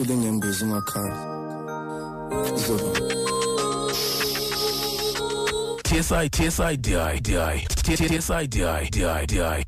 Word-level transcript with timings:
ufile 0.00 0.16
ngembizi 0.16 0.64
ungakhali 0.64 1.14
izolo 2.56 2.92
TSI 5.82 6.28
TSI 6.30 6.76
DI 6.76 7.20
DI 7.20 7.66
TSI 7.82 8.46
DI 8.48 8.90
DI 8.90 9.26
DI 9.26 9.64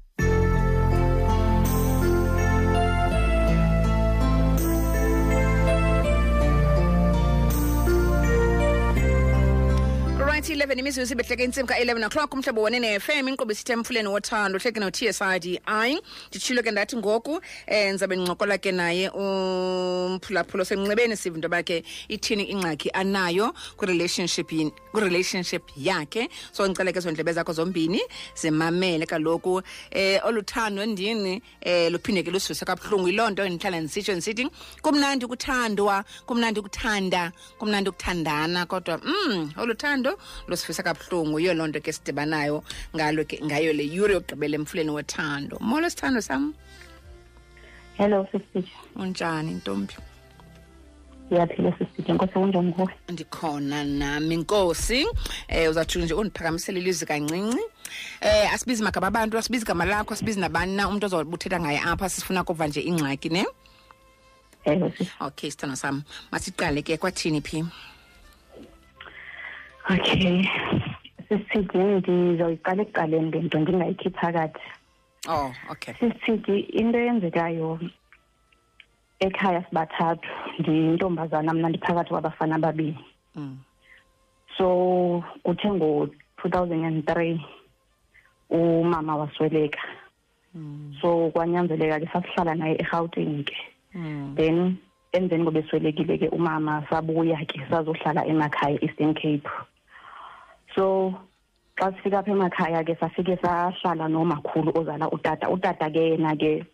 11 10.62 10.78
imizuzu 10.78 11.12
ibehleke 11.12 11.44
intsimbi 11.44 11.68
ka-11 11.68 12.06
o'clock 12.06 12.34
umhlobo 12.34 12.62
wone 12.62 12.78
ne-fm 12.78 13.28
inkqubo 13.28 13.52
isithe 13.52 13.72
emfuleni 13.72 14.08
wothando 14.08 14.58
hleke 14.58 14.80
no-tsrdi 14.80 15.58
nditshilo 16.30 16.62
ke 16.62 16.70
ndathi 16.70 16.96
ngoku 16.96 17.30
um 17.30 17.40
ndizawube 17.66 18.16
ndincokola 18.16 18.58
ke 18.58 18.72
naye 18.72 19.08
umphulaphula 19.08 20.64
semnxebeni 20.64 21.16
sive 21.16 21.34
into 21.34 21.48
bakhe 21.48 21.82
ithini 22.08 22.44
ingxaki 22.44 22.90
anayo 22.94 23.52
kwirelationship 23.76 24.52
kwirelationship 24.92 25.62
yakhe. 25.76 26.28
So 26.52 26.68
ndicela 26.68 26.92
ke 26.92 27.00
zondlebe 27.00 27.32
zakho 27.32 27.52
zombini 27.52 28.00
zimamele 28.34 29.06
kaloku 29.06 29.56
um 29.56 29.62
olu 30.24 30.42
thando 30.42 30.86
ndini 30.86 31.42
um 31.66 31.92
luphinde 31.92 32.22
ke 32.22 32.30
lusivise 32.30 32.64
kabuhlungu. 32.64 33.08
Yiloo 33.08 33.30
nto 33.30 33.48
ndihlala 33.48 33.80
ndisitsho 33.80 34.12
ndisithi 34.12 34.48
kumnandi 34.82 35.24
ukuthandwa 35.24 36.04
kumnandi 36.26 36.60
ukuthanda 36.60 37.32
kumnandi 37.58 37.90
ukuthandana 37.90 38.66
kodwa 38.66 39.00
mm 39.02 39.52
olu 39.58 39.74
thando 39.74 40.18
lusifisa 40.52 40.82
kabuhlungu 40.82 41.40
yiyo 41.40 41.54
loo 41.54 41.66
nto 41.66 41.80
ke 41.80 41.92
sidibanayo 41.92 42.62
ngalo 42.94 43.24
ke 43.24 43.40
ngayo 43.40 43.72
le 43.72 43.84
yure 43.88 44.14
yokugqibela 44.14 44.54
emfuleni 44.60 44.90
wothando 44.90 45.56
molo 45.60 45.88
sithando 45.90 46.20
sam. 46.20 46.54
Hello 47.98 48.26
sisithe 48.32 48.72
unjani 48.96 49.54
ntombi? 49.54 49.94
Ndiyaphila 51.26 51.72
sisithe 51.78 52.12
nkosi 52.12 52.32
kunjani 52.32 52.72
kuwe 52.72 52.94
ndikhona 53.08 53.84
nami 53.84 54.36
nkosi. 54.36 55.06
Eh 55.48 55.70
uzawuthi 55.70 55.98
nje 55.98 56.14
undiphakamisele 56.14 56.80
ilizwi 56.80 57.06
kancinci. 57.06 57.64
Eh 58.20 58.52
asibizi 58.54 58.82
magaba 58.82 59.06
abantu 59.06 59.38
asibizi 59.38 59.64
gama 59.64 59.84
lakho 59.84 60.14
asibizi 60.14 60.40
nabani 60.40 60.76
na. 60.76 60.88
Umuntu 60.88 61.06
ozawubuthetha 61.06 61.60
ngaye 61.60 61.80
apha 61.80 62.08
sifuna 62.08 62.44
kuva 62.44 62.66
nje 62.66 62.80
ingxaki 62.80 63.28
ne? 63.28 63.46
Ewe 64.64 64.92
okay 65.20 65.50
sithando 65.50 65.76
sam. 65.76 66.02
Masiqale 66.32 66.82
ke 66.82 66.96
kwathini 66.96 67.40
phi 67.40 67.64
okay. 69.90 70.44
Sisithi 71.28 71.78
ndizoyiqala 71.78 72.82
ekuqaleni 72.82 73.30
le 73.30 73.40
nto 73.42 73.58
ndingayikhi 73.58 74.10
phakathi 74.10 74.64
oh 75.28 75.52
okay. 75.70 75.94
Sisithi 75.94 76.58
into 76.78 76.98
eyenzekayo 76.98 77.80
ekhaya 79.20 79.64
sibathathu 79.68 80.28
ndiyintombazana 80.58 81.54
mna 81.54 81.68
ndiphakathi 81.68 82.10
kwabafana 82.10 82.56
ababini 82.56 83.04
mm. 83.34 83.58
so 84.58 85.24
kuthe 85.44 85.68
and 86.84 87.06
three 87.06 87.40
umama 88.50 89.16
wasweleka. 89.16 89.80
Mm. 90.54 90.94
so 91.00 91.30
kwanyanzeleka 91.30 92.00
ke 92.00 92.08
sasihlala 92.12 92.54
naye 92.54 92.76
erhawutini 92.76 93.44
ke 93.44 93.56
Mm. 93.94 94.34
then 94.36 94.78
emveni 95.12 95.44
koba 95.44 95.60
eswelekile 95.60 96.18
ke 96.18 96.28
umama 96.28 96.82
sabuya 96.88 97.44
ke 97.46 97.60
sazohlala 97.68 98.24
emakhaya 98.26 98.78
eastern 98.82 99.14
cape. 99.14 99.48
So 100.74 101.14
xa 101.78 101.92
sifika 101.92 102.18
apha 102.18 102.30
emakhaya 102.32 102.84
ke 102.84 102.94
safike 103.00 103.36
sahlala 103.42 104.08
nomakhulu 104.08 104.72
ozala 104.74 105.08
utata. 105.10 105.48
Utata 105.48 105.90
ke 105.90 106.16
yena 106.16 106.36
ke 106.36 106.64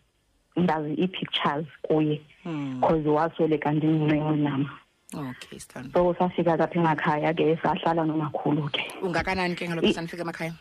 ndazi 0.57 0.95
ii-pictures 0.99 1.67
kuye 1.83 2.21
Mm. 2.45 2.81
cause 2.81 3.05
wasweleka 3.09 3.73
ndincinci 3.73 4.43
nam. 4.43 4.67
Okay 5.15 5.59
sithando. 5.59 5.93
So 5.93 6.15
safika 6.19 6.57
ke 6.57 6.63
apha 6.65 6.79
emakhaya 6.81 7.35
ke 7.37 7.57
sahlala 7.63 8.05
nomakhulu 8.07 8.71
ke. 8.73 8.83
Ungakanani 9.03 9.55
ke 9.57 9.69
ngalo 9.69 9.83
I- 9.83 9.93
xesha 9.93 10.03
nifika 10.03 10.23
emakhaya? 10.23 10.55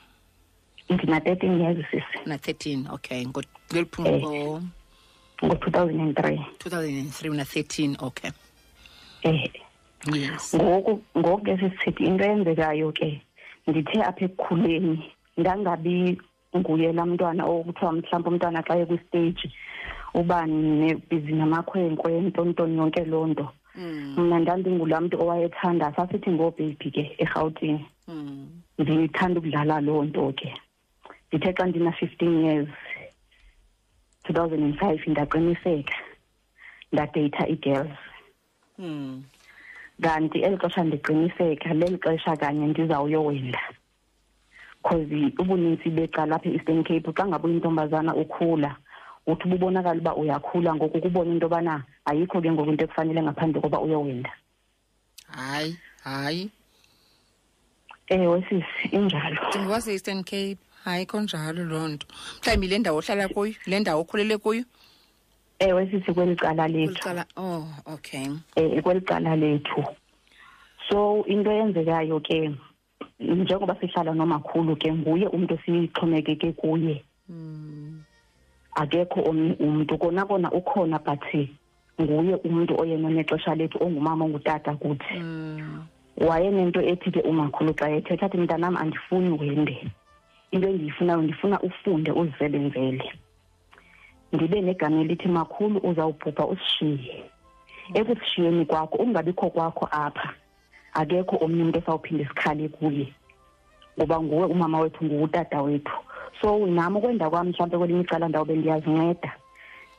Ndina-thirteen 0.89 1.59
years 1.59 1.85
sisi 1.91 2.17
una-13 2.25 2.87
okay. 2.93 3.21
Eh. 3.21 3.27
ngeliphungo 3.71 4.61
ngo-two 5.43 5.71
thousand 5.71 5.99
and 5.99 6.15
three. 6.15 6.39
2003 6.59 7.29
una-13 7.29 7.95
okay. 8.03 8.31
Eh. 9.23 9.51
Yes. 10.13 10.55
Ngoku 10.55 11.01
ngoku 11.17 11.43
ke 11.43 11.57
sisithi 11.59 12.05
into 12.07 12.23
eyenzekayo 12.23 12.91
ke 12.95 13.21
ndithe 13.67 14.03
apha 14.03 14.25
ekukhuleni 14.25 14.95
ndangabi 15.37 16.17
nguye 16.57 16.93
laa 16.93 17.05
mntwana 17.05 17.43
okuthiwa 17.45 17.91
mhlawumbi 17.93 18.29
umntwana 18.29 18.61
xa 18.67 18.73
ekwistage 18.81 19.45
uba 20.13 20.45
nebhizi 20.47 21.31
namakhwenkwe 21.35 22.21
ntontoni 22.21 22.77
yonke 22.77 23.05
loo 23.05 23.27
nto 23.27 23.47
Mm. 23.77 24.15
mna 24.17 24.39
ndandingulaa 24.39 25.01
mntu 25.01 25.21
owayethanda 25.21 25.93
sasithi 25.95 26.29
ngoobheybhi 26.33 26.89
ke 26.91 27.03
erhawutini 27.21 27.85
Mm. 28.07 28.49
ndithanda 28.79 29.37
ukudlala 29.39 29.81
loo 29.85 30.03
nto 30.03 30.33
ke 30.33 30.49
ndithe 31.29 31.53
xa 31.53 31.65
ndina-fifteen 31.69 32.35
years 32.45 32.69
two 34.23 34.33
thousand 34.33 34.63
and 34.63 34.75
five 34.79 35.01
ndaqiniseka 35.07 35.93
ndadeyitha 36.91 37.49
ii-girls 37.49 37.97
Mm. 38.79 39.23
Kanti 40.01 40.39
eli 40.45 40.57
xesha 40.57 40.83
ndiqiniseka 40.83 41.73
leli 41.73 41.97
xesha 41.97 42.35
kanye 42.37 42.67
ndizawuyowenda 42.67 43.61
cause 44.83 45.33
ubunintsi 45.39 45.89
becala 45.89 46.35
apha 46.35 46.49
e-eastern 46.49 46.83
cape 46.83 47.11
xa 47.11 47.27
ngabe 47.27 47.47
uyintombazana 47.47 48.15
ukhula 48.15 48.75
uthi 49.27 49.43
ububonakala 49.47 49.99
uba 50.01 50.15
uyakhula 50.15 50.75
ngoku 50.75 51.01
kubona 51.01 51.31
into 51.31 51.45
yobana 51.45 51.83
ayikho 52.05 52.41
ke 52.41 52.51
ngoku 52.51 52.69
into 52.71 52.83
ekufanele 52.85 53.21
ngaphandle 53.23 53.61
koba 53.61 53.81
uyowenda 53.81 54.31
hayi 55.27 55.77
hayi. 56.03 56.49
Ewe 58.07 58.45
sisi 58.49 58.95
injalo. 58.95 59.41
Ndingowase-eastern 59.49 60.23
cape 60.23 60.57
hayi 60.83 61.05
konjalo 61.05 61.63
loo 61.65 61.87
nto. 61.87 62.07
Mhlawumbi 62.39 62.67
le 62.67 62.79
ndawo 62.79 62.97
ohlala 62.99 63.27
kuyo 63.27 63.53
le 63.65 63.79
ndawo 63.79 64.01
okhulele 64.01 64.37
kuyo 64.37 64.63
ewe 65.59 65.87
sisi 65.91 66.13
kweli 66.13 66.35
cala 66.35 66.67
lethu. 66.67 67.09
Oh 67.37 67.67
okay. 67.85 68.27
Um 68.27 68.81
kweli 68.81 69.01
cala 69.01 69.35
lethu. 69.35 69.83
So 70.89 71.23
into 71.27 71.51
eyenzekayo 71.51 72.19
ke 72.19 72.51
njengoba 73.19 73.75
sihlala 73.75 74.13
nomakhulu 74.13 74.75
ke 74.75 74.93
nguye 74.93 75.27
umntu 75.27 75.53
esixhomekeke 75.53 76.51
kuye. 76.51 77.03
Mm. 77.29 78.03
akekho 78.75 79.21
omnye 79.21 79.55
umntu. 79.59 79.97
Kona 79.97 80.25
kona 80.25 80.51
ukhona 80.51 80.99
but 80.99 81.23
nguye 81.99 82.35
umntu 82.35 82.79
oyena 82.79 83.09
nexesha 83.09 83.55
lethu 83.55 83.83
ongumama 83.83 84.25
ongutata 84.25 84.75
kuthi. 84.75 85.19
Mm. 85.19 85.83
wayenento 86.17 86.81
ethi 86.81 87.11
ke 87.11 87.21
umakhulu 87.21 87.73
xa 87.73 87.89
ethetha 87.89 88.25
athi 88.25 88.37
mntanam 88.37 88.77
andifuni 88.77 89.37
wende. 89.39 89.91
Into 90.51 90.67
endiyifunayo 90.69 91.21
ndifuna 91.21 91.59
ufunde 91.61 92.11
uzisebenzele. 92.11 93.11
Ndibe 94.33 94.61
negama 94.61 95.01
elithi 95.01 95.27
makhulu 95.27 95.79
uzawubhubha 95.83 96.45
usishiye. 96.47 97.23
Ekusishiyeni 97.93 98.65
kwakho 98.65 98.97
ungabikho 98.97 99.49
kwakho 99.49 99.87
apha 99.91 100.33
akekho 100.93 101.37
omnye 101.41 101.63
umntu 101.63 101.79
esawuphinde 101.79 102.25
sikhale 102.25 102.67
kuye 102.69 103.13
ngoba 103.99 104.21
nguwe 104.21 104.45
umama 104.45 104.79
wethu 104.79 105.05
nguwutata 105.05 105.61
wethu. 105.61 105.93
So 106.41 106.65
nam 106.67 106.95
ukwenda 106.95 107.29
kwam 107.29 107.47
mhlawumbe 107.47 107.77
kwelinye 107.77 108.01
icala 108.01 108.27
ndawube 108.27 108.55
ndiyazinceda 108.55 109.33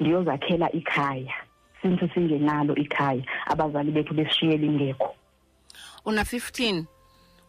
ndiyozakhela 0.00 0.72
ikhaya 0.72 1.34
since 1.82 2.08
singenalo 2.14 2.74
ikhaya 2.76 3.22
abazali 3.46 3.90
bethu 3.90 4.14
besishiyela 4.14 4.66
ingekho 4.66 5.14
una-15 6.04 6.84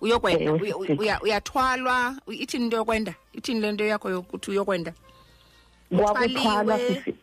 uyokwenda 0.01 0.43
Ewe, 0.45 0.59
uya- 0.59 0.75
sisi. 0.87 0.93
uya- 0.93 1.21
uyathwalwa 1.21 2.15
u- 2.27 2.31
ithini 2.33 2.63
into 2.63 2.77
yokwenda 2.77 3.13
ithini 3.33 3.59
le 3.59 3.71
nto 3.71 3.83
yakho 3.85 4.09
yokuthi 4.09 4.51
uyokwenda? 4.51 4.93
Kwakuthwalwa 5.97 6.75
Uthwaliwe. 6.75 6.95
sisi 6.95 7.15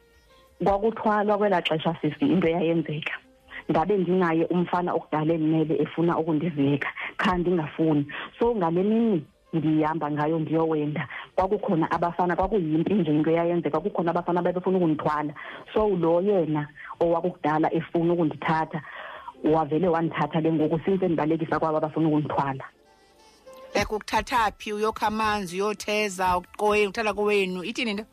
kwakuthwalwa 0.64 1.38
kwelaa 1.38 1.62
xesha 1.62 1.96
sisi 2.02 2.24
into 2.24 2.48
eyayenzeka 2.48 3.12
ndabe 3.68 3.96
ndinaye 3.96 4.44
umfana 4.44 4.92
okudala 4.94 5.34
endimele 5.34 5.82
efuna 5.82 6.18
ukundiveka 6.18 6.88
kha 7.16 7.36
ndingafuni. 7.38 8.06
So 8.38 8.54
ngale 8.56 8.82
mini 8.82 9.24
ndihamba 9.52 10.10
ngayo 10.10 10.38
ndiyowenda 10.38 11.08
kwakukhona 11.34 11.90
abafana 11.90 12.36
kwakuyimpi 12.36 12.94
nje 12.94 13.10
into 13.10 13.30
eyayenzeka 13.30 13.80
kukhona 13.80 14.10
abafana 14.10 14.42
babefuna 14.42 14.76
ukundithwala. 14.78 15.34
So 15.74 15.88
lo 15.88 16.20
yena 16.20 16.68
owakukudala 17.00 17.74
efuna 17.74 18.12
ukundithatha 18.12 18.82
wavele 19.44 19.88
wandithatha 19.88 20.42
ke 20.42 20.52
ngoku 20.52 20.80
since 20.84 21.06
ndibalekisa 21.06 21.58
kwabo 21.58 21.76
abafuna 21.78 22.08
ukundithwala. 22.08 22.64
Like 23.74 23.92
ukuthatha 23.94 24.52
phi? 24.58 24.72
Uyokha 24.72 25.06
amanzi 25.06 25.62
uyotheza 25.62 26.36
uqoweni 26.38 26.86
uthatha 26.88 27.14
kowenu. 27.14 27.64
Ithini 27.64 27.90
into? 27.90 28.04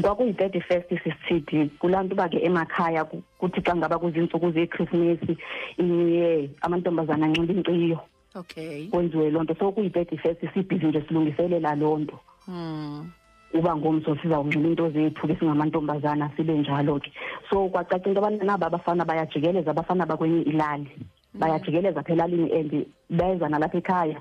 Kwakuyi-thirty 0.00 0.60
first 0.60 0.88
sisithi 0.88 1.70
kulaa 1.78 2.02
nto 2.02 2.14
uba 2.14 2.28
ke 2.28 2.38
emakhaya 2.44 3.04
ku- 3.04 3.22
kuthi 3.38 3.60
xa 3.60 3.76
ngaba 3.76 3.98
kuzintsuku 3.98 4.50
zekhrisimesi 4.52 5.36
inew 5.78 6.08
year 6.08 6.48
amantombazana 6.62 7.26
anxiba 7.26 7.52
inkciyo. 7.52 7.98
Okay. 8.34 8.88
Kwenziwe 8.88 9.30
loo 9.30 9.42
nto. 9.42 9.54
So 9.58 9.72
kuyi-thirty 9.72 10.16
first 10.16 10.40
sibhizi 10.54 10.86
nje 10.86 11.02
silungiselela 11.08 11.74
loo 11.74 11.98
nto. 11.98 12.18
Hmm. 12.46 13.10
uba 13.54 13.76
ngomso 13.76 14.16
sizawunxiba 14.16 14.68
into 14.68 14.90
zethu 14.90 15.26
ke 15.28 15.36
singamantombazana 15.36 16.30
sibe 16.36 16.52
njalo 16.58 16.98
ke. 17.00 17.12
So 17.50 17.68
kwacaca 17.68 18.06
into 18.08 18.18
abana 18.20 18.44
naba 18.44 18.66
abafana 18.66 19.04
bayajikeleza 19.04 19.70
abafana 19.70 20.06
bakwenye 20.06 20.42
ilali. 20.42 20.88
Bayajikeleza 21.34 22.02
pha 22.02 22.12
elalini 22.12 22.48
and 22.52 22.86
beza 23.10 23.48
nalapha 23.48 23.78
ekhaya. 23.78 24.16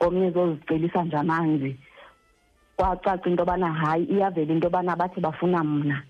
Omnye 0.00 0.26
ezozicelisa 0.26 1.04
nje 1.04 1.16
amanzi. 1.16 1.76
Kwacaca 2.76 3.26
into 3.26 3.42
yobana 3.42 3.72
hayi 3.72 4.04
iyavela 4.04 4.52
into 4.52 4.66
yobana 4.66 4.96
bathi 4.96 5.20
bafuna 5.20 5.64
mna. 5.64 6.02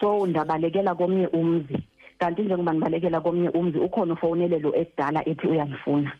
So 0.00 0.26
ndabalekela 0.26 0.94
komnye 0.94 1.26
umzi. 1.26 1.78
Kanti 2.18 2.42
njengoba 2.42 2.72
ndibalekela 2.72 3.20
komnye 3.20 3.48
umzi 3.48 3.78
ukhona 3.78 4.14
ufowunelelo 4.14 4.74
ekudala 4.76 5.28
ethi 5.28 5.46
uyandifuna 5.46 6.12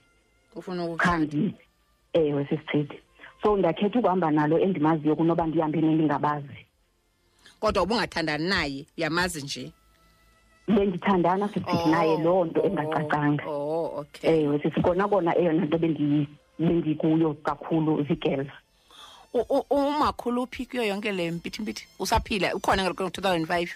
ufuna 0.57 0.85
ukukhanda 0.85 1.27
khandi 1.37 1.55
ewe 2.13 2.45
sisichithi 2.45 2.99
so 3.43 3.57
ndakhetha 3.57 3.99
ukuhamba 3.99 4.31
nalo 4.31 4.59
endimaziyo 4.59 5.17
kunoba 5.17 5.47
ndihambe 5.47 5.81
nendingabazi 5.81 6.59
kodwa 7.61 7.83
ubungathandani 7.83 8.49
naye? 8.49 8.87
Uyamazi 8.99 9.43
nje? 9.43 9.73
Bendithandana 10.69 11.49
sisithi 11.49 11.89
naye 11.91 12.17
loo 12.23 12.45
nto 12.45 12.63
engacacanga. 12.65 13.45
Oh 13.47 13.99
okay. 14.01 14.43
Ewe 14.43 14.59
sisikona 14.63 15.09
kona 15.09 15.39
eyona 15.39 15.65
nto 15.65 15.79
bendi- 15.79 16.29
bendikuyo 16.59 17.35
kakhulu 17.35 18.03
zii-girls 18.03 18.49
U- 18.49 18.51
u- 18.51 18.68
umakhulu 19.71 20.43
uphi 20.43 20.67
kuyo 20.67 20.85
yonke 20.85 21.13
le 21.13 21.31
mpithi 21.31 21.63
mpithi 21.63 21.87
usaphila? 21.99 22.55
Ukhona 22.55 22.85
ngo-2005 22.85 23.69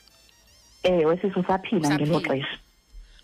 ewe 0.83 1.17
sisusaphila 1.17 1.89
ngelo 1.89 2.17
Usaphila. 2.17 2.45
xesha 2.45 2.59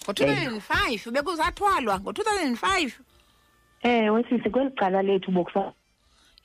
ngo-2005 0.04 1.10
bekuzathwalwa. 1.10 1.98
Ngo-2005 1.98 2.90
ewe 3.82 4.24
sisi 4.28 4.50
kweli 4.50 4.70
cala 4.70 5.02
lethu 5.02 5.30
bokusa 5.30 5.72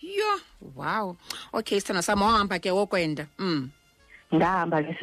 yo 0.01 0.39
wow. 0.75 1.15
Okay 1.53 1.80
sithanda 1.80 2.01
sam 2.01 2.21
wahamba 2.21 2.59
ke 2.59 2.71
wokwenda. 2.71 3.27
Mm. 3.39 3.69
Ndahamba 4.31 4.83
ke 4.83 4.95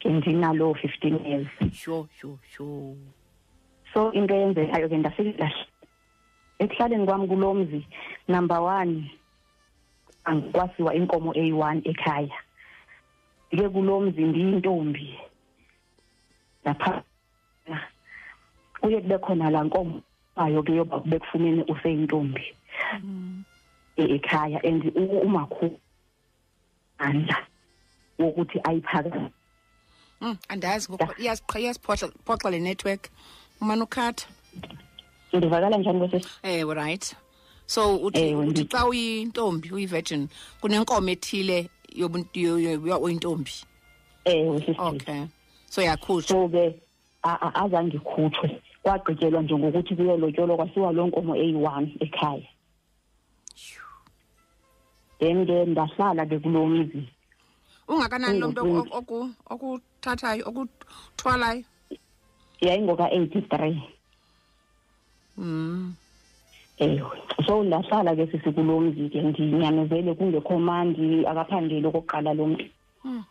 ke 0.00 0.08
ndinaloo 0.08 0.74
fifteen 0.74 1.18
years. 1.26 1.48
Sho 1.74 2.08
sho 2.20 2.38
sho. 2.56 2.96
So 3.92 4.12
into 4.12 4.34
eyenzekayo 4.34 4.88
ke 4.88 4.96
ndafika 4.96 5.50
ekuhlaleni 6.58 7.06
kwam 7.06 7.28
kulo 7.28 7.54
mzi 7.54 7.86
number 8.28 8.60
one 8.60 9.10
angikwasiwa 10.28 10.94
inkomo 10.94 11.32
eyi-one 11.34 11.80
ekhaya. 11.84 12.36
Ndike 13.52 13.68
kulo 13.68 14.00
mzi 14.00 14.22
ndiyintombi 14.24 15.18
lapha 16.64 17.02
kuye 18.80 19.00
kube 19.00 19.18
khona 19.18 19.50
laa 19.50 19.64
nkomo 19.64 20.02
ayo 20.36 20.62
ke 20.62 20.72
yoba 20.76 21.00
kube 21.00 21.18
kufumene 21.18 21.62
useyintombi 21.68 22.44
e- 23.96 24.14
ekhaya 24.14 24.60
and 24.64 24.84
u- 24.94 25.20
umakhulu 25.26 25.80
andla 26.98 27.36
wokuthi 28.18 28.60
ayiphakame 28.64 29.30
Mm, 30.20 30.36
andazi 30.48 30.88
ngoko 30.92 31.12
iyasiqha- 31.14 31.60
iyasiphoxa 31.60 32.50
le 32.50 32.58
network. 32.58 33.08
Umane 33.60 33.82
ukhatha. 33.82 34.26
Ndivakala 35.32 35.78
njani 35.78 35.98
kwesesi? 35.98 36.28
Ewe 36.42 36.74
right. 36.74 37.16
So 37.68 38.00
uthi 38.00 38.34
uthi 38.34 38.64
xa 38.64 38.80
uyintombi 38.88 39.68
uyi-virgin 39.76 40.28
kunenkomo 40.60 41.10
ethile 41.12 41.68
uyintombi 43.04 43.54
ewe 44.24 44.76
okay. 44.78 45.28
So 45.68 45.82
yakhutshwa. 45.82 46.28
So 46.28 46.48
ke 46.48 46.74
azange 47.22 47.96
ikhutshwe. 47.96 48.48
Kwagqityelwa 48.82 49.42
nje 49.42 49.54
ngokuthi 49.54 49.96
kuyolotyolwa 49.96 50.56
kwasiwa 50.56 50.92
loo 50.92 51.06
nkomo 51.06 51.36
eyi-one 51.36 51.96
ekhaya. 52.00 52.48
Then 55.20 55.46
ke 55.46 55.64
ndahlala 55.64 56.26
ke 56.26 56.38
kulo 56.38 56.66
mzi. 56.66 57.02
Ungakanani 57.88 58.38
lo 58.38 58.48
mntu 58.48 58.60
okuthathayo 59.50 60.44
okuthwalayo? 60.48 61.64
yayingoka-eighty-three 62.60 63.82
mm. 65.36 65.94
Ewe 66.78 67.18
so 67.46 67.62
ndahlala 67.62 68.16
ke 68.16 68.26
sisi 68.26 68.50
kulo 68.52 68.80
mzi 68.80 69.08
ke 69.08 69.22
ndinyamezele 69.22 70.14
kungekho 70.14 70.58
mandi 70.58 71.26
akaphangeli 71.26 71.86
okokuqala 71.86 72.34
lo 72.34 72.46
mntu 72.46 72.64
Hmm. 73.02 73.22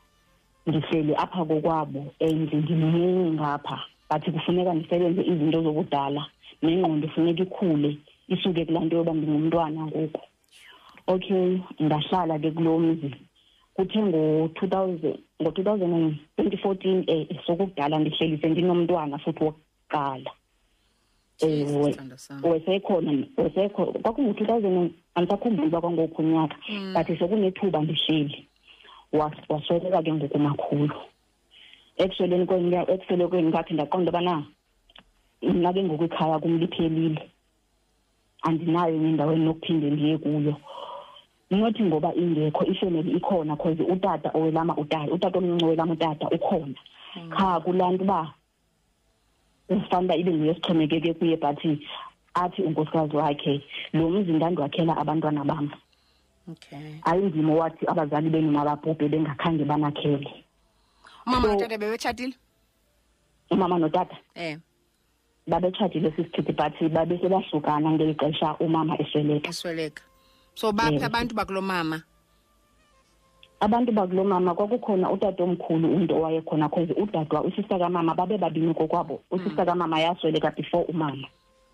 ndihleli 0.67 1.13
apha 1.15 1.45
kokwabo 1.45 2.01
and 2.21 2.47
ndimncinci 2.47 3.35
ngapha 3.35 3.77
but 4.09 4.23
kufuneka 4.31 4.73
ndisebenze 4.73 5.21
izinto 5.21 5.61
zobudala 5.63 6.23
nengqondo 6.63 7.07
funeka 7.07 7.44
ikhule 7.44 7.97
isuke 8.27 8.65
kulaa 8.65 8.85
nto 8.85 8.95
yoba 8.97 9.13
ndingumntwana 9.13 9.81
ngoku 9.88 10.21
okay 11.07 11.59
ndahlala 11.79 12.39
ke 12.39 12.51
kulo 12.51 12.79
mzi 12.79 13.11
kuthe 13.75 13.99
ngo-two 13.99 14.67
thousand 14.67 15.17
ngo-two 15.41 15.63
thousand 15.63 15.94
and 15.94 16.15
twenty 16.35 16.57
fourteen 16.57 17.03
um 17.07 17.25
sokukudala 17.45 17.99
ndihleli 17.99 18.38
sendinomntwana 18.41 19.17
futhi 19.19 19.44
wokuqala. 19.44 20.31
Wesekhona 22.44 23.12
wesekho 23.38 23.86
kwakungu-two 23.86 24.45
thousand 24.45 24.92
andisakhumbuli 25.16 25.68
uba 25.68 25.81
kwangokho 25.81 26.22
unyaka 26.22 26.56
Mm. 26.69 26.94
but 26.94 27.07
sekunethuba 27.19 27.81
ndihleli. 27.81 28.48
Was- 29.13 29.45
wasweleka 29.50 30.01
ke 30.04 30.13
ngokumakhulu 30.13 30.95
ekusweleni 31.98 32.45
kwenyaka 32.45 32.92
ekuswelekweni 32.94 33.51
kwakhe 33.51 33.74
ndaqonda 33.74 34.12
ubana 34.12 34.44
mna 35.42 35.74
ke 35.74 35.84
ngoku 35.84 36.04
ikhaya 36.06 36.39
kum 36.39 36.57
liphelile. 36.60 37.22
Andinayo 38.42 38.95
enye 38.95 39.10
endaweni 39.10 39.45
nokuphinde 39.45 39.90
ndiye 39.90 40.18
kuyo. 40.18 40.56
Nothi 41.51 41.83
ngoba 41.83 42.13
ingekho 42.16 42.66
ifemeli 42.66 43.12
ikhona 43.18 43.56
cause 43.56 43.83
utata 43.83 44.30
owelama 44.33 44.75
utata 44.78 45.12
utata 45.13 45.38
omncinci 45.40 45.66
owelama 45.66 45.94
utata 45.94 46.30
ukhona. 46.30 46.75
Qha 47.30 47.60
kulaa 47.63 47.92
nto 47.92 48.04
uba 48.04 48.33
ufana 49.69 50.06
uba 50.06 50.16
ibe 50.16 50.31
nguye 50.34 50.54
sixhomekeke 50.54 51.14
kuye 51.14 51.36
but 51.38 51.60
athi 52.34 52.62
unkosikazi 52.62 53.16
wakhe 53.16 53.62
lo 53.94 54.10
mzi 54.10 54.31
ndandiwakhela 54.31 54.98
abantwana 54.98 55.44
bam 55.44 55.72
okay. 56.52 57.00
Ayinzima 57.04 57.54
wathi 57.54 57.86
abazali 57.88 58.30
benu 58.30 58.52
mababhubhe 58.52 59.10
bengakhange 59.10 59.66
banakhele. 59.66 60.44
Umama 61.25 61.42
So- 61.48 61.54
notata 61.54 61.78
bebetshatile 61.78 62.34
umama 63.52 63.80
notata? 63.80 64.16
Eh. 64.36 64.58
Babetshatile 65.48 66.12
sisichithi 66.12 66.54
but 66.54 66.92
babesebahlukana 66.94 67.92
ngeli 67.92 68.14
xesha 68.16 68.56
umama 68.60 68.98
esweleka. 69.00 69.50
Esweleka. 69.50 70.04
So 70.56 70.71
baphi 70.71 70.94
Yes. 70.94 71.04
abantu 71.04 71.36
bakulo 71.36 71.62
mama? 71.62 72.04
Abantu 73.59 73.92
bakulo 73.92 74.23
mama 74.23 74.56
kwakukhona 74.56 75.11
utata 75.11 75.44
omkhulu 75.44 75.87
umntu 75.95 76.16
owayekhona 76.16 76.69
cause 76.69 76.94
udadwa 76.94 77.42
usista 77.44 77.80
kamama 77.80 78.16
babe 78.16 78.37
babini 78.37 78.73
kokwabo 78.73 79.21
usista 79.31 79.66
kamama 79.66 79.99
yasweleka 79.99 80.52
before 80.52 80.85
umama 80.90 81.28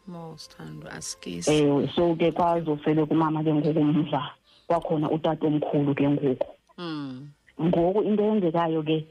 mosithando 0.08 0.88
asikisi 0.90 1.52
ewe 1.52 1.88
so 1.96 2.16
ke 2.16 2.32
kwazosweleka 2.32 3.13
umama 3.13 3.44
ke 3.44 3.54
ngokumva 3.54 4.30
kwakhona 4.68 5.12
utata 5.12 5.48
omkhulu 5.48 5.96
ke 5.96 6.10
ngoku 6.10 6.48
mm. 6.78 7.30
ngoku 7.62 8.02
into 8.04 8.24
eyenzekayo 8.24 8.84
ke 8.84 9.06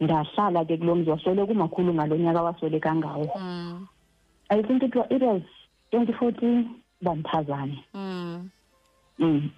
ndahlala 0.00 0.64
ke 0.64 0.76
kulo 0.76 0.94
mzi 0.94 1.10
wasweleka 1.10 1.52
umakhulu 1.52 1.94
ngalo 1.94 2.16
nyaka 2.16 2.42
wasweleka 2.42 2.94
ngawo 2.94 3.28
Mm. 3.38 3.86
i 4.48 4.62
think 4.62 4.82
it 4.82 4.94
was, 4.94 5.06
it 5.10 5.22
was 5.22 5.42
2014 5.92 6.64
bandiphazane 7.02 7.78
Mm. 7.94 8.48
mm. 9.18 9.50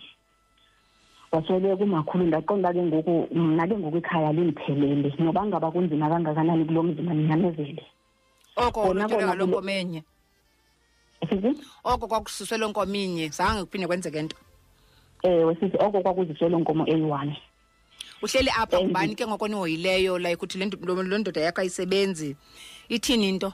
Wasweleka 1.32 1.84
umakhulu 1.84 2.24
ndaqonda 2.26 2.72
ke 2.72 2.82
ngoku 2.82 3.28
mna 3.34 3.66
ke 3.68 3.74
ngoku 3.76 3.96
ikhaya 3.98 4.32
lindiphelele 4.32 5.12
noba 5.18 5.46
ngaba 5.46 5.70
kunzima 5.70 6.08
kangakanani 6.08 6.64
kulo 6.64 6.82
mzi 6.82 7.02
mandinyamezele 7.02 7.82
oko 8.56 8.80
Kona 8.82 8.90
ulutyelwe 8.90 9.16
kona 9.16 9.26
ngaloo 9.26 9.46
kulo- 9.46 9.60
nkomo 9.60 9.70
enye 9.70 10.02
sithi 11.28 11.50
oko 11.84 12.06
kwakususwe 12.08 12.58
loo 12.58 12.68
nkomo 12.68 12.94
inye 12.94 13.28
zange 13.28 13.64
kuphinde 13.64 13.86
kwenzeke 13.86 14.22
nto. 14.22 14.36
Ewe 15.22 15.54
sithi 15.60 15.76
oko 15.76 16.00
kwakuziswe 16.00 16.48
loo 16.48 16.58
nkomo 16.58 16.84
eyi-one. 16.88 17.36
Uhleli 18.22 18.50
apha 18.50 18.76
Endi- 18.78 18.84
ngubani 18.86 19.14
ke 19.14 19.26
ngoko 19.26 19.48
nihoyileyo 19.48 20.18
like 20.18 20.42
uthi 20.42 20.58
le 20.58 20.64
ndo- 20.66 20.78
lo 20.86 21.02
lo 21.02 21.18
ndoda 21.18 21.40
yakho 21.40 21.60
ayisebenzi 21.60 22.36
ithini 22.88 23.28
into? 23.28 23.52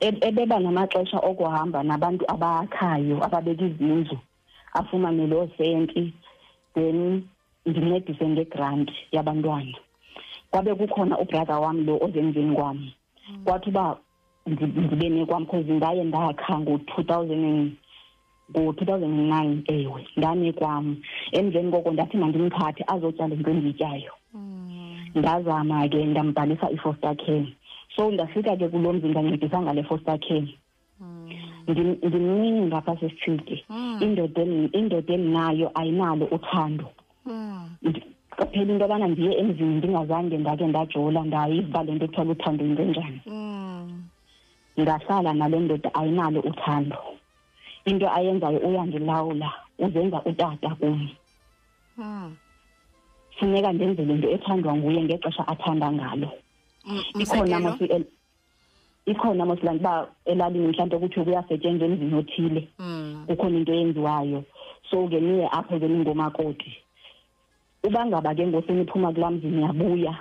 E- 0.00 0.20
ebeba 0.20 0.58
namaxesha 0.60 1.18
okuhamba 1.18 1.82
nabantu 1.82 2.24
abakhayo 2.28 3.16
ababeka 3.24 3.64
izindlu 3.64 4.18
afumane 4.74 5.26
loo 5.26 5.48
senti 5.56 6.12
then 6.76 7.22
ndincedise 7.66 8.28
ngegranti 8.28 8.92
yabantwana. 9.12 9.74
Kwabe 10.50 10.74
kukhona 10.74 11.18
ubrother 11.18 11.58
wam 11.60 11.86
lo 11.86 11.98
ozemveni 12.00 12.54
kwam 12.54 12.78
kwathi 13.44 13.68
uba 13.70 13.96
ndi- 14.46 14.80
ndibe 14.86 15.08
nekwam 15.08 15.46
cause 15.46 15.72
ndaye 15.72 16.04
ndakha 16.04 16.58
ngo-two 16.60 17.02
thousand 17.02 17.72
ngo-two 18.52 18.84
thousand 18.86 19.10
and 19.10 19.28
nine 19.32 19.62
ewe 19.66 20.06
ndanekwam. 20.16 20.96
Emveni 21.32 21.70
koko 21.72 21.90
ndathi 21.90 22.16
mandimthathe 22.16 22.84
azotyala 22.86 23.34
into 23.34 23.50
endiyityayo. 23.50 24.12
Ndazama 25.14 25.88
ke 25.88 26.04
ndambhalisa 26.04 26.70
i-foster 26.70 27.16
care. 27.16 27.46
So 27.96 28.10
ndafika 28.10 28.56
ke 28.56 28.68
kulo 28.68 28.92
mzi 28.92 29.08
ndancedisa 29.08 29.62
ngale 29.62 29.82
foster 29.82 30.18
care 30.20 30.46
Ndim- 31.68 31.98
ndimncinci 32.06 32.62
ngapha 32.70 32.92
sesithile 33.00 33.64
indoda 34.04 34.42
eni- 34.42 34.70
indoda 34.78 35.12
endinayo 35.14 35.70
ayinalo 35.74 36.24
uthando. 36.36 36.86
Ndi- 37.82 38.04
qaphela 38.36 38.72
into 38.72 38.84
yobana 38.84 39.06
ndiye 39.08 39.32
emzini 39.40 39.74
ndingazange 39.82 40.36
ndake 40.38 40.66
ndajola 40.66 41.20
ndayiva 41.24 41.82
le 41.82 41.92
nto 41.94 42.04
ekuthiwa 42.04 42.32
uthando 42.32 42.62
yinto 42.64 42.82
enjani. 42.82 43.20
Mm. 43.26 44.02
ngahlala 44.80 45.32
nale 45.34 45.58
ndoda 45.60 45.88
ayinalo 45.94 46.40
uthando. 46.40 46.98
Into 47.84 48.06
ayenzayo 48.10 48.58
uyandilawula 48.58 49.50
uzenza 49.78 50.22
utata 50.24 50.70
kum. 50.78 51.08
Mm. 51.98 52.36
funeka 53.38 53.72
ndenze 53.72 54.04
le 54.04 54.14
nto 54.14 54.28
ethandwa 54.30 54.76
nguye 54.76 55.02
ngexesha 55.02 55.48
athanda 55.48 55.92
ngalo. 55.92 56.28
Mm, 56.86 57.02
ikhona 57.20 57.58
umzekelo? 57.72 58.04
Ikhona 59.06 59.46
mos 59.46 59.62
lanto 59.62 59.80
uba 59.80 60.08
elalini 60.24 60.68
mhlawumbe 60.68 60.98
kuthiwe 60.98 61.24
kuyasetyenzwa 61.24 61.86
emzini 61.88 62.14
othile. 62.14 62.68
Kukhona 63.26 63.56
into 63.58 63.72
eyenziwayo. 63.72 64.44
So 64.90 65.08
ke 65.08 65.20
niye 65.20 65.48
apho 65.50 65.78
ke 65.78 65.88
ningomakoti. 65.88 66.72
Uba 67.84 68.06
ngaba 68.06 68.34
ke 68.34 68.46
ngoseniphuma 68.46 69.12
kulaa 69.12 69.30
mzi 69.30 69.46
niyabuya. 69.46 70.14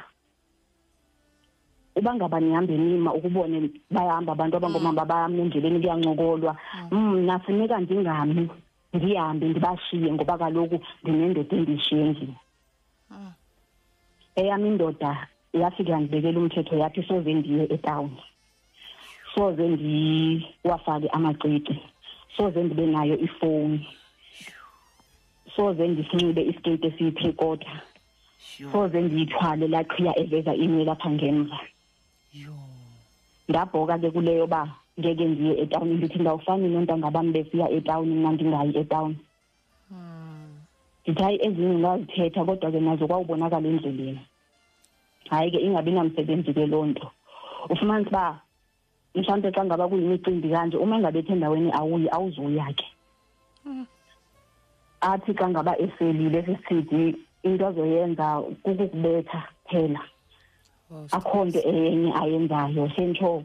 Uba 1.95 2.15
ngaba 2.15 2.39
nihambe 2.39 2.77
nima 2.77 3.13
ukubone 3.13 3.69
bayahamba 3.91 4.31
abantu 4.33 4.57
abangomama 4.57 5.05
bami 5.05 5.41
endleleni 5.41 5.79
kuyancokolwa. 5.79 6.55
Mna 6.91 7.39
funeka 7.39 7.79
ndingami 7.79 8.49
ndihambe 8.93 9.49
ndibashiye 9.49 10.13
ngoba 10.13 10.37
kaloku 10.37 10.79
ndinendoda 11.03 11.55
endiyishiye 11.57 12.01
endlini. 12.01 12.37
Eyam 14.35 14.65
indoda 14.65 15.27
yafika 15.53 15.91
yandibekela 15.91 16.39
umthetho 16.39 16.75
yathi 16.77 17.03
soze 17.03 17.33
ndiye 17.33 17.63
etawuni 17.63 18.21
soze 19.35 19.67
ndiwafake 19.67 21.07
amacici 21.09 21.79
soze 22.37 22.63
ndibe 22.63 22.85
nayo 22.85 23.19
ifowuni 23.19 23.87
soze 25.55 25.87
ndisinxibe 25.87 26.41
isiketi 26.43 26.87
esiyi-three 26.87 27.33
quarter 27.33 27.81
Yho. 28.59 28.71
soze 28.71 29.01
ndiyithwale 29.01 29.67
laa 29.67 29.83
qhiya 29.83 30.19
eveza 30.19 30.55
inwele 30.55 30.91
apha 30.91 31.09
ngemva 31.09 31.59
Yho. 32.33 32.53
ndabhoka 33.49 33.99
ke 33.99 34.11
kuleyo 34.11 34.43
uba 34.43 34.69
ngeke 34.99 35.25
ndiye 35.25 35.53
etawuni 35.61 35.93
ndithi 35.93 36.19
ndawufani 36.19 36.67
noontanga 36.69 37.11
bam 37.11 37.31
besiya 37.31 37.69
etawuni 37.69 38.15
mna 38.15 38.31
ndingayi 38.31 38.77
etawuni 38.77 39.17
Mm. 39.91 40.49
ndithi 41.03 41.23
hayi 41.23 41.37
ezinye 41.45 41.75
ngazithetha 41.79 42.45
kodwa 42.45 42.71
ke 42.71 42.79
nazo 42.79 43.07
kwawubonakala 43.07 43.67
endleleni 43.67 44.19
hayi 45.29 45.51
ke 45.51 45.57
ingabi 45.61 45.91
namsebenzi 45.91 46.53
ke 46.53 46.65
loo 46.65 46.85
nto 46.85 47.11
ufumanisa 47.69 48.09
uba 48.09 48.39
mhlawumbe 49.15 49.51
xa 49.51 49.65
ngaba 49.65 49.87
kuyimicimbi 49.87 50.49
kanje 50.49 50.77
uma 50.77 50.95
engabethe 50.97 51.33
endaweni 51.33 51.71
awuyi 51.71 52.07
awuzuya 52.09 52.73
ke 52.75 52.85
Mm. 53.65 53.85
athi 55.01 55.33
xa 55.33 55.49
ngaba 55.49 55.73
eselile 55.79 56.45
sisithi 56.45 57.15
into 57.43 57.67
azoyenza 57.67 58.41
kukukubetha 58.63 59.41
phela. 59.69 60.01
Oh, 60.91 61.07
akho 61.11 61.45
nto 61.45 61.59
enye 61.65 62.13
ayenzayo 62.13 62.89
sentsho 62.95 63.43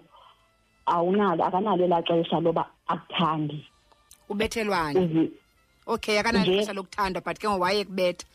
awunalo 0.86 1.44
akanalo 1.44 1.84
elaa 1.84 2.02
xesha 2.02 2.40
loba 2.40 2.66
akuthandi 2.88 3.64
ubethelwane? 4.28 5.30
Okay 5.86 6.18
akanalo 6.20 6.52
ixesha 6.52 6.72
lokuthandwa 6.76 7.24
but 7.24 7.38
ke 7.38 7.48
ngowaye 7.48 7.84
kubetha 7.84 8.26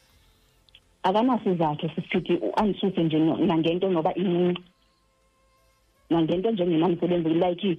akanasizathu 1.04 1.90
sisithi 1.96 2.42
andisuse 2.58 3.04
nje 3.04 3.20
nangento 3.20 3.90
noba 3.90 4.14
incinci. 4.14 4.64
Nangento 6.10 6.52
njengenamsebenzi 6.52 7.30
like 7.30 7.78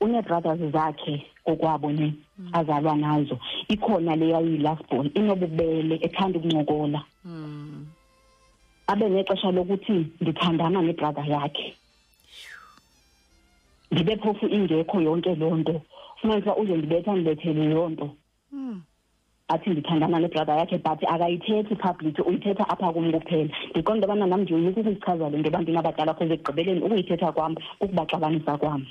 une-brothers 0.00 0.60
zakhe 0.72 1.26
kokwabo 1.44 1.92
ne 1.92 2.12
azalwa 2.52 2.96
nazo. 2.96 3.38
Ikhona 3.68 4.16
le 4.16 4.28
yayiyi-last 4.28 4.82
born 4.90 5.10
inobubele 5.14 5.98
ethanda 6.02 6.38
ukuncokola. 6.38 7.02
Mm. 7.24 7.86
abe 8.88 9.08
nexesha 9.08 9.50
lokuthi 9.50 10.06
ndithandana 10.20 10.82
nebrother 10.82 11.26
yakhe. 11.28 11.74
Ndibe 13.90 14.16
phofu 14.16 14.46
ingekho 14.46 15.00
yonke 15.00 15.34
loo 15.34 15.56
nto. 15.56 15.82
Fumanisa 16.20 16.52
uba 16.54 16.62
uzondibetha 16.62 17.12
ndibethele 17.12 17.74
loo 17.74 17.88
nto. 17.88 18.10
Mm. 18.52 18.82
Athi 19.48 19.70
ndithandana 19.70 20.18
nebrother 20.20 20.54
yakhe 20.58 20.78
but 20.82 21.00
akayithethi 21.08 21.76
public 21.78 22.18
uyithetha 22.26 22.68
apha 22.68 22.92
kum 22.92 23.12
kuphela. 23.12 23.50
Ndiqonda 23.70 24.06
into 24.06 24.06
yobana 24.06 24.26
nam 24.26 24.40
ndiyoyika 24.42 24.80
ukuyichaza 24.80 25.30
le 25.30 25.38
nto 25.38 25.48
ebantwini 25.48 25.78
abadala 25.78 26.14
cause 26.14 26.34
ekugqibeleni 26.34 26.80
ukuyithetha 26.82 27.32
kwam 27.32 27.54
kukubaxabanisa 27.78 28.58
kwam. 28.58 28.86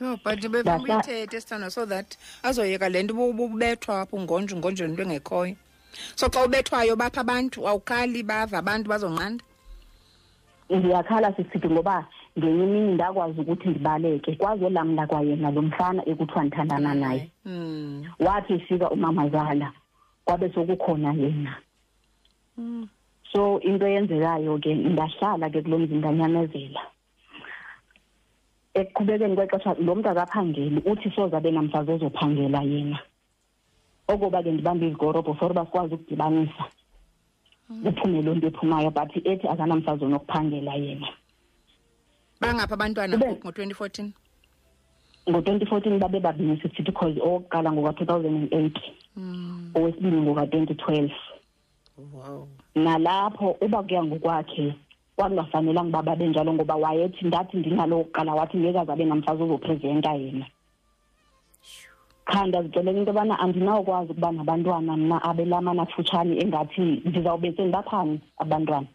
Yho, 0.00 0.16
but 0.22 0.38
befuna 0.40 0.78
Ngahla- 0.78 0.94
uyithethe 1.06 1.40
sithando 1.40 1.70
so 1.72 1.84
that 1.86 2.16
azoyeka 2.42 2.88
le 2.88 3.02
nto 3.02 3.14
ubu- 3.14 3.30
ububethwa 3.34 4.00
apho 4.06 4.16
ngonje 4.20 4.54
ngonje 4.56 4.84
into 4.84 5.02
engekhoyo. 5.02 5.56
So 6.14 6.28
xa 6.28 6.46
ubethwayo 6.46 6.96
bapha 6.96 7.20
abantu 7.20 7.66
awukhali 7.66 8.22
bava 8.22 8.58
abantu 8.62 8.88
bazonqanda? 8.88 9.42
Ndiyakhala 10.70 11.32
sisithi 11.34 11.66
ngoba 11.68 12.06
ngenye 12.38 12.64
imini 12.64 12.94
ndakwazi 12.94 13.40
ukuthi 13.40 13.68
ndibaleke. 13.68 14.36
Kwazolamla 14.36 15.06
kwayena 15.06 15.50
lo 15.50 15.62
mfana 15.62 16.02
ekuthiwa 16.08 16.44
ndithandana 16.44 16.94
naye. 16.94 17.30
Mm. 17.44 18.04
wathi 18.20 18.52
efika 18.52 18.90
umamazala 18.90 19.72
kwabe 20.24 20.50
sokukhona 20.54 21.12
yena. 21.12 21.56
Mm. 22.58 22.88
so 23.32 23.60
into 23.60 23.86
eyenzekayo 23.86 24.58
ke 24.58 24.74
ndahlala 24.74 25.50
ke 25.50 25.62
kulo 25.62 25.78
mzi 25.78 25.94
ndanyamezela 25.94 26.80
ekuqhubekeni 28.74 29.36
kwexesha 29.36 29.74
lo 29.86 29.94
mntu 29.94 30.08
akaphangeli 30.08 30.80
uthi 30.90 31.10
soze 31.10 31.36
abe 31.36 31.50
namfazi 31.50 31.90
ozophangela 31.92 32.62
yena. 32.62 32.98
Okoba 34.08 34.42
ke 34.42 34.50
ndibambe 34.52 34.86
izigorobho 34.86 35.34
for 35.34 35.50
uba 35.50 35.64
sikwazi 35.66 35.94
ukudibanisa. 35.94 36.64
Kuphume 37.82 38.22
loo 38.22 38.34
nto 38.34 38.46
ephumayo 38.48 38.90
but 38.90 39.12
ethi 39.26 39.46
akanamfazi 39.48 40.04
onokuphangela 40.04 40.74
yena. 40.74 41.08
Bangapha 42.40 42.74
abantwana 42.74 43.16
Ube- 43.16 43.26
ngoku 43.26 43.46
ngo-twenty 43.48 43.74
fourteen? 43.74 44.12
ngo-twenty 45.28 45.66
fourteen 45.66 45.98
babe 45.98 46.20
babini 46.20 46.56
sisithi 46.60 46.82
because 46.84 47.18
owokuqala 47.20 47.72
ngoka-two 47.72 48.06
thousand 48.06 48.36
and 48.36 48.54
eight 48.54 48.78
Mm. 49.16 49.72
owesibini 49.74 50.20
ngoka-twenty 50.22 50.74
twelve. 50.74 51.12
Wow. 51.98 52.48
Nalapho 52.74 53.56
uba 53.60 53.82
kuya 53.82 54.04
ngokwakhe 54.04 54.74
kwakungafanelanga 55.16 55.88
uba 55.98 56.02
babe 56.02 56.28
njalo 56.28 56.52
ngoba 56.54 56.76
wayethi 56.76 57.26
ndathi 57.26 57.56
ndinalo 57.56 58.04
kuqala 58.04 58.34
wathi 58.34 58.56
ngeke 58.56 58.78
azabe 58.78 59.04
namfazi 59.04 59.42
ozoprezenta 59.42 60.14
yena. 60.14 60.46
Kha 62.24 62.46
ndazixelela 62.46 62.98
into 62.98 63.10
yobana 63.10 63.38
andinawukwazi 63.40 64.12
ukuba 64.12 64.32
nabantwana 64.32 64.96
mna 64.96 65.22
abelamana 65.22 65.86
futshane 65.86 66.38
engathi 66.38 66.80
ndizawube 67.04 67.52
sendibaphani 67.56 68.20
abantwana. 68.38 68.86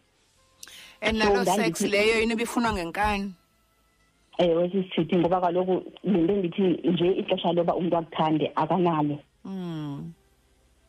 Ndandithi- 1.12 1.56
sex 1.56 1.80
leyo 1.90 2.22
inoba 2.22 2.42
ifunwa 2.42 2.72
ngenkani? 2.72 3.32
Ewe 4.38 4.70
sisithi 4.70 5.16
ngoba 5.16 5.40
kaloku 5.40 5.82
le 6.04 6.18
nto 6.22 6.32
ndithi 6.36 6.62
nje 6.88 7.12
ixesha 7.20 7.52
loba 7.52 7.74
umntu 7.74 7.96
akuthande 7.96 8.52
akanalo. 8.56 9.18
Mm. 9.44 10.12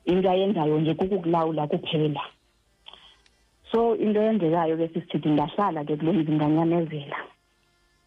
into 0.06 0.30
ayenzayo 0.30 0.80
nje 0.80 0.94
kukukulawula 0.94 1.68
kuphela. 1.68 2.22
So 3.72 3.96
into 3.96 4.22
eyenzekayo 4.22 4.78
ke 4.78 4.88
sisithi 4.94 5.30
ndahlala 5.30 5.84
ke 5.86 5.98
kulo 5.98 6.14
mzi 6.14 6.32
nganyamezela 6.32 7.18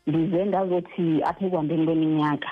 ndize 0.07 0.45
ndazothi 0.45 1.23
apha 1.23 1.47
ekuhambeni 1.47 1.85
kweminyaka 1.87 2.49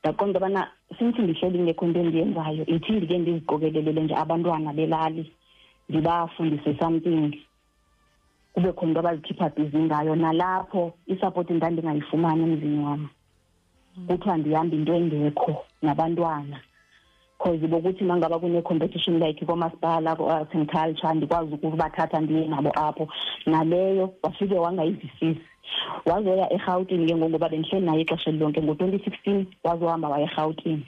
ndaqonda 0.00 0.38
ubana 0.40 0.70
since 0.98 1.22
ndihleli 1.22 1.58
ngekho 1.58 1.84
into 1.86 2.00
endiyenzayo 2.00 2.66
ithi 2.66 2.92
ndike 2.92 3.18
ndiziqokelelele 3.18 4.00
nje 4.02 4.14
abantwana 4.14 4.72
belali 4.72 5.32
ndibafundise 5.88 6.74
something. 6.78 7.38
Kube 8.56 8.72
khona 8.72 8.88
into 8.88 9.00
abazikhipha 9.00 9.48
bhizi 9.54 9.78
ngayo 9.78 10.16
nalapho 10.16 10.92
isapoti 11.06 11.52
ndandingayifumani 11.52 12.42
emzini 12.42 12.84
wam. 12.84 13.08
Kuthiwa 14.06 14.36
ndihambe 14.36 14.76
into 14.76 14.94
engekho 14.94 15.64
nabantwana 15.82 16.60
cause 17.38 17.66
bokuthi 17.68 18.04
mangaba 18.04 18.38
kune-competition 18.38 19.18
like 19.20 19.44
komasipala 19.44 20.16
ko-arts 20.16 20.54
and 20.54 20.70
culture 20.70 21.14
ndikwazi 21.14 21.54
ukubathatha 21.54 22.20
ndiye 22.20 22.46
nabo 22.48 22.70
apho 22.74 23.08
naleyo 23.46 24.14
wafike 24.22 24.54
wangayivisisi 24.54 25.40
wazoya 26.06 26.52
erhawutini 26.52 27.06
ke 27.06 27.16
ngokuba 27.16 27.48
bendihleli 27.48 27.86
naye 27.86 28.00
ixesha 28.00 28.30
lonke 28.32 28.62
ngo-twenty 28.62 29.04
sixteen 29.04 29.46
wazohamba 29.64 30.08
waya 30.08 30.24
erhawutini 30.24 30.86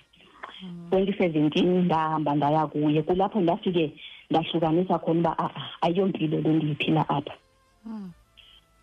twenty 0.90 1.12
seventeen 1.12 1.84
ndahamba 1.84 2.34
ndaya 2.34 2.66
kuye. 2.66 3.02
Kulapho 3.02 3.40
ndafike 3.40 3.92
ndahlukanisa 4.30 4.98
khona 4.98 5.20
uba 5.20 5.38
a-a 5.38 5.62
ayiyompilo 5.80 6.40
le 6.40 6.48
ndiyiphila 6.48 7.08
apha 7.08 7.32
Mm. 7.87 8.11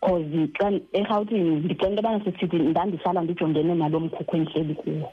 cause 0.02 0.48
xa 0.60 0.72
erhawutini 0.94 1.56
ndicela 1.66 1.90
into 1.90 2.02
yobana 2.02 2.24
sisithi 2.24 2.58
ndandihlala 2.60 3.22
ndijongene 3.22 3.76
nalo 3.76 4.00
mkhukhu 4.00 4.36
endihleli 4.38 4.76
kuwo. 4.76 5.12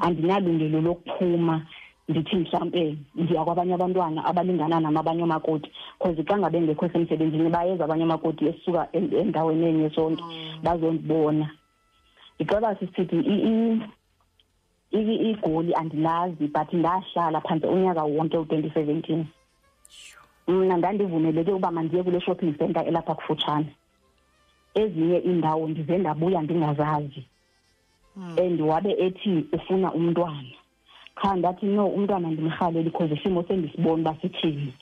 Andinalungelo 0.00 0.80
lokuphuma 0.80 1.66
ndithi 2.08 2.36
mhlawumbe 2.36 2.96
ndiya 3.14 3.44
kwabanye 3.44 3.74
abantwana 3.74 4.24
abalingana 4.24 4.80
nam 4.80 4.96
abanye 4.96 5.22
omakoti 5.22 5.70
cause 5.98 6.22
xa 6.24 6.38
ngabe 6.38 6.60
ngekho 6.60 6.88
semsebenzini 6.88 7.50
bayeza 7.50 7.84
abanye 7.84 8.04
omakoti 8.04 8.46
esisuka 8.46 8.88
en- 8.92 9.14
endaweni 9.14 9.66
enye 9.66 9.90
sonke 9.90 10.22
bazondibona. 10.62 11.50
Ndicela 12.36 12.74
sisithi 12.76 13.16
i- 13.16 13.44
i- 13.50 13.80
i- 14.92 15.30
igoli 15.30 15.74
andilazi 15.74 16.46
but 16.48 16.72
ndahlala 16.72 17.40
phantse 17.40 17.66
unyaka 17.66 18.02
wonke 18.04 18.36
u-twenty 18.38 18.70
seventeen. 18.70 19.26
Mna 20.50 20.76
ndandivumeleke 20.76 21.52
uba 21.52 21.70
mandiye 21.70 22.02
kule 22.02 22.20
shopping 22.20 22.54
center 22.58 22.88
elapha 22.88 23.14
kufutshane. 23.14 23.76
Ezinye 24.74 25.18
iindawo 25.18 25.68
ndize 25.68 25.98
ndabuya 25.98 26.42
ndingazazi. 26.42 27.24
And 28.16 28.60
wabe 28.60 28.92
ethi 28.98 29.46
ufuna 29.52 29.92
umntwana. 29.92 30.52
Qha 31.14 31.36
ndathi 31.36 31.66
no 31.66 31.86
umntwana 31.86 32.30
ndimrhaleli 32.30 32.90
because 32.90 33.14
isimo 33.14 33.42
sendisibona 33.42 34.02
uba 34.02 34.16
sithini. 34.22 34.72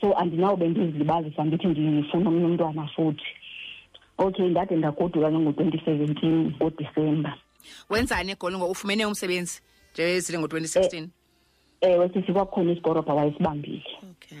So 0.00 0.16
andinawube 0.18 0.68
ndizilibazisa 0.68 1.44
ndithi 1.44 1.66
ndifuna 1.66 2.28
omnye 2.28 2.44
umntwana 2.44 2.86
futhi. 2.86 3.26
Okay 4.18 4.48
ndade 4.48 4.76
ndagoduka 4.76 5.30
ke 5.30 5.38
ngo-twenty 5.38 5.78
seventeen 5.84 6.54
ngodisemba. 6.56 7.34
Wenzani 7.90 8.32
egoli 8.32 8.56
ngo 8.56 8.66
ufumene 8.66 9.06
umsebenzi 9.06 9.60
nje 9.94 10.20
zile 10.20 10.38
ngo-2016 10.38 11.08
ewe 11.80 12.08
sisi 12.08 12.32
kwakukhona 12.32 12.72
isigorobha 12.72 13.14
wayesibambile. 13.14 13.84
Okay. 14.10 14.38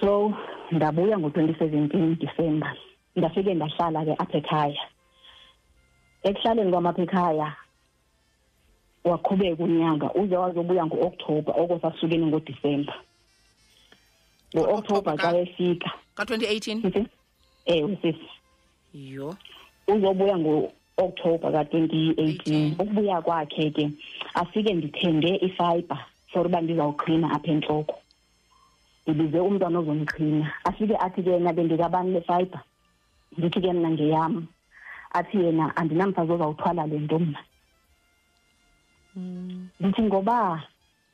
So 0.00 0.32
ndabuya 0.70 1.18
ngo-twenty 1.18 1.54
seventeen 1.58 2.16
disemba 2.18 2.76
ndafike 3.16 3.54
ndahlala 3.54 4.04
ke 4.04 4.14
apha 4.18 4.38
ekhaya. 4.38 4.82
Ekuhlaleni 6.22 6.70
kwam 6.72 6.86
apha 6.86 7.02
ekhaya 7.02 7.56
waqhubeka 9.04 9.64
unyaka 9.64 10.14
uze 10.14 10.36
wazobuya 10.36 10.86
ngo-okthobha 10.86 11.52
oko 11.52 11.78
sasukeni 11.82 12.26
ngodisemba 12.26 12.94
Ngo-October 14.56 15.16
xa 15.16 15.22
ka- 15.32 15.38
efika 15.38 15.90
ka-2018 16.14 16.82
sisi 16.82 17.06
ewe 17.66 17.96
sisi 18.02 18.28
yho 18.94 19.36
uzobuya 19.88 20.38
ngo-okthobha 20.98 21.52
ka-twenty 21.52 22.14
eighteen. 22.18 22.74
18. 22.74 22.82
ukubuya 22.82 23.22
kwakhe 23.22 23.70
ke 23.70 23.90
afike 24.34 24.74
ndithenge 24.74 25.36
ifayibha 25.46 25.98
for 26.32 26.46
uba 26.46 26.60
ndizawuqhina 26.60 27.30
apha 27.30 27.52
entloko. 27.52 27.94
Ndibize 29.06 29.38
umntwana 29.40 29.78
ozomqhina 29.78 30.52
afike 30.64 30.96
athi 30.96 31.22
ke 31.22 31.30
yena 31.30 31.52
bendikabani 31.52 32.12
le 32.12 32.20
fayibha 32.20 32.60
ndithi 33.38 33.60
ke 33.60 33.72
mna 33.72 33.90
ngeyam. 33.90 34.46
Athi 35.14 35.38
yena 35.38 35.76
andinamfazi 35.76 36.32
ozawuthwala 36.32 36.86
le 36.86 36.98
nto 36.98 37.18
mna. 37.18 37.40
Ndithi 39.80 40.02
ngoba 40.02 40.62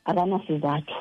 akanasizathu. 0.04 0.94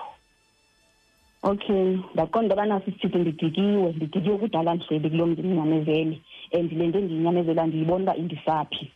Okay 1.44 2.00
ndaqonda 2.13 2.56
ubana 2.56 2.82
sisithi 2.82 3.18
ndidikiwe 3.18 3.92
ndidikiwe 3.96 4.38
kudala 4.38 4.75
ndihleli 4.75 5.10
kulo 5.10 5.25
mntu 5.25 5.42
ndinyamezele 5.42 6.22
and 6.53 6.72
le 6.72 6.88
nto 6.88 7.00
endiyinyamezela 7.00 7.65
ndiyibona 7.67 8.03
uba 8.03 8.15
indisaphi. 8.15 8.91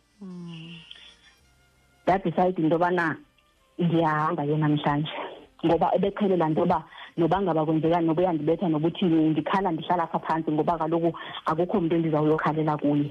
Ndadicide 2.04 2.58
into 2.62 2.74
yobana 2.76 3.16
ndiyahamba 3.78 4.46
ke 4.46 4.56
namhlanje. 4.56 5.12
Ngoba 5.66 5.94
ebeqhelela 5.96 6.48
nto 6.48 6.60
yoba 6.60 6.84
noba 7.16 7.42
ngaba 7.42 7.66
kwenzekani 7.66 8.06
noba 8.06 8.22
uyandibetha 8.22 8.68
noba 8.68 8.88
uthini 8.88 9.30
ndikhala 9.30 9.72
ndihlala 9.72 10.02
apha 10.04 10.18
phantsi 10.18 10.52
ngoba 10.52 10.78
kaloku 10.78 11.10
akukho 11.46 11.80
mntu 11.80 11.94
endizawuyokhalela 11.96 12.76
kuye. 12.78 13.10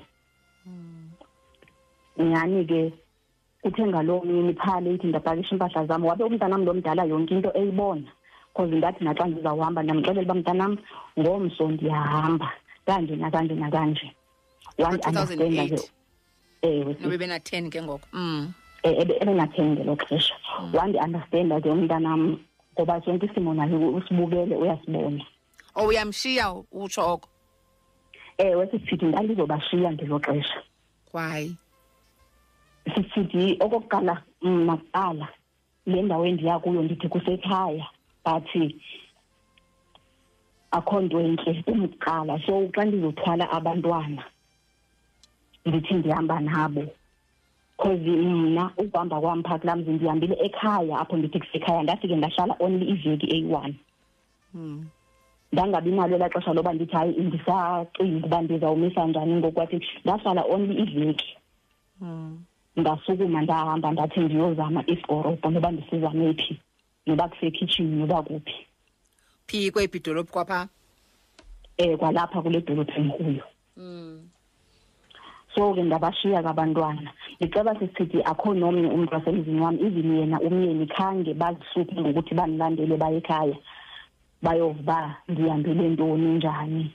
Nyhani 2.17 2.65
ke 2.65 2.93
uthe 3.63 3.83
ngaloo 3.87 4.23
mini 4.23 4.53
phaa 4.53 4.79
leyithi 4.79 5.07
ndapakisha 5.07 5.55
iimpahla 5.55 5.85
zam 5.85 6.05
wabe 6.05 6.23
umntanam 6.23 6.65
lo 6.65 6.73
mdala 6.73 7.03
yonke 7.03 7.35
into 7.35 7.51
eyibona. 7.51 8.07
Because 8.53 8.71
ndathi 8.71 9.03
naxa 9.03 9.27
ndizawuhamba 9.27 9.83
ndamxelela 9.83 10.23
uba 10.23 10.33
mntanam 10.33 10.77
ngomso 11.19 11.67
ndiyahamba 11.67 12.49
kanje 12.85 13.15
nakanje 13.15 13.55
nakanje 13.55 14.07
wandiunderstanda 14.77 15.35
ke 15.35 15.49
ngo-2008 15.49 17.05
ewe 17.05 17.17
bena-10 17.17 17.69
ke 17.69 17.81
ngoko 17.81 18.07
mm. 18.13 18.53
Eh, 18.83 18.93
ebe- 19.01 19.17
ebengatheni 19.21 19.71
ngelo 19.75 19.95
xesha. 19.95 20.35
Wandi-understanda 20.73 21.61
ke 21.61 21.69
umntanam 21.69 22.39
ngoba 22.73 23.01
sonke 23.01 23.25
isimo 23.25 23.53
naye 23.53 23.73
usibukele 23.73 24.55
uyasibona. 24.55 25.25
Oh, 25.75 25.87
uyamshiya 25.87 26.53
utsho 26.71 27.01
oko? 27.13 27.29
Ewe 28.37 28.67
sisithi 28.71 29.05
ndandizobashiya 29.05 29.91
ngelo 29.93 30.19
xesha. 30.19 30.61
Why? 31.13 31.57
Sisithi 32.95 33.57
okokuqala 33.59 34.23
mna 34.41 34.77
kuqala 34.77 35.27
le 35.85 36.01
ndawo 36.01 36.25
endiya 36.25 36.59
kuyo 36.59 36.81
ndithi 36.83 37.07
kusekhaya 37.09 37.85
but 38.23 38.47
akho 40.71 41.01
nto 41.01 41.19
entle 41.19 41.63
kumkuqala 41.65 42.39
so 42.45 42.69
xa 42.75 42.85
ndizothwala 42.85 43.49
abantwana 43.51 44.23
ndithi 45.67 45.93
ndihamba 45.93 46.39
nabo 46.39 46.83
because 47.77 47.99
mna 47.99 48.71
ukuhamba 48.77 49.21
kwam 49.21 49.43
phaa 49.43 49.57
kulaa 49.59 49.75
mzi 49.75 49.91
ndihambile 49.91 50.35
ekhaya 50.45 50.99
apho 50.99 51.17
ndithi 51.17 51.39
kusekhaya 51.39 51.83
ndafike 51.83 52.15
ndahlala 52.15 52.55
only 52.59 52.85
iveki 52.89 53.27
eyi-one 53.35 53.75
mm. 54.53 54.85
ndangabi 55.51 55.91
nalo 55.91 56.15
elaa 56.15 56.29
xesha 56.29 56.53
loba 56.53 56.73
ndithi 56.73 56.95
hayi 56.95 57.13
ndisacinga 57.19 58.25
uba 58.27 58.41
ndizawumisa 58.41 59.05
njani 59.07 59.33
ngokwathi 59.35 59.77
ndahlala 60.03 60.43
only 60.43 60.73
iveki 60.83 61.37
Mm. 62.01 62.43
ndasukuma 62.75 63.41
ndahamba 63.41 63.91
ndathi 63.91 64.19
ndiyozama 64.19 64.83
isigorobho 64.87 65.49
noba 65.49 65.71
ndisizame 65.71 66.33
phi 66.33 66.59
noba 67.07 67.27
kusekhitshini 67.27 67.95
noba 67.95 68.21
kuphi 68.21 68.55
phi 69.47 69.71
kweyiphi 69.71 69.97
idolophu 69.97 70.31
kwapha 70.33 70.67
um 71.79 71.97
kwalapha 71.97 72.41
kule 72.41 72.61
dolophu 72.61 72.99
enkulu 73.01 73.41
mm. 73.77 74.29
So 75.57 75.73
ke 75.73 75.83
ndabashiya 75.83 76.43
kabantwana. 76.43 77.11
Ndiceba 77.39 77.79
sisithi 77.79 78.21
akho 78.23 78.53
nomnye 78.53 78.87
umntu 78.87 79.13
wasemzini 79.13 79.61
wam 79.61 79.75
even 79.81 80.15
yena 80.15 80.39
umyeni 80.41 80.85
khange 80.87 81.33
bazihluphe 81.33 82.01
ngokuthi 82.01 82.35
bandilandele 82.35 82.97
baye 82.97 83.17
ekhaya 83.17 83.57
bayova 84.41 85.15
ndihambele 85.27 85.89
ntoni 85.89 86.37
njani. 86.37 86.91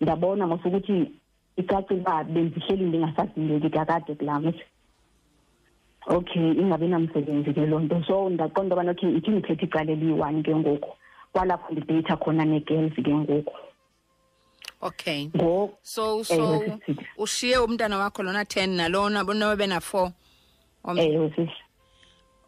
Ndabona 0.00 0.46
ngosukuthi 0.46 1.10
icacile 1.56 2.00
uba 2.00 2.24
bendihleli 2.24 2.84
ndingasadingeki 2.84 3.70
kakade 3.70 4.14
kulaa 4.14 4.40
mzi 4.40 4.64
okay 6.06 6.50
ingabi 6.52 6.88
namsebenzi 6.88 7.54
ke 7.54 7.66
loo 7.66 7.80
nto. 7.80 8.02
So 8.06 8.30
ndaqonda 8.30 8.74
ubana 8.74 8.90
okay 8.90 9.16
ithi 9.16 9.30
ndiphethe 9.30 9.64
icala 9.64 9.92
eliyi-one 9.92 10.42
ke 10.42 10.54
ngoku. 10.56 10.90
Kwalapho 11.32 11.72
ndideyitha 11.72 12.16
khona 12.16 12.44
nee-girls 12.44 12.94
ke 12.94 13.14
ngoku. 13.14 13.54
Okay. 14.80 15.28
Ngoku 15.36 15.76
so 15.82 16.22
so 16.24 16.34
Ewe, 16.34 16.78
sisithi. 16.86 17.06
ushiye 17.18 17.58
umntana 17.58 17.98
wakho 17.98 18.22
lona 18.22 18.42
10 18.42 18.66
nalona 18.76 19.24
bonobe 19.24 19.56
bena-4 19.56 20.12
ewe 20.96 21.30
sisi 21.36 21.52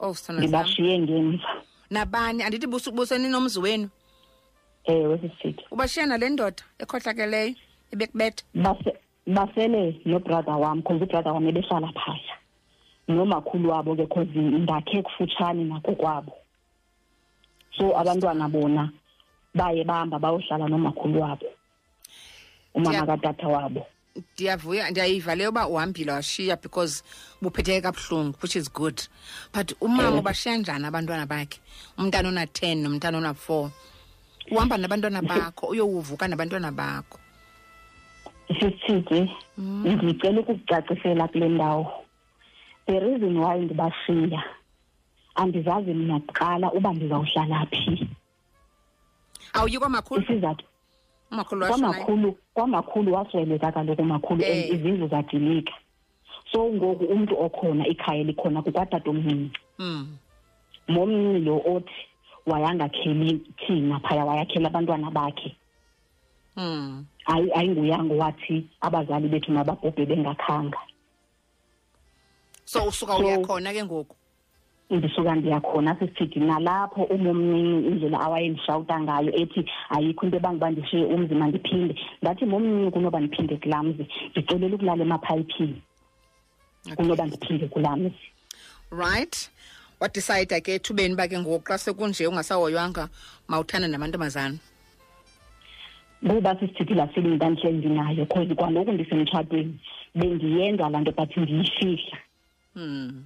oh 0.00 0.14
sithando 0.14 0.22
sam 0.24 0.36
ndibashiye 0.48 0.98
ngemva. 0.98 1.48
Nabani? 1.90 2.42
Andithi 2.42 2.66
bus- 2.66 2.90
buseninomzi 2.92 3.58
wenu. 3.60 3.88
Ewe 4.84 5.18
sisithi 5.18 5.64
ubashiya 5.70 6.06
nale 6.06 6.28
ndoda 6.28 6.62
ekhohlakeleyo 6.78 7.54
ebekubetha 7.92 8.44
base 8.54 8.92
basele 9.26 10.00
nobrother 10.04 10.54
wam 10.58 10.82
cause 10.82 11.02
ubrother 11.04 11.32
wam 11.32 11.48
ebehlala 11.48 11.92
phaya. 11.92 12.36
Nomakhulu 13.08 13.70
wabo 13.70 13.96
ke 13.96 14.06
cause 14.06 14.30
ndakhe 14.38 15.02
kufutshane 15.02 15.64
nakokwabo. 15.64 16.32
So 17.78 17.96
abantwana 17.98 18.48
bona 18.48 18.90
baye 19.54 19.84
bahamba 19.84 20.18
bayohlala 20.18 20.68
nomakhulu 20.68 21.20
wabo. 21.20 21.46
Umama 22.76 23.06
katata 23.06 23.48
wabo. 23.48 23.86
Ndiyavuya 24.34 24.90
ndiyayiva 24.90 25.34
leyo 25.34 25.50
uba 25.50 25.68
uhambile 25.68 26.12
washiya 26.12 26.56
because 26.56 27.02
buphetheke 27.42 27.80
kabuhlungu 27.80 28.38
which 28.42 28.56
is 28.56 28.72
good. 28.72 29.02
But 29.52 29.72
umama 29.80 30.08
Ewe. 30.08 30.18
ubashiya 30.18 30.56
njani 30.56 30.86
abantwana 30.86 31.26
bakhe? 31.26 31.60
Umntana 31.98 32.28
ona-10 32.28 32.76
nomntana 32.76 33.18
ona-4 33.18 33.70
uhamba 34.50 34.76
nabantwana 34.76 35.22
bakho 35.22 35.66
uyowuvuka 35.66 36.28
nabantwana 36.28 36.72
bakho. 36.72 37.18
Sisithi 38.48 39.30
mm. 39.58 40.00
ndicela 40.02 40.40
ukukucacisela 40.40 41.28
kule 41.28 41.48
ndawo. 41.48 41.92
The 42.86 43.00
reason 43.00 43.36
why 43.36 43.58
ndibashiya 43.58 44.42
andizazi 45.34 45.94
mna 45.94 46.20
kuqala 46.20 46.72
uba 46.72 46.92
ndizawuhlala 46.92 47.66
phi. 47.66 48.08
Awuyi 49.52 49.78
kwamakhulu 49.78 50.22
isizathu 50.22 50.64
umakhulu 50.64 50.66
washonayo 50.66 50.75
kwamakhulu 51.30 52.38
kwamakhulu 52.54 53.12
wasweleka 53.14 53.72
kaloku 53.72 54.02
umakhulu 54.02 54.44
and 54.44 54.54
Eh. 54.64 54.74
izindlu 54.74 55.08
zadilika 55.08 55.72
so 56.52 56.64
ngoku 56.72 57.04
umntu 57.04 57.34
okhona 57.40 57.86
ikhaya 57.86 58.22
likhona 58.24 58.62
kukwatatomncinci 58.62 59.58
mm. 59.78 60.16
momncinci 60.88 61.40
lo 61.44 61.56
othi 61.66 62.00
wayangakheli 62.46 63.42
thina 63.66 64.00
phaya 64.00 64.24
wayakhela 64.24 64.68
abantwana 64.68 65.10
bakhe 65.10 65.56
Mm. 66.56 67.04
ayi 67.26 67.50
ayinguyanga 67.52 68.14
wathi 68.14 68.64
abazali 68.80 69.28
bethu 69.28 69.52
mababhobhe 69.52 70.06
bengakhanga 70.06 70.78
so 72.64 72.84
usuka 72.88 73.12
So- 73.12 73.24
uya 73.24 73.38
khona 73.44 73.72
ke 73.72 73.84
ngoku 73.84 74.16
ndisuka 74.90 75.34
ndiyakhona 75.34 75.96
sisithi 75.98 76.40
nalapho 76.40 77.02
umomncinci 77.02 77.88
indlela 77.88 78.20
awayendishawuta 78.20 79.00
ngayo 79.00 79.30
ethi 79.42 79.60
ayikho 79.90 80.26
into 80.26 80.36
ebanguba 80.36 80.70
ndishiye 80.70 81.04
umzi 81.04 81.34
mandiphinde 81.34 81.94
ndathi 82.22 82.44
momncinci 82.44 82.90
kunoba 82.90 83.20
ndiphinde 83.20 83.56
kulaa 83.56 83.82
mzi 83.82 84.04
ndicelela 84.30 84.74
ukulala 84.76 85.02
emaphayiphini 85.02 85.82
kunoba 86.96 87.26
ndiphinde 87.26 87.66
kulaa 87.68 87.96
mzi 87.96 88.22
right 88.90 89.50
wadicayida 90.00 90.60
ke 90.60 90.74
ethubeni 90.74 91.14
uba 91.14 91.28
ke 91.28 91.38
ngoku 91.38 91.64
xa 91.64 91.78
sekunje 91.78 92.26
ungasahoywanga 92.26 93.08
mawuthanda 93.48 93.88
namantombazana? 93.88 94.58
Ngoba 96.24 96.56
sisithi 96.60 96.94
laa 96.94 97.06
feeling 97.06 97.36
ndandihleli 97.36 97.88
nayo 97.88 98.26
cause 98.26 98.54
kwangoku 98.54 98.92
ndisemtshatweni. 98.92 99.80
Bendiyenza 100.14 100.88
laa 100.88 101.00
nto 101.00 101.12
but 101.12 101.36
ndiyifihla. 101.36 102.18
Mm. 102.74 103.24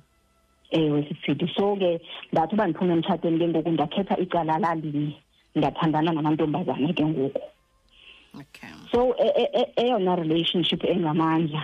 Ewe 0.71 1.03
sisithi 1.09 1.49
so 1.55 1.77
ke 1.77 2.01
ndathi 2.33 2.55
uba 2.55 2.67
ndiphume 2.67 2.93
emtshatweni 2.93 3.39
ke 3.39 3.49
ngoku 3.49 3.71
ndakhetha 3.71 4.19
icala 4.19 4.59
lalinye 4.59 5.17
ndathandana 5.55 6.13
namantombazana 6.13 6.93
ke 6.93 7.05
ngoku. 7.05 7.43
Okay. 8.41 8.71
So 8.93 9.15
e- 9.19 9.35
e- 9.43 9.53
e- 9.61 9.73
eyona 9.77 10.17
relationship 10.17 10.85
engamandla 10.85 11.63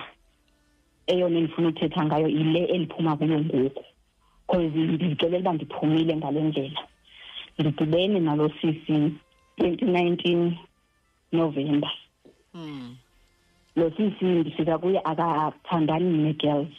eyona 1.06 1.38
endifuna 1.38 1.68
uthetha 1.68 2.04
ngayo 2.04 2.28
yile 2.28 2.64
endiphuma 2.74 3.16
kuyo 3.16 3.40
ngoku. 3.40 3.84
Because 4.46 4.78
ndizixelela 4.78 5.38
uba 5.40 5.52
ndiphumile 5.52 6.16
ngale 6.16 6.40
ndlela. 6.40 6.82
Ndidibene 7.58 8.20
nalo 8.20 8.50
sisi 8.60 9.12
2019 9.58 10.52
november. 11.32 11.90
Mm. 12.54 12.96
lo 13.76 13.90
sisi 13.90 14.24
ndifika 14.24 14.78
kuye 14.78 15.00
akathandani 15.04 16.18
nee-girls 16.18 16.76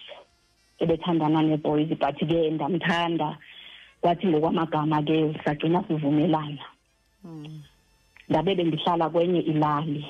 ebethandana 0.80 1.42
nee-boys 1.44 1.90
but 2.00 2.18
ke 2.18 2.52
ndamthanda. 2.52 3.38
Kwathi 4.02 4.28
ngokwamagama 4.28 5.02
ke 5.02 5.34
sagcina 5.44 5.84
sivumelana. 5.88 6.64
Mm. 7.24 7.62
ndabe 8.30 8.56
bendihlala 8.56 9.10
kwenye 9.10 9.40
ilali. 9.40 10.06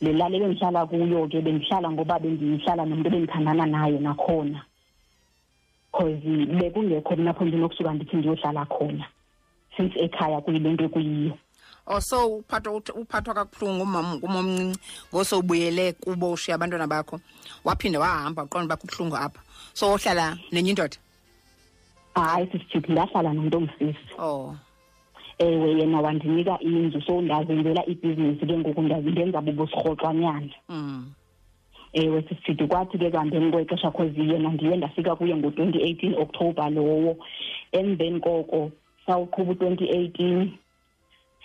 Le 0.00 0.12
lali 0.12 0.36
ebendihlala 0.36 0.86
kuyo 0.86 1.28
ke 1.28 1.40
bendihlala 1.40 1.90
ngoba 1.90 2.18
bendihlala 2.18 2.84
nomntu 2.84 3.08
ebendithandana 3.08 3.66
naye 3.66 3.98
nakhona. 3.98 4.60
Cause 5.92 6.20
bekungekho 6.58 7.16
mna 7.16 7.30
apho 7.30 7.44
ndinokusuka 7.44 7.94
ndithi 7.94 8.16
ndiyohlala 8.16 8.66
khona. 8.66 9.06
Since 9.76 9.96
ekhaya 9.98 10.40
kuyile 10.40 10.72
nto 10.72 10.88
kuyiyo 10.88 11.38
oh 11.86 12.00
so 12.00 12.26
uphathwa 12.26 12.82
uphathwa 12.94 13.34
kabuhlungu 13.34 13.76
ngumama 13.76 14.14
ngumomncinci 14.14 14.80
ngosowubuyele 15.12 15.92
kubo 15.92 16.32
ushiya 16.32 16.54
abantwana 16.54 16.86
bakho 16.86 17.20
waphinde 17.64 17.98
wahamba 17.98 18.42
uqonda 18.42 18.66
uba 18.66 18.76
kubuhlungu 18.76 19.16
apha. 19.16 19.40
So 19.74 19.90
wohlala 19.90 20.38
nenye 20.52 20.70
indoda? 20.70 20.96
Hayi 22.14 22.46
sisithi 22.52 22.92
ndahlala 22.92 23.32
nomntu 23.32 23.56
ongusisi 23.58 24.14
oh. 24.18 24.56
Ewe 25.38 25.78
yena 25.78 26.00
wandinika 26.00 26.58
indlu 26.60 27.02
so 27.02 27.20
ndazenzela 27.20 27.86
ibhizinisi 27.86 28.46
ke 28.46 28.58
ngoku 28.58 28.82
ndenza 28.82 29.40
bubusirhoxwanyana 29.40 30.48
mm. 30.68 31.12
ewe 31.92 32.22
sisithi 32.22 32.66
kwathi 32.66 32.98
ke 32.98 33.10
kambeni 33.10 33.52
kwexesha 33.52 33.90
cause 33.90 34.20
yena 34.20 34.48
ndiye 34.48 34.76
ndafika 34.76 35.16
kuye 35.16 35.36
ngo-twenty 35.36 35.78
eighteen 35.78 36.14
october 36.14 36.70
lowo. 36.70 37.16
Emveni 37.72 38.20
koko 38.20 38.70
sawuqhuba 39.06 39.52
u-twenty 39.52 39.84
eighteen. 39.84 40.58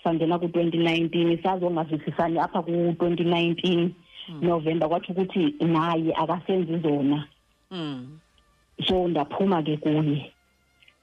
Sangena 0.04 0.40
ku-twenty 0.40 0.78
nineteen 0.78 1.38
sazongavisisani 1.44 2.40
apha 2.40 2.62
ku-twenty 2.62 3.24
nineteen 3.24 3.94
november 4.42 4.88
kwathi 4.90 5.12
ukuthi 5.12 5.56
naye 5.60 6.14
akasenzi 6.16 6.78
zona. 6.80 7.28
Mm. 7.72 8.20
so 8.88 9.08
ndaphuma 9.08 9.64
ke 9.64 9.78
kuye 9.78 10.32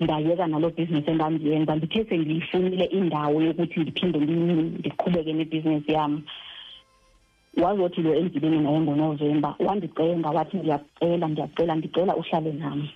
ndayeka 0.01 0.47
nalo 0.47 0.71
bhizinesi 0.71 1.11
endandiyenza. 1.11 1.77
Ndithe 1.77 2.05
sendiyifunile 2.05 2.85
indawo 2.85 3.43
yokuthi 3.43 3.81
ndiphinde 3.81 4.19
ndi- 4.19 4.79
ndiqhubeke 4.79 5.33
nebhizinesi 5.33 5.93
yam. 5.93 6.23
Wazothi 7.57 8.03
lo 8.03 8.15
endibeni 8.15 8.59
naye 8.59 8.81
ngonovemba 8.81 9.55
wandicenga 9.59 10.31
wathi 10.31 10.57
ndiyakucela 10.57 11.29
ndiyacela 11.29 11.75
ndicela 11.75 12.17
uhlale 12.17 12.53
nam 12.53 12.89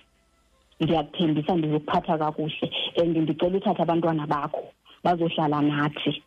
ndiyakuthembisa 0.79 1.55
ndizokuphatha 1.55 2.17
kakuhle 2.17 2.71
and 3.01 3.17
ndicela 3.17 3.57
uthathe 3.57 3.81
abantwana 3.81 4.27
bakho 4.27 4.63
bazohlala 5.03 5.61
nathi. 5.61 6.23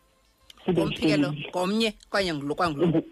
Sibe 0.65 0.81
ngomphikelo 0.81 1.27
family. 1.27 1.49
ngomnye 1.49 1.89
okanye 2.11 2.33
ngulo 2.33 2.55
kwangulo 2.55 2.87
Ngu- 2.87 3.05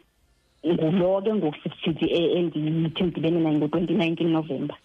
ngulo 0.66 1.22
ke 1.22 1.34
ngoku 1.34 1.58
sisithi 1.64 2.06
e- 2.06 2.32
endithi 2.38 3.04
ndibene 3.04 3.40
naye 3.40 3.58
ngo-twenty 3.58 3.94
nineteen 3.94 4.32
november. 4.32 4.76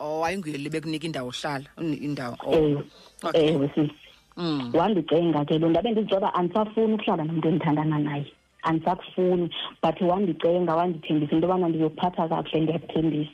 Oh 0.00 0.20
wayinguye 0.20 0.58
bekunika 0.70 1.06
indawo 1.06 1.28
uhlala 1.28 1.66
uni- 1.78 1.96
indawo 2.04 2.36
oh. 2.46 2.54
ewe 2.54 2.82
okay. 3.22 3.68
sisi 3.74 3.90
mm. 4.36 4.70
wandicenga 4.74 5.44
ke 5.44 5.58
lo 5.58 5.68
ndabe 5.68 5.90
ndizixoba 5.90 6.34
andisafuni 6.34 6.94
ukuhlala 6.94 7.24
nomntu 7.24 7.48
endithandana 7.48 7.98
naye. 7.98 8.26
Andisakufuni 8.62 9.50
but 9.82 10.00
wandicenga 10.00 10.74
wandithembisa 10.76 11.32
into 11.34 11.46
yobana 11.46 11.68
ndizokuphatha 11.68 12.28
kakuhle 12.28 12.60
ndiyakuthembisa. 12.60 13.30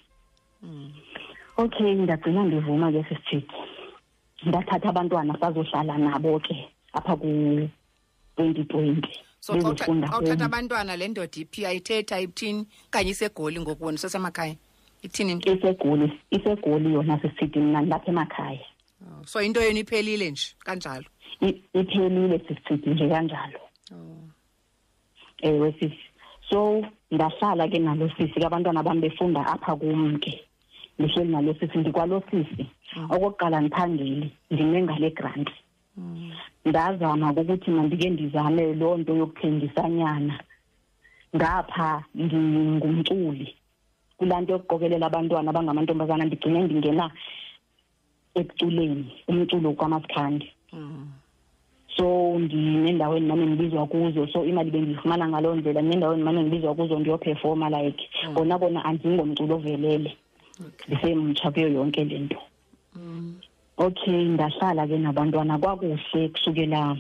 Okay 1.57 1.95
ndagcina 1.95 2.45
ndivuma 2.45 2.93
ke 2.93 3.05
sisithi 3.09 3.47
ndathatha 4.47 4.89
abantwana 4.89 5.37
sazohlala 5.41 5.99
nabo 5.99 6.39
ke 6.41 6.69
apha 6.93 7.17
ku-twenty 7.17 8.65
twenty 8.65 9.13
so 9.41 9.53
xa 9.53 9.59
bezofunda 9.59 10.07
utha- 10.07 10.11
xa 10.13 10.19
uthatha 10.19 10.45
home. 10.45 10.55
abantwana 10.55 10.97
le 10.97 11.09
ndoda 11.09 11.37
iphi 11.41 11.67
ayithetha 11.67 12.21
ithini 12.21 12.67
kanye 12.91 13.11
isegoli 13.11 13.61
ngoku 13.61 13.85
wena 13.85 13.95
usesemakhaya 13.97 14.57
ithini? 15.03 15.33
Isegoli 15.47 16.13
isegoli 16.31 16.93
yona 16.95 17.21
sisithi 17.23 17.59
mna 17.59 17.81
ndilapha 17.81 18.09
emakhaya. 18.11 18.61
Oh, 19.03 19.25
so 19.25 19.41
into 19.41 19.61
yenu 19.63 19.79
iphelile 19.81 20.31
nje 20.31 20.55
kanjalo? 20.65 21.05
Iphelile 21.41 22.39
sisithi 22.49 22.91
nje 22.91 23.09
kanjalo. 23.09 23.61
Oh. 23.93 24.29
ewe 25.43 25.73
sisi 25.73 25.99
so 26.51 26.85
ndahlala 27.11 27.69
ke 27.69 27.79
nalo 27.79 28.09
sisi 28.19 28.33
ke 28.41 28.45
abantwana 28.47 28.83
bam 28.83 29.01
befunda 29.01 29.41
apha 29.47 29.77
kum 29.77 30.19
ke. 30.21 30.41
Ndihleli 30.99 31.31
nalo 31.33 31.55
sisi 31.55 31.79
ndikwalo 31.79 32.23
sisi. 32.31 32.67
Okokuqala 33.11 33.61
ndiphangeli 33.61 34.33
ndime 34.51 34.83
ngale 34.83 35.11
grant. 35.11 35.49
Ndazama 36.65 37.33
ukuthi 37.33 37.71
mandike 37.71 38.11
ndizame 38.11 38.75
loo 38.81 38.97
nto 38.99 39.13
yokuthengisanyana. 39.21 40.35
Ngapha 41.37 42.05
ndingumculi 42.15 43.49
kulaa 44.19 44.41
nto 44.41 44.53
yokuqokelela 44.53 45.07
abantwana 45.07 45.51
abangamantombazana 45.51 46.25
ndigcine 46.25 46.59
ndingena 46.63 47.05
ekuculeni 48.41 49.07
umculo 49.31 49.69
kwamasikandi. 49.79 50.47
Mm. 50.73 51.07
so 51.97 52.39
ndinendaweni 52.39 53.27
mane 53.27 53.47
ngibizwa 53.47 53.87
kuzo. 53.87 54.27
So 54.33 54.45
imali 54.45 54.71
bendiyifumana 54.71 55.29
ngaloo 55.29 55.55
ndlela 55.55 55.81
ndinendaweni 55.83 56.23
mane 56.23 56.43
ngibizwa 56.43 56.75
kuzo 56.75 56.99
ndiyophefoma 56.99 57.71
like 57.71 58.09
kona 58.35 58.59
kona 58.59 58.85
andingomculo 58.85 59.55
ovelele. 59.57 60.17
Ndisemtsha 60.89 61.51
kuyo 61.51 61.69
yonke 61.69 62.05
le 62.05 62.19
nto. 62.19 62.39
Okay 63.81 64.25
ndahlala 64.25 64.87
ke 64.87 64.97
nabantwana 64.99 65.59
kwakuhle 65.59 66.29
kusukela 66.29 66.97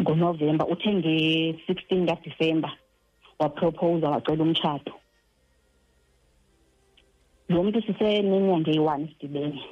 ngonovemba 0.00 0.64
uthe 0.66 0.90
nge-sixteen 0.94 2.06
kadisemba 2.08 2.70
waproposa 3.38 4.10
wacela 4.10 4.42
umtshato. 4.42 4.92
Lo 7.48 7.62
mntu 7.62 7.82
sisenenyanga 7.82 8.70
eyi-one 8.70 9.06
sidibene 9.08 9.62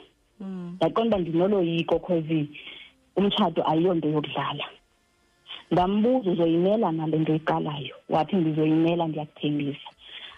Mm. 0.41 0.73
ndaqonda 0.77 1.17
uba 1.17 1.23
ndinoloyiko 1.23 1.99
cause 1.99 2.49
umtshato 3.17 3.61
ayiyonto 3.71 4.09
yokudlala. 4.09 4.65
Ndambuza 5.71 6.31
uzoyimela 6.31 6.93
nale 6.93 7.19
nto 7.19 7.35
iqalayo 7.35 7.95
wathi 8.09 8.37
ndizoyimela 8.37 9.05
ndiyakuthembisa 9.09 9.89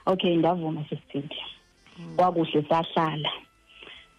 okay 0.06 0.36
ndavuma 0.36 0.82
sisithi 0.88 1.42
kwakuhle 2.16 2.62
sahlala. 2.68 3.30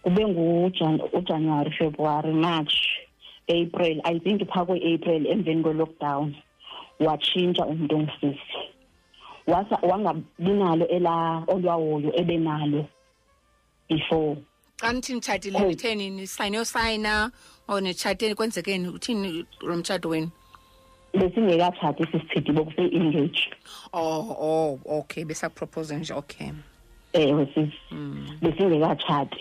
Kube 0.04 0.24
ngujan- 0.24 1.08
ujanuwari 1.12 1.70
february 1.70 2.32
march 2.32 2.74
april 3.48 4.00
i 4.04 4.20
think 4.20 4.44
phaa 4.48 4.64
kwe-april 4.64 5.26
emveni 5.26 5.62
kwe-lockdown 5.62 6.34
watshintsha 7.00 7.66
umntu 7.66 7.96
ongusisi 7.96 8.58
wasa 9.46 9.78
wangabi 9.82 10.22
nalo 10.38 10.86
elaa 10.88 11.42
olwahoyo 11.46 12.12
ebenalo 12.20 12.86
before. 13.88 14.36
Xa 14.80 14.92
nithi 14.92 15.14
nitshatile 15.14 15.58
nitheni 15.60 16.10
nisayine 16.10 16.56
yosayina 16.56 17.30
or 17.68 17.80
nitshateni 17.82 18.34
kwenzekeni? 18.34 18.88
Uthini 18.88 19.44
lo 19.60 19.76
mtshato 19.76 20.08
wenu 20.08 20.30
besingekatshati 21.14 22.06
sisichithi 22.06 22.52
bokuse-engage 22.52 23.40
oh 23.92 24.36
oh 24.40 24.80
okay. 24.98 25.24
Besakupropose 25.24 25.96
nje 25.96 26.14
okay. 26.14 26.50
Ewe 27.12 27.46
sisi 27.46 27.72
besingekatshati 28.42 29.40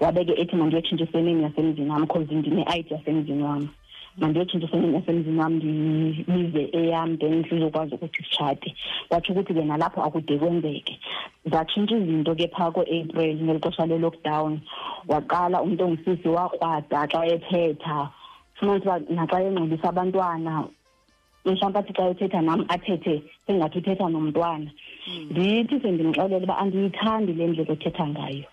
wabe 0.00 0.24
ke 0.24 0.32
ethi 0.40 0.56
mandiyotshintsha 0.56 1.04
iseneni 1.04 1.42
yasemzini 1.42 1.90
wam 1.90 2.06
cause 2.06 2.34
ndine-id 2.34 2.90
yasemzini 2.90 3.42
wam 3.42 3.68
mandiyotshintsha 4.16 4.68
iseneni 4.68 4.94
yasemzini 4.94 5.38
wam 5.38 5.54
ndibize 5.54 6.70
eyam 6.72 7.18
then 7.18 7.44
sizokwazi 7.44 7.94
ukuthi 7.94 8.22
sitshate. 8.22 8.74
Watsho 9.10 9.32
ukuthi 9.32 9.54
ke 9.54 9.64
nalapho 9.64 10.02
akude 10.02 10.38
kwenzeke. 10.38 10.98
Zatshintsha 11.50 11.96
izinto 11.96 12.34
ke 12.34 12.48
phaa 12.48 12.70
ko-april 12.70 13.36
ngeli 13.42 13.60
xesha 13.60 13.86
le-lockdown. 13.86 14.60
Waqala 15.08 15.62
umntu 15.62 15.84
ongusisi 15.84 16.28
wakrwada 16.28 17.06
xa 17.12 17.26
ethetha. 17.26 18.10
Fumanisa 18.54 18.96
uba 18.96 19.14
naxa 19.14 19.42
engxolisa 19.42 19.88
abantwana 19.88 20.64
mhlawumbi 21.44 21.78
athi 21.78 21.92
xa 21.92 22.10
ethetha 22.10 22.40
nam 22.40 22.64
athethe 22.68 23.22
sengathi 23.46 23.78
uthetha 23.78 24.08
nomntwana. 24.08 24.70
Ndithi 25.30 25.80
sendimxelela 25.80 26.44
uba 26.44 26.58
andiyithandi 26.58 27.32
le 27.32 27.46
ndlela 27.46 27.72
othetha 27.72 28.06
ngayo 28.08 28.48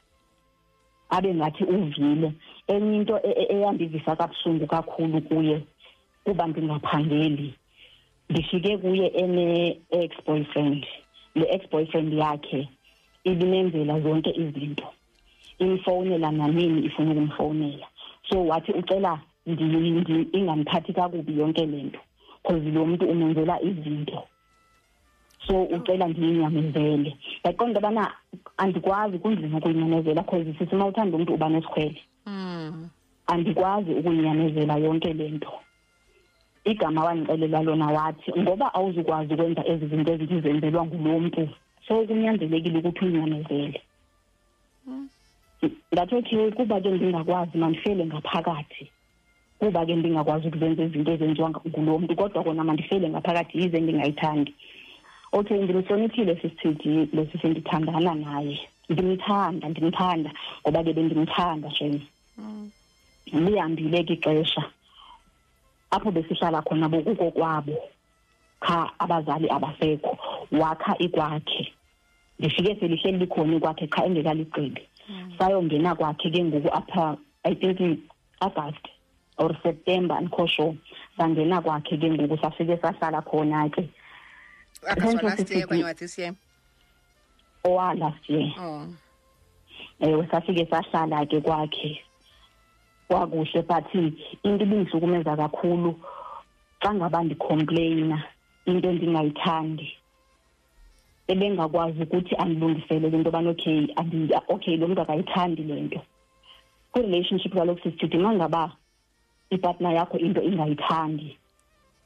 abe 1.09 1.33
ngathi 1.33 1.63
uvile. 1.63 2.31
Enye 2.67 2.97
into 2.97 3.15
e- 3.23 3.35
e- 3.41 3.53
eyandivisa 3.55 4.15
kabuhlungu 4.15 4.67
kakhulu 4.67 5.21
kuye 5.21 5.61
kuba 6.23 6.47
ndingaphangeli. 6.47 7.53
Ndifike 8.29 8.77
kuye 8.77 9.07
ene-ex 9.07 10.11
boyfriend 10.25 10.85
le 11.35 11.45
ex 11.49 11.69
boyfriend 11.71 12.13
yakhe 12.13 12.67
ibinenzela 13.23 13.99
zonke 14.01 14.29
izinto. 14.35 14.87
Imfowunela 15.59 16.31
nanini 16.31 16.85
ifuna 16.85 17.11
ukumfowunela 17.11 17.87
so 18.29 18.45
wathi 18.45 18.71
ucela 18.71 19.19
ndi- 19.47 19.63
ndi- 19.63 20.27
ingandiphathi 20.37 20.93
kakubi 20.93 21.39
yonke 21.39 21.65
le 21.65 21.83
nto 21.83 21.99
because 22.43 22.69
lo 22.71 22.85
muntu 22.85 23.05
umenzela 23.09 23.61
izinto 23.61 24.23
so 25.47 25.63
ucela 25.63 26.07
ndiyinyamezele 26.07 27.17
yaqonda 27.43 27.79
ubana 27.79 28.11
andikwazi 28.57 29.19
kunzima 29.19 29.57
ukuyinyamezela 29.57 30.21
because 30.21 30.53
sithi 30.57 30.75
uma 30.75 30.85
uthanda 30.85 31.17
umntu 31.17 31.33
uba 31.33 31.49
nesikhwele. 31.49 32.01
Mm. 32.25 32.89
andikwazi 33.27 33.91
ukuyinyamezela 33.91 34.77
yonke 34.77 35.13
le 35.13 35.29
nto. 35.29 35.53
Igama 36.65 37.03
wandixelela 37.03 37.61
lona 37.61 37.87
wathi 37.87 38.31
ngoba 38.39 38.73
awuzukwazi 38.73 39.33
ukwenza 39.33 39.67
ezi 39.67 39.87
zinto 39.87 40.13
ezithi 40.13 40.41
zenzelwa 40.41 40.85
ngulo 40.85 41.19
mntu 41.19 41.49
so 41.87 42.05
kunyanzelekile 42.07 42.77
ukuthi 42.79 43.05
uyinyamezele 43.05 43.81
ndathi 45.91 46.15
okay 46.15 46.51
kuba 46.51 46.81
ke 46.81 46.89
ndingakwazi 46.91 47.57
mandifele 47.57 48.05
ngaphakathi. 48.05 48.91
Kuba 49.59 49.85
ke 49.85 49.95
ndingakwazi 49.95 50.47
ukuzenza 50.47 50.83
izinto 50.83 51.11
ezenziwa 51.11 51.49
ngulo 51.49 51.99
mntu 51.99 52.15
kodwa 52.15 52.43
kona 52.43 52.63
mandifele 52.63 53.09
ngaphakathi 53.09 53.59
yize 53.59 53.79
ndingayithandi. 53.79 54.53
Okay 55.37 55.57
ndimhloniphile 55.63 56.35
sisithi 56.41 57.09
lesi 57.13 57.37
sendithandana 57.41 58.15
naye. 58.15 58.59
Ndimthanda 58.89 59.69
ndimthanda 59.69 60.31
ngoba 60.61 60.83
ke 60.83 60.93
bendimthanda 60.93 61.69
shem 61.71 61.99
lihambile 63.33 64.03
ke 64.03 64.13
ixesha. 64.13 64.63
Apho 65.91 66.11
besihlala 66.11 66.61
khona 66.61 66.89
bokuko 66.89 67.31
kwabo 67.31 67.75
cha 68.65 68.89
abazali 68.99 69.47
abasekho 69.49 70.17
wakha 70.51 70.97
ikwakhe. 70.97 71.73
Ndifike 72.39 72.75
selihleli 72.79 73.17
likhona 73.17 73.55
ikwakhe 73.57 73.87
cha 73.87 74.05
engekaligqibi 74.05 74.81
sayongena 75.37 75.95
kwakhe 75.95 76.29
ke 76.29 76.43
ngoku 76.43 76.69
apha 76.73 77.17
i 77.43 77.53
think 77.55 77.99
august 78.41 78.83
or 79.37 79.55
september 79.63 80.17
andikho 80.17 80.47
sure 80.47 80.75
sangena 81.17 81.61
kwakhe 81.61 81.97
ke 81.97 82.09
ngoku 82.11 82.37
safike 82.37 82.77
sahlala 82.81 83.21
khona 83.21 83.69
ke. 83.69 83.89
Apha 84.85 85.01
Thank 85.01 85.21
you, 85.21 85.27
last 85.27 85.39
year 85.39 85.47
Sisi. 85.47 85.63
okanye 85.65 85.83
wa 85.83 85.93
this 85.93 86.17
year 86.17 86.33
owa 87.63 87.93
last 87.99 88.29
year 88.29 88.53
oh. 88.59 88.87
Ewe 89.99 90.27
safike 90.31 90.65
sahlala 90.69 91.25
ke 91.25 91.41
kwakhe 91.41 92.01
kwakuhle 93.09 93.61
but 93.67 93.85
into 94.43 94.65
ibingihlukumeza 94.65 95.35
kakhulu. 95.37 95.95
Xa 96.81 96.93
ngaba 96.93 97.23
ndicomplaina 97.23 98.23
into 98.65 98.89
endingayithandi. 98.89 99.93
Ebengakwazi 101.27 102.01
ukuthi 102.03 102.35
andilungisele 102.35 103.09
le 103.09 103.17
nto 103.17 103.29
yobana 103.29 103.49
okay 103.49 103.87
andi- 103.95 104.41
okay 104.47 104.77
lo 104.77 104.87
mntu 104.87 105.01
akayithandi 105.01 105.63
le 105.63 105.81
nto. 105.81 106.01
Kwi-relationship 106.91 107.53
kaloku 107.53 107.81
sisithi 107.81 108.17
xa 108.17 108.33
ngaba 108.33 108.71
ipartner 109.49 109.93
yakho 109.95 110.17
into 110.17 110.41
ingayithandi 110.41 111.37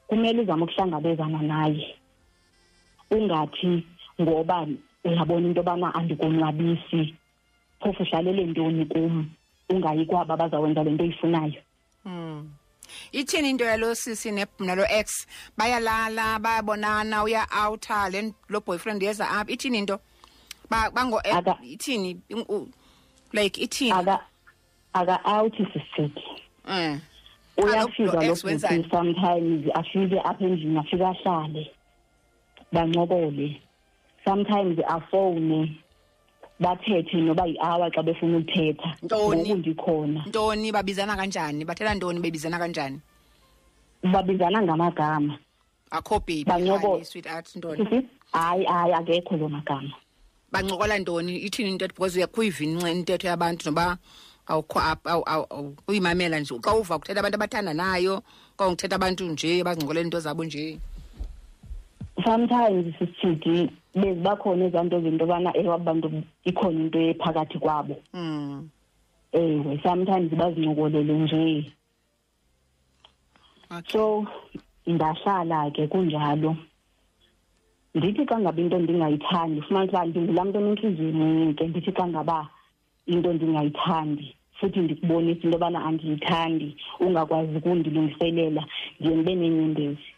kumele 0.08 0.42
uzame 0.42 0.64
ukuhlangabezana 0.64 1.42
naye. 1.42 1.94
Ungathi 3.12 3.84
ngoba 4.20 4.66
uyabona 5.04 5.46
into 5.48 5.60
yobana 5.60 5.94
andikonwabisi. 5.94 7.14
Phofu 7.80 8.02
uhlalele 8.02 8.44
ntoni 8.46 8.86
kum? 8.86 9.30
Ungayi 9.70 10.06
kwaba 10.06 10.36
bazawenza 10.36 10.84
le 10.84 10.90
nto 10.90 11.04
oyifunayo. 11.04 11.62
Mm. 12.04 12.50
ithini 13.12 13.50
into 13.50 13.64
yalo 13.64 13.94
sisi 13.94 14.30
ne- 14.32 14.46
nalo 14.58 14.84
ex? 14.90 15.26
Bayalala 15.56 16.38
bayabonana 16.38 17.22
uya 17.24 17.46
outa 17.66 18.08
le 18.10 18.32
lo 18.48 18.60
boyfriend 18.60 19.02
yeza 19.02 19.28
apha. 19.30 19.50
Ithini 19.52 19.78
into? 19.78 19.98
Ba- 20.70 20.90
bango 20.90 21.20
eh, 21.24 21.36
Aka- 21.36 21.58
ithini? 21.62 22.20
In- 22.28 22.44
u- 22.48 22.68
like 23.32 23.56
ithini? 23.60 23.92
Aka 23.92 24.20
aka-awuthi 24.94 25.64
sisithi 25.72 26.22
eh. 26.68 26.98
Uyafika 27.56 28.12
lo 28.12 28.20
lo 28.20 28.32
ex 28.32 28.44
wenzani? 28.44 28.82
bhuti 28.82 28.90
sometimes 28.90 29.66
afike 29.74 30.20
apha 30.24 30.44
endlini 30.44 30.78
afike 30.78 31.04
ahlale. 31.04 31.70
Bancokole 32.72 33.60
sometimes 34.24 34.78
afowune 34.88 35.76
bathethe 36.60 37.14
noba 37.20 37.46
yi-hour 37.46 37.90
xa 37.90 38.02
befuna 38.02 38.38
ukuthetha 38.38 38.96
Ntoni? 39.02 39.42
ngoku 39.42 39.56
ndikhona. 39.56 40.24
Ntoni? 40.26 40.72
Babizana 40.72 41.16
kanjani? 41.16 41.64
Bathela 41.64 41.94
ntoni 41.94 42.20
bebizana 42.20 42.58
kanjani? 42.58 43.00
Babizana 44.12 44.62
ngamagama. 44.62 45.38
Akho 45.90 46.18
baby 46.20 46.44
Bancokola. 46.44 46.78
honey, 46.80 47.04
sweetheart 47.04 47.56
ntoni? 47.56 47.84
Sisi 47.84 48.06
hayi 48.32 48.64
hayi 48.64 48.92
akekho 48.92 49.36
loo 49.36 49.48
magama 49.48 49.92
bancokola 50.52 50.98
ntoni? 50.98 51.38
Ithini 51.46 51.70
intetho? 51.70 51.94
Because 51.94 52.16
uyakuyivince 52.16 52.92
intetho 52.92 53.26
yabantu 53.28 53.66
noba 53.70 53.98
awukho 54.46 54.78
apha 54.80 55.10
awu- 55.10 55.24
awu- 55.26 55.46
awu- 55.50 55.76
uyimamela 55.88 56.40
nje. 56.40 56.54
Xa 56.60 56.74
uva 56.74 56.98
kuthetha 56.98 57.20
abantu 57.20 57.34
abathandanayo 57.36 58.22
xa 58.58 58.66
nguthetha 58.70 58.96
abantu 58.96 59.24
nje 59.24 59.64
bazincokolela 59.64 60.04
into 60.04 60.20
zabo 60.20 60.44
nje. 60.44 60.78
Sometimes 62.24 62.94
sisithi 62.98 63.70
bezibakhona 63.94 64.64
ezaa 64.64 64.84
nto 64.84 65.00
zinto 65.00 65.24
yobana 65.24 65.50
ewe 65.56 65.74
abantu 65.74 66.08
ikhona 66.44 66.80
into 66.80 66.98
ephakathi 66.98 67.58
kwabo 67.58 67.96
mm. 68.14 68.68
ewe 69.32 69.80
sometimes 69.82 70.30
bazincokolele 70.40 71.14
nje 71.18 71.72
okay. 73.70 73.92
so 73.92 74.26
ndahlala 74.86 75.70
ke 75.70 75.86
kunjalo 75.86 76.56
ndithi 77.94 78.26
xa 78.26 78.40
ngaba 78.40 78.60
into 78.60 78.78
ndingayithandi 78.78 79.62
fumanisa 79.62 79.96
uba 79.96 80.06
ndingulaa 80.06 80.44
mntu 80.44 80.58
onentliziyo 80.58 81.08
encinci 81.08 81.64
ndithi 81.68 81.92
xa 81.92 82.06
ngaba 82.08 82.48
into 83.06 83.32
ndingayithandi 83.32 84.36
futhi 84.58 84.80
ndikubonisa 84.80 85.42
into 85.44 85.56
yobana 85.56 85.84
andiyithandi 85.84 86.76
ungakwazi 87.00 87.56
ukundilungiselela 87.56 88.62
ndiye 89.00 89.14
ndibe 89.16 89.34
nenyembezi 89.34 90.08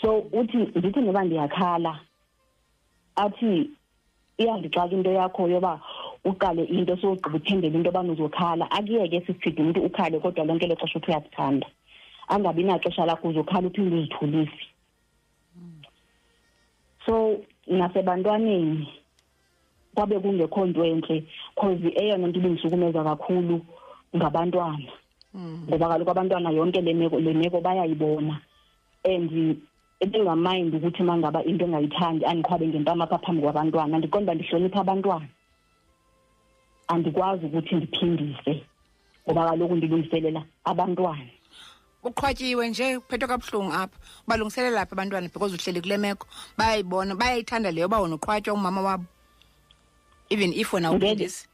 so 0.00 0.18
uthi 0.32 0.56
ndithi 0.56 1.00
noba 1.00 1.24
ndiyakhala 1.24 2.00
athi 3.16 3.70
iyandixaka 4.38 4.94
into 4.94 5.10
yakho 5.10 5.48
yoba 5.48 5.80
uqale 6.24 6.64
into 6.64 6.96
sowugqiba 6.96 7.36
uthembele 7.36 7.74
into 7.74 7.88
yobana 7.90 8.12
uzokhala. 8.12 8.70
Akuyeke 8.70 9.20
sisithi 9.26 9.62
umntu 9.62 9.80
ukhale 9.80 10.20
kodwa 10.20 10.44
lonke 10.44 10.66
lo 10.66 10.76
xesha 10.76 10.98
uthi 10.98 11.10
uyazithanda 11.10 11.66
angabi 12.28 12.62
naxesha 12.64 13.06
lakho 13.06 13.28
uzokhala 13.28 13.68
uphinde 13.68 13.96
uzithulise. 13.96 14.64
So 17.06 17.40
nasebantwaneni 17.66 18.88
kwabe 19.94 20.20
kungekho 20.20 20.66
nto 20.66 20.84
entle 20.84 21.24
cause 21.56 21.88
eyona 21.96 22.26
nto 22.28 22.38
ibindisukumeza 22.38 23.04
kakhulu 23.04 23.60
ngabantwana. 24.16 24.92
Ngoba 25.68 25.88
kaloku 25.88 26.10
abantwana 26.10 26.50
yonke 26.50 26.80
le 26.80 26.92
le 26.92 27.32
meko 27.34 27.60
bayayibona. 27.60 28.40
And 29.04 29.60
ebengamind 30.00 30.74
ukuthi 30.74 31.02
uma 31.02 31.16
ngaba 31.18 31.42
into 31.44 31.64
engayithandi 31.64 32.24
andikhwabe 32.26 32.66
ngempama 32.68 33.04
apha 33.04 33.18
phambi 33.18 33.42
kwabantwana. 33.42 33.98
Ndiqonda 33.98 34.32
uba 34.32 34.34
ndihlonipha 34.34 34.80
abantwana. 34.80 35.28
Andikwazi 36.88 37.46
ukuthi 37.46 37.74
ndiphindise 37.74 38.62
ngoba 39.26 39.48
kaloku 39.48 39.74
ndilungiselela 39.76 40.42
abantwana. 40.64 41.30
Uqhwatyiwe 42.02 42.68
nje 42.68 42.98
kuphethwe 42.98 43.28
kabuhlungu 43.28 43.72
apha. 43.72 43.98
Balungiselela 44.28 44.86
phi 44.86 44.92
abantwana 44.94 45.28
because 45.32 45.52
uhleli 45.54 45.80
kule 45.80 45.96
meko. 45.98 46.26
Bayayibona 46.58 47.14
bayayithanda 47.14 47.70
leyo 47.70 47.86
uba 47.86 48.00
wona 48.00 48.14
uqhwatywa 48.14 48.54
umama 48.54 48.80
wabo. 48.82 49.04
Even 50.30 50.52
if 50.52 50.72
wena 50.72 50.90
Ngeke. 50.92 51.04
uphindisi 51.04 51.46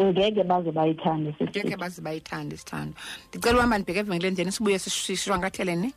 ngeke 0.00 0.44
baze 0.44 0.70
bayithande 0.72 1.34
sisithi 1.38 1.76
baze 1.76 2.00
bayithande 2.02 2.54
isithando 2.54 2.94
ndicela 3.28 3.58
uhamba 3.58 3.78
ndibheke 3.78 4.00
evenkileni 4.00 4.36
then 4.36 4.50
sibuye 4.50 4.76
sish- 4.78 5.06
sishwankathele 5.06 5.74
ne 5.76 5.92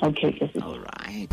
okay 0.00 0.32
ke 0.32 0.48
sisi. 0.48 0.62
alright 0.62 1.28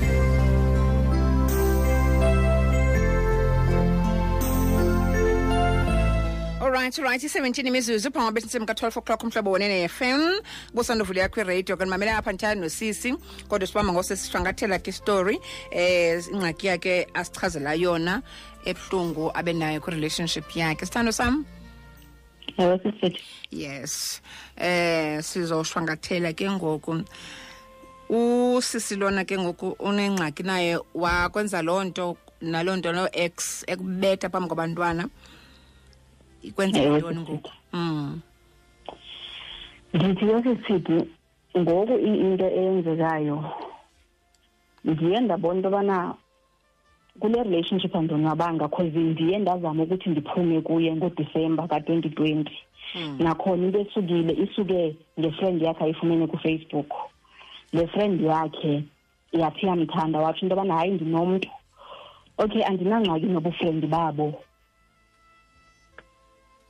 Alright, 6.62 7.00
alright, 7.00 7.24
i-17 7.24 7.68
imizuzu 7.68 8.12
phambi 8.12 8.42
bethi 8.42 8.60
ka-12 8.66 8.98
o'clock 8.98 9.24
umhlobo 9.24 9.52
wonene 9.52 9.88
FM 9.88 10.42
kusandovule 10.76 11.20
yakho 11.22 11.42
iradio 11.42 11.78
kanimamele 11.78 12.12
apha 12.12 12.32
ndithanda 12.32 12.62
nosisi 12.62 13.16
kodwa 13.48 13.68
sibamba 13.68 13.94
ngosesishwankathela 13.94 14.80
ke 14.80 14.92
story 14.92 15.40
eh 15.72 16.22
ingxaki 16.34 16.68
yakhe 16.68 17.08
asichazela 17.14 17.74
yona 17.74 18.22
ebuhlungu 18.66 19.32
abe 19.34 19.54
nayo 19.54 19.82
kwi-relationship 19.82 20.56
yakhe. 20.56 20.86
Sithando 20.86 21.12
sam? 21.12 21.46
Ewe 22.58 22.80
sisithi 22.80 23.24
yes. 23.52 24.22
Eh 24.58 25.24
sizoshwangathela 25.24 26.34
ke 26.34 26.50
ngoku 26.52 27.04
usisi 28.10 28.96
lona 28.96 29.26
ke 29.26 29.38
ngoku 29.38 29.76
unengxaki 29.80 30.44
naye 30.44 30.80
wakwenza 30.94 31.62
loo 31.62 31.84
nto 31.84 32.18
naloo 32.42 32.76
nto 32.76 32.92
no 32.94 33.08
ex 33.12 33.64
ekubetha 33.68 34.30
phambi 34.30 34.48
kwabantwana. 34.48 35.10
Ikwenza 36.42 36.80
Ewe, 36.82 36.98
ntoni 37.00 37.20
ngoku? 37.20 37.52
Mm. 37.74 38.22
Ndithi 39.94 40.26
yosisithi 40.26 41.10
ngoku 41.58 41.94
i- 41.94 42.20
into 42.20 42.46
eyenzekayo 42.46 43.46
ndiye 44.86 45.20
ndabona 45.20 45.56
into 45.56 45.68
yobana 45.70 46.16
kule 47.20 47.44
relationship 47.44 47.96
andonwabanga 47.96 48.68
cause 48.68 48.98
ndiye 49.00 49.38
ndazama 49.38 49.84
ukuthi 49.84 50.10
ndiphume 50.10 50.62
kuye 50.62 50.96
ngodisemba 50.96 51.68
ka-twenty 51.68 52.10
twenty. 52.10 52.58
Nakhona 53.20 53.66
into 53.66 53.80
esukile 53.80 54.34
isuke 54.34 54.96
ngefriend 55.20 55.62
yakhe 55.62 55.84
ayifumene 55.84 56.28
kufacebook. 56.28 56.92
Le 57.74 57.88
friend 57.88 58.22
yakhe 58.22 58.84
yathi 59.34 59.66
yamthanda 59.66 60.20
watsho 60.20 60.42
into 60.46 60.56
yobana 60.56 60.76
hayi 60.78 60.92
ndinomntu. 60.92 61.50
Okay 62.38 62.64
andinangxaki 62.64 63.26
nobufrendi 63.26 63.88
babo. 63.88 64.34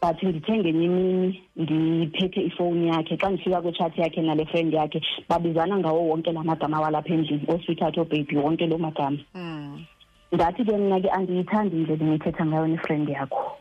But 0.02 0.24
ndithe 0.24 0.58
ngenye 0.58 0.86
imini 0.86 1.44
ndiphethe 1.56 2.42
ifowuni 2.42 2.88
yakhe. 2.88 3.18
Xa 3.18 3.30
ndifika 3.30 3.62
kwitshat 3.62 3.98
yakhe 3.98 4.22
nale 4.22 4.46
friend 4.46 4.74
yakhe 4.74 5.02
babizana 5.30 5.78
ngawo 5.78 6.08
wonke 6.08 6.32
la 6.32 6.44
magama 6.44 6.82
walapha 6.82 7.14
endlini. 7.14 7.46
Oosweetheart 7.48 7.98
oobabyi 7.98 8.38
wonke 8.38 8.68
loo 8.68 8.78
magama. 8.78 9.18
Mm. 9.36 9.86
ndathi 10.32 10.66
ke 10.66 10.78
mna 10.78 11.02
ke 11.02 11.10
andiyithandi 11.10 11.76
indlela 11.76 12.06
engithetha 12.06 12.46
ngayo 12.46 12.68
nefriend 12.68 13.10
yakho. 13.10 13.58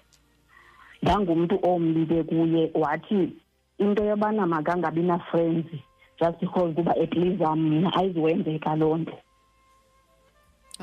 Ndangumntu 1.02 1.58
ombi 1.62 2.06
ke 2.06 2.22
kuye 2.22 2.70
wathi 2.74 3.32
into 3.78 4.04
yobana 4.04 4.46
makangabi 4.46 5.02
na-friends 5.02 5.66
just 6.20 6.38
because 6.40 6.74
kuba 6.74 6.96
etliza 6.96 7.56
mna 7.56 7.92
ayizuwenzeka 7.96 8.76
loo 8.76 8.96
nto 8.98 9.12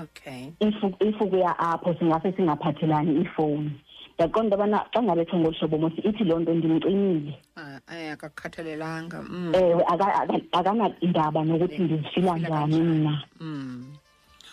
okay 0.03 0.51
if 0.59 0.75
if 0.99 1.21
ukuya 1.21 1.59
apho 1.59 1.93
singase 1.99 2.31
singaphathelani 2.31 3.11
iifowuni 3.21 3.71
ndaqonda 4.15 4.55
yobana 4.55 4.85
xa 4.93 5.03
ngabethwa 5.03 5.39
ngolu 5.39 5.55
hlobo 5.59 5.77
mos 5.77 5.93
ithi 6.03 6.23
loo 6.23 6.39
nto 6.39 6.53
ndimcinile 6.53 7.33
Ah, 7.55 7.79
akakhathalelanga 8.13 9.21
mm. 9.21 9.51
ewe 9.55 9.83
aka- 9.87 10.15
aka- 10.21 10.47
akanandaba 10.51 11.43
nokuthi 11.43 11.77
ndizifila 11.81 12.37
njani 12.37 12.79
mna 12.79 13.23
mm. 13.39 13.85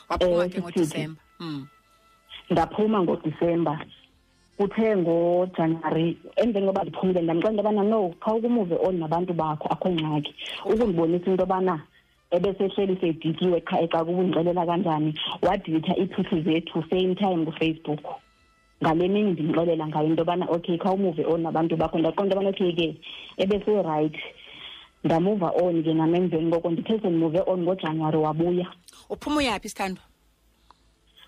waphuma 0.08 0.44
Eh, 0.44 0.50
ke 0.52 0.60
ngodisemba 0.60 1.20
mm. 1.40 1.66
ndaphuma 2.50 3.02
ngodisemba 3.02 3.80
kuthe 4.56 4.96
ngojanuwari 4.96 6.18
emveni 6.36 6.66
koba 6.66 6.82
ndiphumile 6.82 7.22
ndamxela 7.22 7.50
into 7.50 7.62
yobana 7.62 7.82
no 7.82 8.14
kha 8.20 8.34
ukumuve 8.34 8.76
on 8.86 8.98
nabantu 8.98 9.32
bakho 9.34 9.68
akho 9.68 9.88
ngxaki. 9.90 10.34
Ukundibonisa 10.64 11.30
into 11.30 11.42
yobana 11.42 11.80
ebesehleli 12.30 12.96
sedikiwe 13.00 13.60
qha 13.60 13.80
exa 13.80 14.04
kubundixelela 14.04 14.66
kanjani 14.66 15.14
wadilitha 15.42 15.96
iithuthu 15.96 16.42
zethu 16.44 16.84
same 16.90 17.14
time 17.14 17.44
kufacebook. 17.46 18.04
Ngale 18.82 19.08
mini 19.08 19.32
ndimxelela 19.32 19.86
ngayo 19.86 20.06
into 20.06 20.22
yobana 20.22 20.46
okay 20.50 20.78
kha 20.78 20.92
umuve 20.92 21.24
on 21.24 21.42
nabantu 21.42 21.76
bakho. 21.76 21.98
Ndaqonda 21.98 22.36
into 22.36 22.36
yobana 22.36 22.50
okay 22.50 22.72
ke 22.72 22.96
ebeserayithi. 23.38 24.22
Ndamuva 25.04 25.50
on 25.56 25.82
ke 25.82 25.94
nam 25.94 26.14
emveni 26.14 26.50
koko 26.50 26.70
ndithe 26.70 27.00
sendimuve 27.00 27.40
on 27.46 27.62
ngojanuwari 27.62 28.16
wabuya. 28.18 28.66
Uphuma 29.10 29.36
uyaphi 29.36 29.68
sithandwa 29.68 30.12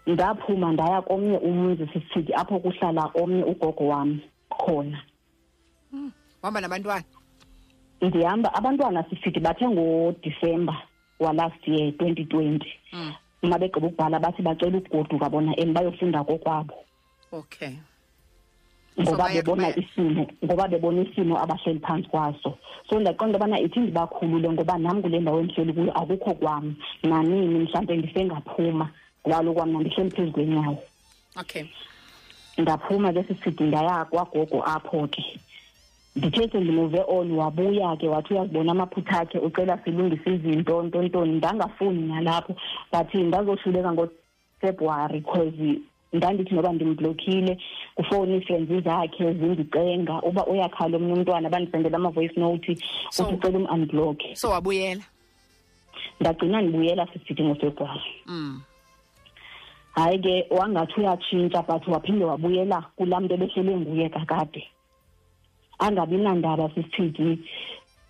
ndaphuma 0.06 0.72
ndaya 0.72 1.02
komnye 1.02 1.38
umzi 1.38 1.86
sisithi 1.92 2.32
apho 2.34 2.58
kuhlala 2.58 3.10
omnye 3.14 3.44
ugogo 3.44 3.86
wam 3.88 4.20
khona. 4.50 5.00
Uhamba 6.42 6.60
nabantwana? 6.60 7.04
Ndihamba 8.02 8.54
abantwana 8.54 9.04
sisithi 9.10 9.40
bathe 9.40 9.68
ngodisemba 9.68 10.76
walast 11.20 11.68
year 11.68 11.92
twenty 11.96 12.24
twenty. 12.24 12.68
Mm. 12.92 13.12
uma 13.42 13.58
begqiba 13.58 13.86
ukubhala 13.86 14.18
bathi 14.20 14.42
bacela 14.42 14.78
ukugoduka 14.78 15.28
bona 15.30 15.52
em 15.60 15.72
bayofunda 15.74 16.24
kokwabo. 16.24 16.74
Okay. 17.32 17.76
Ngoba 19.00 19.16
baya- 19.18 19.42
bebona 19.42 19.62
baya- 19.62 19.76
isimo 19.78 20.26
ngoba 20.44 20.68
bebona 20.68 21.02
isimo 21.02 21.36
abahleli 21.38 21.80
phantsi 21.80 22.08
kwaso. 22.08 22.56
So 22.88 23.00
ndaqonda 23.00 23.36
ubana 23.38 23.60
ithi 23.60 23.80
ndibakhulule 23.80 24.48
ngoba 24.50 24.78
nam 24.78 25.02
kule 25.02 25.20
ndawo 25.20 25.40
endihleli 25.40 25.72
kuyo 25.72 25.92
akukho 25.92 26.34
kwam. 26.34 26.74
Nanini 27.02 27.58
mhlawumbe 27.58 27.96
ndisengaphuma. 27.96 28.90
Ngoba 29.26 29.36
kaloku 29.36 29.54
kwam 29.54 29.72
nandihleli 29.72 30.10
phezu 30.10 30.32
kwenyawo 30.32 30.78
okay. 31.40 31.64
Ndaphuma 32.58 33.12
ke 33.12 33.24
sisithi 33.24 33.64
ndaya 33.64 34.04
kwagogo 34.04 34.62
apho 34.64 35.08
ke. 35.08 35.24
Ndithe 36.16 36.48
sendimuve 36.48 37.02
on 37.08 37.32
wabuya 37.32 37.96
ke 37.96 38.08
wathi 38.08 38.34
uyazibona 38.34 38.72
amaphutha 38.72 39.20
akhe 39.20 39.38
ucela 39.38 39.78
silungise 39.84 40.34
izinto 40.34 40.82
ntontoni 40.82 41.32
ndangafuni 41.32 42.02
nalapho. 42.08 42.54
But 42.92 43.14
ndazohluleka 43.14 43.92
ngofebruwari 43.92 45.20
cause 45.22 45.80
ndandithi 46.12 46.54
noba 46.54 46.72
ndimblokhile 46.72 47.58
kufowuni 47.94 48.36
iifriends 48.36 48.84
zakhe 48.84 49.32
zindicenga. 49.34 50.22
Uba 50.22 50.46
uyakhala 50.46 50.96
omnye 50.96 51.12
umntwana 51.12 51.50
bandisendela 51.50 51.96
ama-voice 51.96 52.40
note 52.40 52.78
So- 53.10 53.24
uthi 53.24 53.34
ucela 53.34 53.58
um-unblokhe 53.58 54.36
so 54.36 54.50
wabuyela? 54.50 55.02
Ndagcina 56.20 56.62
ndibuyela 56.62 57.06
sisithi 57.12 57.42
ngofebruwari 57.42 58.00
mm. 58.26 58.60
Hayi 59.94 60.18
ke 60.18 60.46
wangathi 60.50 61.00
uyatshintsha 61.00 61.62
but 61.66 61.86
waphinde 61.88 62.24
wabuyela 62.24 62.82
kulaa 62.96 63.20
mntu 63.20 63.34
ebehlele 63.34 63.76
nguye 63.76 64.08
kakade. 64.08 64.62
Angabi 65.78 66.16
nandaba 66.16 66.70
sisithi 66.74 67.38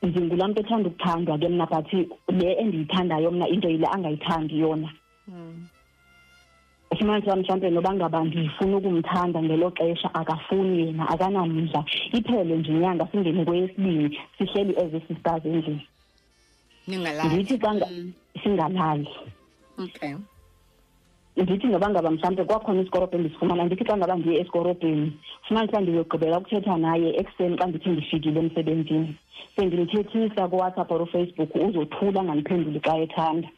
ndingulaa 0.03 0.49
mntu 0.49 0.61
ethanda 0.61 0.89
ukuthandwa 0.89 1.39
ke 1.39 1.49
mna 1.49 1.67
but 1.67 1.93
le 2.29 2.53
endiyithandayo 2.63 3.31
mna 3.31 3.49
into 3.49 3.69
yile 3.69 3.87
angayithandi 3.87 4.59
yona. 4.61 4.91
Mm. 5.29 5.67
ufumanisa 6.93 7.37
mhlawumbe 7.37 7.71
noba 7.71 7.95
ngaba 7.95 8.25
ndifuna 8.25 8.77
ukumthanda 8.77 9.43
ngelo 9.43 9.71
xesha 9.71 10.15
akafuni 10.15 10.87
yena 10.87 11.09
akanamdla. 11.09 11.85
Iphele 12.13 12.57
nje 12.57 12.73
inyanga 12.73 13.07
singene 13.11 13.45
kweyesibini 13.45 14.19
sihleli 14.39 14.77
as 14.77 14.93
sisters 15.09 15.45
endlini 15.45 15.87
ningalali. 16.87 17.35
Ndithi 17.35 17.59
xa 17.59 17.75
nga- 17.75 17.91
singalali. 18.43 19.09
Okay. 19.79 20.15
Ndithi 21.37 21.67
noba 21.67 21.91
ngaba 21.91 22.11
mhlawumbe 22.11 22.45
kwakhona 22.45 22.81
isikorobho 22.83 23.17
endisifumana 23.17 23.65
ndithi 23.65 23.85
xa 23.85 23.97
ngaba 23.97 24.15
ndiye 24.17 24.41
esikorobheni 24.41 25.13
fumanisa 25.47 25.81
ndiyogqibela 25.81 26.39
ukuthetha 26.39 26.77
naye 26.85 27.09
ekuseni 27.21 27.59
xa 27.59 27.67
ndithe 27.67 27.91
ndifikile 27.91 28.39
emsebenzini. 28.41 29.11
Sendimthethisa 29.57 30.49
kuwhatsapp 30.51 30.91
or 30.93 31.03
ufacebook 31.03 31.51
uzothula 31.67 32.21
angandiphenduli 32.21 32.81
xa 32.87 32.95
ethanda. 33.05 33.49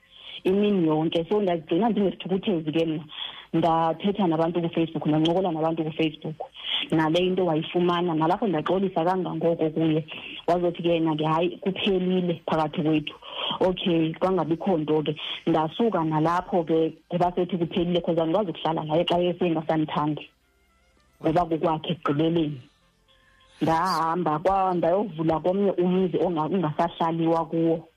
Imini 0.49 0.89
yonke. 0.89 1.27
So 1.29 1.43
ndazigcina 1.43 1.89
ndingesithukuthezi 1.89 2.73
ke 2.73 2.85
mna. 2.87 3.05
Ndathetha 3.53 4.27
nabantu 4.27 4.63
kufacebook 4.63 5.07
ndancokola 5.07 5.53
nabantu 5.53 5.85
kufacebook. 5.85 6.39
Nale 6.91 7.19
into 7.19 7.45
wayifumana 7.47 8.15
nalapho 8.15 8.47
ndaxolisa 8.47 9.05
kangangoko 9.05 9.71
kuye. 9.71 10.01
Wazothi 10.49 10.83
ke 10.83 10.89
yena 10.89 11.17
ke 11.17 11.25
hayi 11.25 11.49
kuphelile 11.61 12.41
phakathi 12.49 12.83
kwethu 12.83 13.15
okay 13.61 14.13
kwangabikho 14.15 14.79
nto 14.79 15.03
ke 15.03 15.17
ndasuka 15.47 16.05
nalapho 16.05 16.65
ke 16.65 16.93
ngoba 17.13 17.33
sethi 17.35 17.57
kuphelile 17.59 18.01
cause 18.01 18.21
andikwazi 18.21 18.51
ukuhlala 18.51 18.85
naye 18.85 19.05
xa 19.05 19.19
esengasanithandi. 19.23 20.29
Ngoba 21.23 21.45
kukwakhe 21.45 21.93
ekugqibeleni. 21.93 22.61
Ndahamba 23.63 24.39
kwa 24.39 24.75
ndayovula 24.75 25.41
komnye 25.41 25.71
umzi 25.71 26.17
onga- 26.19 26.51
ungasahlaliwa 26.55 27.45
kuwo. 27.47 27.89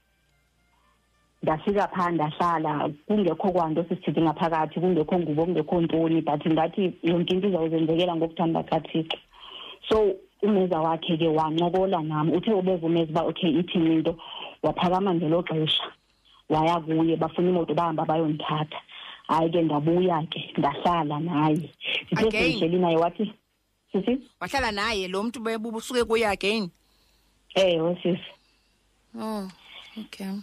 Ndafika 1.43 1.87
phaa 1.87 2.11
ndahlala. 2.11 2.89
Kungekho 3.07 3.51
kwanto 3.51 3.83
sisithi 3.83 4.21
ngaphakathi 4.21 4.79
kungekho 4.79 5.19
ngubo 5.19 5.45
kungekho 5.45 5.81
ntoni 5.81 6.21
but 6.21 6.45
ndathi 6.45 6.93
yonke 7.03 7.33
into 7.33 7.47
izawuzenzekela 7.47 8.15
ngokuthanda 8.15 8.63
kathixo. 8.63 9.17
So 9.89 10.15
umeza 10.41 10.79
wakhe 10.79 11.17
ke 11.17 11.27
wancokola 11.27 12.01
nam. 12.01 12.31
Uthe 12.31 12.51
ubeva 12.53 12.87
umeza 12.87 13.11
uba 13.11 13.21
okay 13.23 13.49
ithini 13.59 13.95
into? 13.95 14.15
Waphakama 14.63 15.13
ngelo 15.15 15.43
xesha. 15.43 15.83
Waya 16.49 16.79
kuye 16.79 17.15
bafuna 17.15 17.49
imoto 17.49 17.73
bahamba 17.73 18.05
bayondithatha. 18.05 18.81
Hayi 19.27 19.49
ke 19.51 19.61
ndabuya 19.61 20.23
ke 20.29 20.53
ndahlala 20.57 21.19
naye. 21.19 21.69
Ndithe 22.11 22.31
sendihleli 22.31 22.77
naye 22.79 22.97
wathi 22.97 23.33
sisi? 23.91 24.19
Wahlala 24.39 24.71
naye 24.71 25.07
lo 25.07 25.23
mntu 25.23 25.39
bebusuke 25.39 26.03
kuye 26.03 26.27
again? 26.27 26.69
Ewe 27.55 27.95
sisi. 28.03 28.31
Oh 29.19 29.47
okay. 29.97 30.33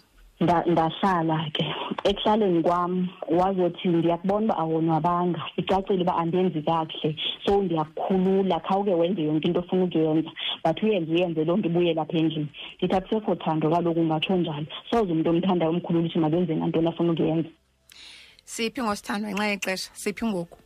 Ndahlala 0.41 1.51
ke. 1.53 1.65
Ekuhlaleni 2.05 2.63
kwam 2.63 3.09
wazothi 3.29 3.89
ndiyakubona 3.89 4.45
uba 4.45 4.59
awonwabanga. 4.59 5.41
Icacile 5.57 6.03
uba 6.03 6.17
andenzi 6.17 6.63
kakuhle. 6.63 7.17
So 7.45 7.63
ndiyakukhulula. 7.63 8.61
Khawuke 8.61 8.95
wenze 8.95 9.23
yonke 9.23 9.49
into 9.49 9.61
ofuna 9.61 9.85
ukuyenza. 9.85 10.31
But 10.65 10.83
uyenze 10.83 11.13
uyenze. 11.13 11.45
Loo 11.45 11.57
nto 11.57 11.69
ibuyela 11.69 12.03
apha 12.03 12.19
endlini. 12.19 12.49
Ndithi 12.79 12.95
akusekho 12.95 13.35
thando 13.35 13.71
kaloku. 13.71 14.01
Ungatsho 14.01 14.37
njalo. 14.37 14.67
Soze 14.91 15.13
umntu 15.13 15.31
omthandayo 15.31 15.71
umkhulula 15.71 16.07
uthi 16.07 16.19
makenze 16.19 16.57
ngantoni 16.57 16.89
afuna 16.89 17.13
ukuyenza. 17.13 17.49
Siphi 18.45 18.83
ngosithandwa 18.83 19.31
ngenxa 19.31 19.47
yexesha? 19.47 19.91
Siphi 19.95 20.27
ngoku? 20.27 20.59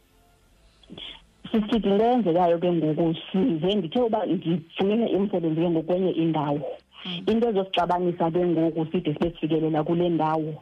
Sisithi 1.50 1.76
into 1.76 2.04
eyenzekayo 2.04 2.58
ke 2.58 2.72
ngoku. 2.72 3.14
Size 3.32 3.74
ndithe 3.74 4.00
uba 4.00 4.26
ndifumene 4.26 5.06
umsebenzi 5.16 5.60
ke 5.60 5.70
ngokwenye 5.70 6.10
indawo. 6.10 6.60
Into 7.26 7.48
ezosixabanisa 7.48 8.30
ke 8.30 8.46
ngoku 8.46 8.86
side 8.92 9.14
sibe 9.14 9.30
sifikelela 9.30 9.84
kule 9.84 10.08
ndawo 10.08 10.54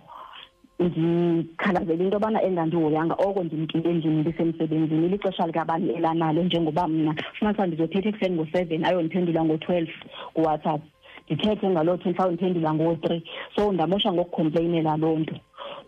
ndikhalazela 0.80 2.04
into 2.04 2.16
yobana 2.16 2.42
engandihoyanga 2.42 3.14
oko 3.14 3.44
ndimkile 3.44 3.90
endlini 3.90 4.20
ndisemsebenzini. 4.20 5.08
Lixesha 5.08 5.46
likabani 5.46 5.90
elanalo 5.90 6.42
njengoba 6.42 6.88
mna 6.88 7.14
fumanisa 7.38 7.66
ndizothetha 7.66 8.08
ekuseni 8.08 8.36
ngo-seven 8.36 8.84
ayondiphendula 8.84 9.44
ngo-twelve 9.44 9.92
kuwhatsapp. 10.34 10.82
Ndithethe 11.26 11.68
ngaloo 11.70 11.96
two 11.96 12.10
mhlawumbi 12.10 12.34
ndiphendula 12.34 12.74
ngoo-three 12.74 13.22
so 13.56 13.72
ndamosha 13.72 14.12
ngokukhompleyinela 14.12 14.96
loo 14.96 15.18
nto. 15.18 15.36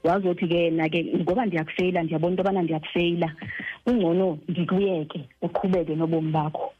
Wazothi 0.04 0.48
ke 0.48 0.54
yena 0.54 0.88
ke 0.88 1.04
ngoba 1.22 1.46
ndiyakufeyila 1.46 2.02
ndiyabona 2.02 2.30
into 2.32 2.42
yobana 2.42 2.62
ndiyakufeyila 2.62 3.28
kungcono 3.84 4.38
ndikuyeke 4.48 5.20
uqhubeke 5.42 5.94
nobomi 5.94 6.32
bakho. 6.32 6.72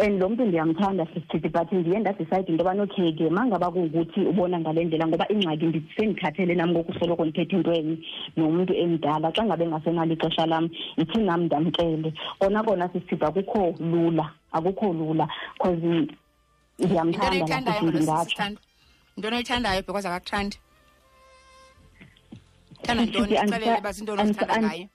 And 0.00 0.18
lo 0.20 0.28
muntu 0.28 0.44
ndiyamthanda 0.44 1.06
sisithi 1.06 1.48
but 1.48 1.72
ndiye 1.72 1.98
ndadicide 1.98 2.48
into 2.48 2.62
yobana 2.64 2.82
okay 2.82 3.12
ke 3.12 3.30
ma 3.30 3.46
ngaba 3.46 3.70
kuwukuthi 3.70 4.20
ubona 4.20 4.60
ngale 4.60 4.84
ndlela 4.84 5.06
ngoba 5.06 5.28
ingxaki 5.28 5.82
sendikhathele 5.96 6.54
nam 6.54 6.70
ngokusoloko 6.70 7.24
ndithethe 7.24 7.56
into 7.56 7.72
enye 7.72 7.96
nomuntu 8.36 8.72
emdala. 8.74 9.32
Xa 9.32 9.44
ngabe 9.44 9.66
ngasenalo 9.66 10.12
ixesha 10.14 10.46
lam 10.46 10.70
ithi 10.96 11.18
nam 11.18 11.42
ndamkele. 11.44 12.12
Kona 12.38 12.62
kona 12.62 12.88
sisithi 12.88 13.24
akukho 13.24 13.74
lula 13.80 14.26
akukho 14.52 14.92
lula 14.92 15.28
into 15.64 16.08
ndiyamthanda 16.78 17.60
ndingatsho 17.82 18.56
into 19.16 19.28
oyithandayo 19.36 19.82
because 19.86 20.06
akakuthandi? 20.08 20.56
Thanda 22.82 23.04
ntoni? 23.04 23.34
ixelele 23.34 23.78
uba 23.78 23.92
zintoni 23.92 24.22
ozithanda 24.22 24.54
and- 24.54 24.64
ngayo 24.66 24.88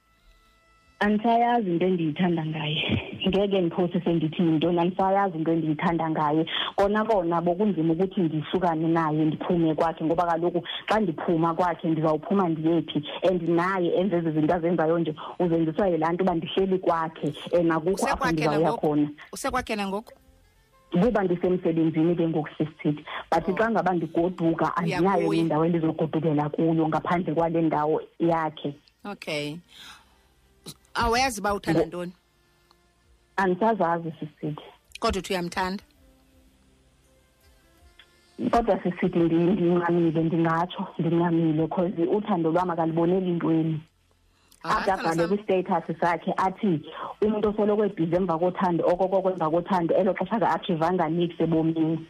andisayazi 0.98 1.70
into 1.70 1.86
endiyithanda 1.86 2.46
ngaye. 2.46 3.18
Ngeke 3.28 3.60
ndiphosise 3.60 4.12
ndithi 4.12 4.42
yintoni 4.42 4.78
andisayazi 4.80 5.38
into 5.38 5.52
endiyithanda 5.52 6.10
ngaye. 6.10 6.46
Kona 6.76 7.04
kona 7.04 7.40
bokunzima 7.40 7.92
ukuthi 7.92 8.20
ndihlukane 8.20 8.88
naye 8.88 9.24
ndiphume 9.24 9.74
kwakhe 9.74 10.04
ngoba 10.04 10.26
kaloku 10.26 10.62
xa 10.88 11.00
ndiphuma 11.00 11.54
kwakhe 11.54 11.88
ndizawuphuma 11.88 12.48
ndiyephi 12.48 13.02
and 13.28 13.42
naye 13.48 13.94
enze 13.94 14.16
ezi 14.16 14.30
zinto 14.30 14.54
azenzayo 14.54 14.98
nje 14.98 15.14
uzenziswa 15.38 15.88
yilaa 15.88 16.12
nto 16.12 16.24
uba 16.24 16.34
ndihleli 16.34 16.78
kwakhe 16.78 17.32
and 17.58 17.72
akukho 17.72 17.90
apho 17.90 18.24
usekwakhe 18.24 18.32
ndizawuya 18.32 18.60
nangoku? 18.60 18.86
khona. 18.86 19.08
Usekwakhe 19.32 19.76
nangoku? 19.76 20.12
Kuba 21.02 21.24
ndisemsebenzini 21.24 22.16
ke 22.16 22.28
ngoku 22.28 22.48
sisithi. 22.58 23.04
But 23.30 23.58
xa 23.58 23.70
ngaba 23.70 23.92
ndigoduka 23.94 24.76
andinayo 24.76 25.18
Uyabuya. 25.18 25.40
indawo 25.40 25.64
endizogodukela 25.64 26.48
kuyo 26.48 26.88
ngaphandle 26.88 27.34
kwale 27.34 27.62
ndawo 27.62 28.02
yakhe. 28.18 28.74
Okay. 29.04 29.56
Awayazi 30.96 31.40
uba 31.40 31.54
uthanda 31.54 31.86
ntoni? 31.86 32.12
Andisazazi 33.36 34.10
sisithi 34.20 34.56
kodwa 35.00 35.18
uthi 35.20 35.32
uyamthanda? 35.32 35.84
Kodwa 38.50 38.82
sisithi 38.82 39.18
ndi- 39.18 39.52
ndincamile 39.52 40.22
ndingatsho 40.22 40.86
ndincamile 40.98 41.52
because 41.66 41.92
uthando 42.16 42.50
lwam 42.50 42.70
akaliboneli 42.70 43.30
ntweni 43.30 43.80
Hayi, 44.62 44.76
ade 44.76 44.82
sithando 44.84 45.08
abhale 45.08 45.28
sam. 45.28 45.38
kwistatus 45.38 46.00
sakhe 46.00 46.32
athi 46.36 46.82
umuntu 47.22 47.48
osoloko 47.48 47.84
ebhizi 47.84 48.16
emva 48.16 48.38
kothando 48.38 48.82
okokoko 48.86 49.30
emva 49.30 49.50
kothando 49.50 49.94
elo 49.94 50.12
xesha 50.14 50.40
ka-akhivanga 50.40 51.08
nix 51.08 51.32
ebomini 51.40 52.06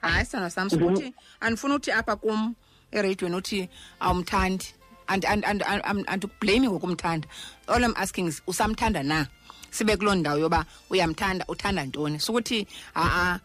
hayi 0.00 0.24
sithando 0.24 0.50
sam 0.50 0.68
Ndim- 0.68 0.78
futhi 0.80 1.14
andifuna 1.40 1.74
uthi 1.74 1.92
apha 1.92 2.16
kum 2.16 2.54
ereyidweni 2.92 3.36
uthi 3.36 3.68
awumthandi. 4.00 4.74
And- 5.08 5.24
and- 5.24 5.44
and- 5.44 5.62
and- 5.62 5.82
and- 5.84 6.06
andikublame 6.06 6.68
ngokumthanda. 6.68 7.26
All 7.68 7.82
i'm 7.82 7.94
asking 7.96 8.26
is 8.28 8.42
usamthanda 8.46 9.02
na? 9.02 9.26
Sibe 9.70 9.96
kuloo 9.96 10.14
ndawo 10.14 10.38
yoba 10.38 10.64
uyamthanda 10.90 11.44
uthanda 11.48 11.84
ntoni? 11.86 12.18
Sukuthi 12.20 12.66
aa 12.96 13.38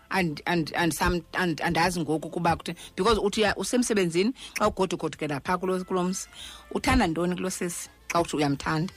andazi 1.64 2.00
ngoku 2.00 2.30
kuba 2.30 2.56
kuthi 2.56 2.76
because 2.96 3.20
uthi 3.20 3.44
usemsebenzini 3.58 4.34
xa 4.60 4.68
ugodukgodukela 4.68 5.40
phaa 5.40 5.58
kulo 5.58 6.04
mzi 6.04 6.28
uthanda 6.72 7.08
ntoni 7.08 7.36
kulo 7.36 7.50
sisi 7.50 7.90
xa 8.08 8.22
uthi 8.22 8.36
uyamthanda? 8.38 8.94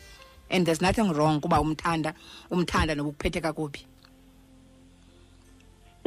And 0.51 0.65
there's 0.67 0.81
nothing 0.81 1.13
wrong 1.13 1.41
kuba 1.41 1.61
umthanda 1.61 2.15
umthanda 2.51 2.95
noba 2.95 3.11
ukuphethe 3.11 3.41
kakubi. 3.41 3.87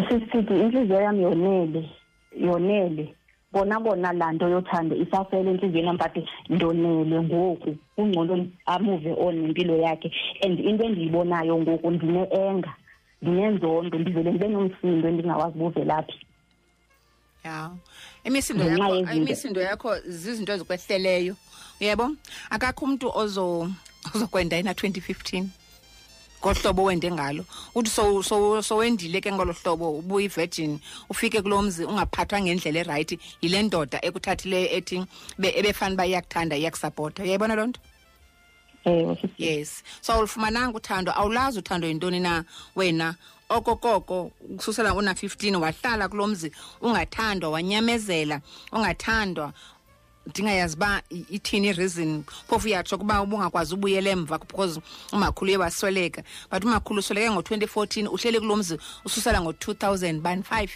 Sisithi 0.09 0.53
intliziyo 0.59 1.01
yam 1.01 1.19
yonele 1.21 1.89
yonele. 2.37 3.15
Bona 3.51 3.79
bona 3.79 4.13
laa 4.13 4.31
nto 4.31 4.49
yothando 4.49 4.95
isasele 4.95 5.49
entliziyweni 5.51 5.87
yam 5.87 5.97
but 5.97 6.15
ndonele 6.49 7.21
ngoku. 7.21 7.77
Kungcono 7.95 8.47
amuve 8.65 9.11
on 9.17 9.35
nempilo 9.35 9.75
yakhe. 9.77 10.11
And 10.43 10.59
into 10.59 10.83
endiyibonayo 10.83 11.57
ngoku 11.57 11.91
ndine-enga 11.91 12.73
ndinenzondo 13.21 13.97
ndivele 13.99 14.29
ndibe 14.31 14.47
nomsindo 14.47 15.07
endingawazi 15.09 15.57
buvelaphi 15.57 16.25
ya. 17.43 17.71
Imisindo 18.23 18.63
yakho 18.63 19.13
imisindo 19.13 19.61
yakho 19.61 19.99
zizinto 19.99 20.53
ezikwehleleyo 20.53 21.35
yebo 21.79 22.11
akakho 22.49 22.85
umntu 22.85 23.07
ozo 23.21 23.71
ozokwenda 24.15 24.57
ina 24.57 24.71
2015 24.71 25.58
ngohlobo 26.41 26.83
wende 26.83 27.11
ngalo 27.11 27.45
uthi 27.75 27.89
so 27.89 28.23
so 28.23 28.61
sowendile 28.61 29.21
ke 29.21 29.31
ngolo 29.31 29.53
hlobo 29.53 29.99
ubuyi-virgin 29.99 30.79
ufike 31.09 31.41
kulo 31.41 31.61
mzi 31.61 31.83
ungaphathwa 31.85 32.41
ngendlela 32.41 32.79
erayithi 32.79 33.19
yile 33.41 33.63
ndoda 33.63 33.97
ekuthathileyo 34.01 34.69
ethi 34.77 34.95
ebefani 35.39 35.59
ebefana 35.59 35.93
uba 35.93 36.05
iyakuthanda 36.07 36.55
iyakusapota. 36.57 37.23
Uyayibona 37.23 37.55
loo 37.55 37.67
nto? 37.67 37.79
Yes. 39.37 39.83
So 40.01 40.13
awulufumananga 40.13 40.77
uthando 40.77 41.11
awulazi 41.11 41.59
uthando 41.59 41.87
yintoni 41.87 42.19
na 42.19 42.43
wena. 42.75 43.15
Okokoko 43.49 44.31
ukususela 44.49 44.93
una-15 44.93 45.55
wahlala 45.55 46.09
kulo 46.09 46.27
mzi 46.27 46.51
ungathandwa 46.81 47.49
wanyamezela 47.49 48.41
ungathandwa 48.71 49.53
ndingayazi 50.29 50.75
uba 50.75 51.01
ithini 51.09 51.67
ireason 51.67 52.23
phofu 52.47 52.67
uyatsho 52.67 52.97
kuba 52.97 53.21
ubungakwazi 53.21 53.73
ubuyela 53.73 54.09
emva 54.09 54.37
because 54.37 54.81
umakhulu 55.13 55.49
uye 55.49 55.57
wasweleka 55.57 56.23
but 56.51 56.63
umakhulu 56.63 56.99
usweleke 56.99 57.31
ngo-2014 57.31 58.07
uhleli 58.07 58.39
kulo 58.39 58.55
mzi 58.55 58.77
ususela 59.05 59.41
ngo-2000 59.41 60.21
bani? 60.21 60.43
Five. 60.43 60.71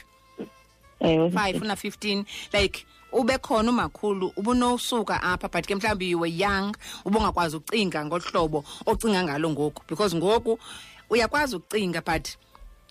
Five 1.33 1.61
una-15 1.61 2.25
like 2.53 2.85
ube 3.11 3.37
khona 3.37 3.69
umakhulu 3.69 4.33
ubunosuka 4.35 5.23
apha 5.23 5.47
but 5.49 5.67
ke 5.67 5.75
mhlawumbi 5.75 6.09
you 6.09 6.19
were 6.19 6.31
young 6.37 6.75
ubungakwazi 7.05 7.57
ucinga 7.57 8.05
ngolu 8.05 8.23
hlobo 8.23 8.63
ocinga 8.85 9.23
ngalo 9.23 9.49
ngoku. 9.49 9.83
Because 9.87 10.15
ngoku 10.15 10.59
uyakwazi 11.09 11.55
ukucinga 11.55 12.01
but 12.01 12.27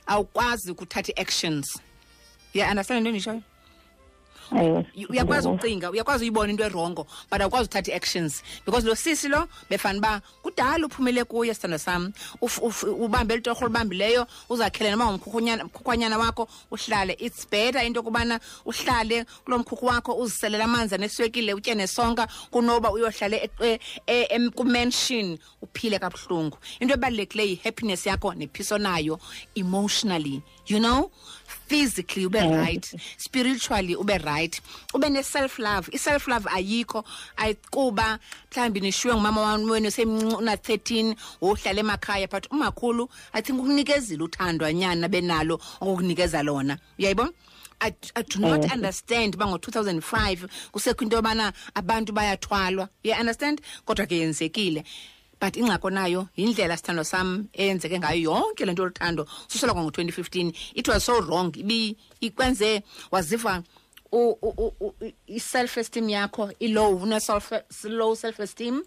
awukwazi 0.06 0.70
ukuthatha 0.70 1.12
i-actions. 1.12 1.80
Yeah 2.54 2.70
understand 2.70 2.98
into 2.98 3.10
endishoyo 3.10 3.42
uyakwazi 5.08 5.48
ukucinga 5.48 5.62
ucinga 5.62 5.90
uyakwazi 5.90 6.24
uyibona 6.24 6.50
into 6.50 6.64
erongo 6.64 7.06
but 7.30 7.40
awukwazi 7.40 7.64
uthatha 7.64 7.90
i-actions. 7.92 8.42
Because 8.64 8.84
lo 8.86 8.94
sisi 8.94 9.28
lo 9.28 9.48
befana 9.70 9.98
uba 9.98 10.20
kudala 10.42 10.86
uphumele 10.86 11.24
kuye 11.24 11.54
sithando 11.54 11.78
sam. 11.78 12.12
Ubambe 13.00 13.36
litorho 13.36 13.64
olubambileyo 13.64 14.26
uzakhele 14.48 14.90
noma 14.90 15.04
ngumkhukhwanyana 15.12 15.64
mkhukhwanyana 15.64 16.18
wakho 16.18 16.48
uhlale. 16.70 17.16
It's 17.18 17.46
better 17.50 17.82
into 17.84 18.00
yokubana 18.00 18.40
uhlale 18.66 19.24
kulo 19.44 19.58
mkhukhu 19.58 19.86
wakho 19.86 20.14
uziselela 20.14 20.64
amanzi 20.64 20.94
aneswekile 20.94 21.54
utye 21.54 21.74
nesonka 21.74 22.28
kunoba 22.50 22.90
uyohlale 22.92 23.50
e- 23.60 23.80
e- 24.06 24.50
uphile 25.62 25.98
kabuhlungu. 25.98 26.58
Into 26.80 26.94
ebalulekileyo 26.94 27.50
yi-happiness 27.50 28.06
yakho 28.06 28.34
nephiso 28.34 28.78
nayo 28.78 29.18
emotionally 29.54 30.42
you 30.66 30.78
know 30.78 31.10
physically 31.66 32.26
ube 32.26 32.40
right 32.40 32.94
spiritually 33.16 33.96
ube 33.96 34.18
right 34.18 34.60
ube 34.94 35.08
ne-self 35.10 35.58
love. 35.58 35.88
I-self 35.92 36.28
love 36.28 36.48
ayikho 36.50 37.04
ayikuba 37.36 38.18
mhlawumbi 38.50 38.80
nishiywe 38.80 39.14
ngumama 39.16 39.40
wam- 39.40 39.70
wenu 39.70 39.90
semncinci 39.90 40.36
una-13 40.36 41.14
wohlala 41.40 41.80
emakhaya 41.80 42.26
but 42.28 42.46
umakhulu 42.52 43.08
i 43.32 43.42
think 43.42 43.58
ukunikezile 43.60 44.22
uthandwa 44.24 44.72
nyana 44.72 45.08
benalo 45.08 45.60
okukunikeza 45.80 46.42
lona. 46.42 46.78
Uyayibona? 46.98 47.32
I, 47.84 47.92
I 48.14 48.22
do 48.22 48.38
not 48.40 48.64
Ewe. 48.64 48.74
understand 48.74 49.34
uba 49.34 49.46
ngo-2005 49.46 50.48
kusekho 50.72 51.02
into 51.04 51.16
yobana 51.16 51.52
abantu 51.74 52.12
bayathwalwa. 52.12 52.88
You 53.02 53.14
understand? 53.14 53.60
Kodwa 53.84 54.06
ke 54.06 54.16
yenzekile. 54.18 54.84
But 55.42 55.56
ingxako 55.56 55.90
nayo 55.90 56.28
yindlela 56.38 56.76
sithando 56.76 57.04
sam 57.04 57.48
eyenzeke 57.52 57.98
ngayo 57.98 58.30
yonke 58.30 58.64
le 58.64 58.72
nto 58.72 58.82
yothando 58.86 59.26
susela 59.48 59.72
kwango-2015 59.74 60.52
it 60.74 60.86
was 60.88 61.02
so 61.04 61.20
wrong. 61.20 61.50
Ibi 61.56 61.96
ikwenze 62.20 62.82
waziva 63.10 63.62
u- 64.12 64.36
u- 64.42 64.54
u- 64.58 64.74
u- 64.80 65.12
i-self 65.26 65.76
esteem 65.78 66.08
yakho 66.08 66.52
ilow 66.60 67.02
une-low 67.02 68.14
self 68.14 68.40
esteem 68.40 68.82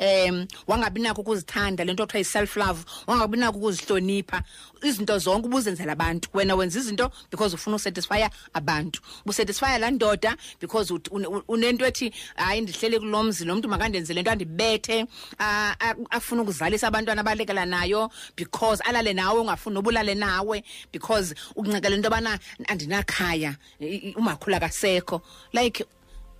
um 0.00 0.46
wangabi 0.68 1.00
nakho 1.00 1.22
ukuzithanda 1.22 1.84
le 1.84 1.92
nto 1.92 2.04
kuthiwa 2.06 2.18
yi-self 2.20 2.56
love 2.56 2.84
wangabi 3.06 3.38
nakho 3.38 3.58
ukuzihlonipha. 3.58 4.42
Izinto 4.82 5.18
zonke 5.18 5.46
ubuzenzela 5.46 5.92
abantu. 5.92 6.28
Wena 6.34 6.54
wenza 6.54 6.78
izinto 6.78 7.10
because 7.30 7.54
ufuna 7.54 7.76
usatisfya 7.76 8.30
abantu. 8.54 9.00
Ubusatisfya 9.24 9.78
laa 9.78 9.90
ndoda 9.90 10.36
because 10.60 10.90
ut- 10.94 11.08
une- 11.10 11.26
une- 11.26 11.42
unento 11.48 11.86
ethi 11.86 12.12
hayi 12.36 12.60
ndihlele 12.60 12.98
kulo 12.98 13.22
mzi 13.22 13.44
lo 13.44 13.54
mntu 13.56 13.68
makandenze 13.68 14.14
le 14.14 14.22
nto 14.22 14.30
andibethe 14.30 15.06
a- 15.38 15.74
a- 15.80 15.94
afune 16.10 16.40
ukuzalisa 16.42 16.88
abantwana 16.88 17.20
abalekela 17.20 17.64
nayo 17.66 18.10
because 18.36 18.82
alale 18.84 19.12
nawe 19.12 19.40
ungafuni 19.40 19.74
noba 19.74 19.88
ulale 19.88 20.14
nawe 20.14 20.64
because 20.92 21.34
ukuncekela 21.56 21.96
into 21.96 22.06
yobana 22.06 22.38
andinakhaya 22.68 23.56
i- 23.80 23.86
i- 24.10 24.14
umakhulu 24.16 24.56
akasekho. 24.56 25.22
Like 25.52 25.84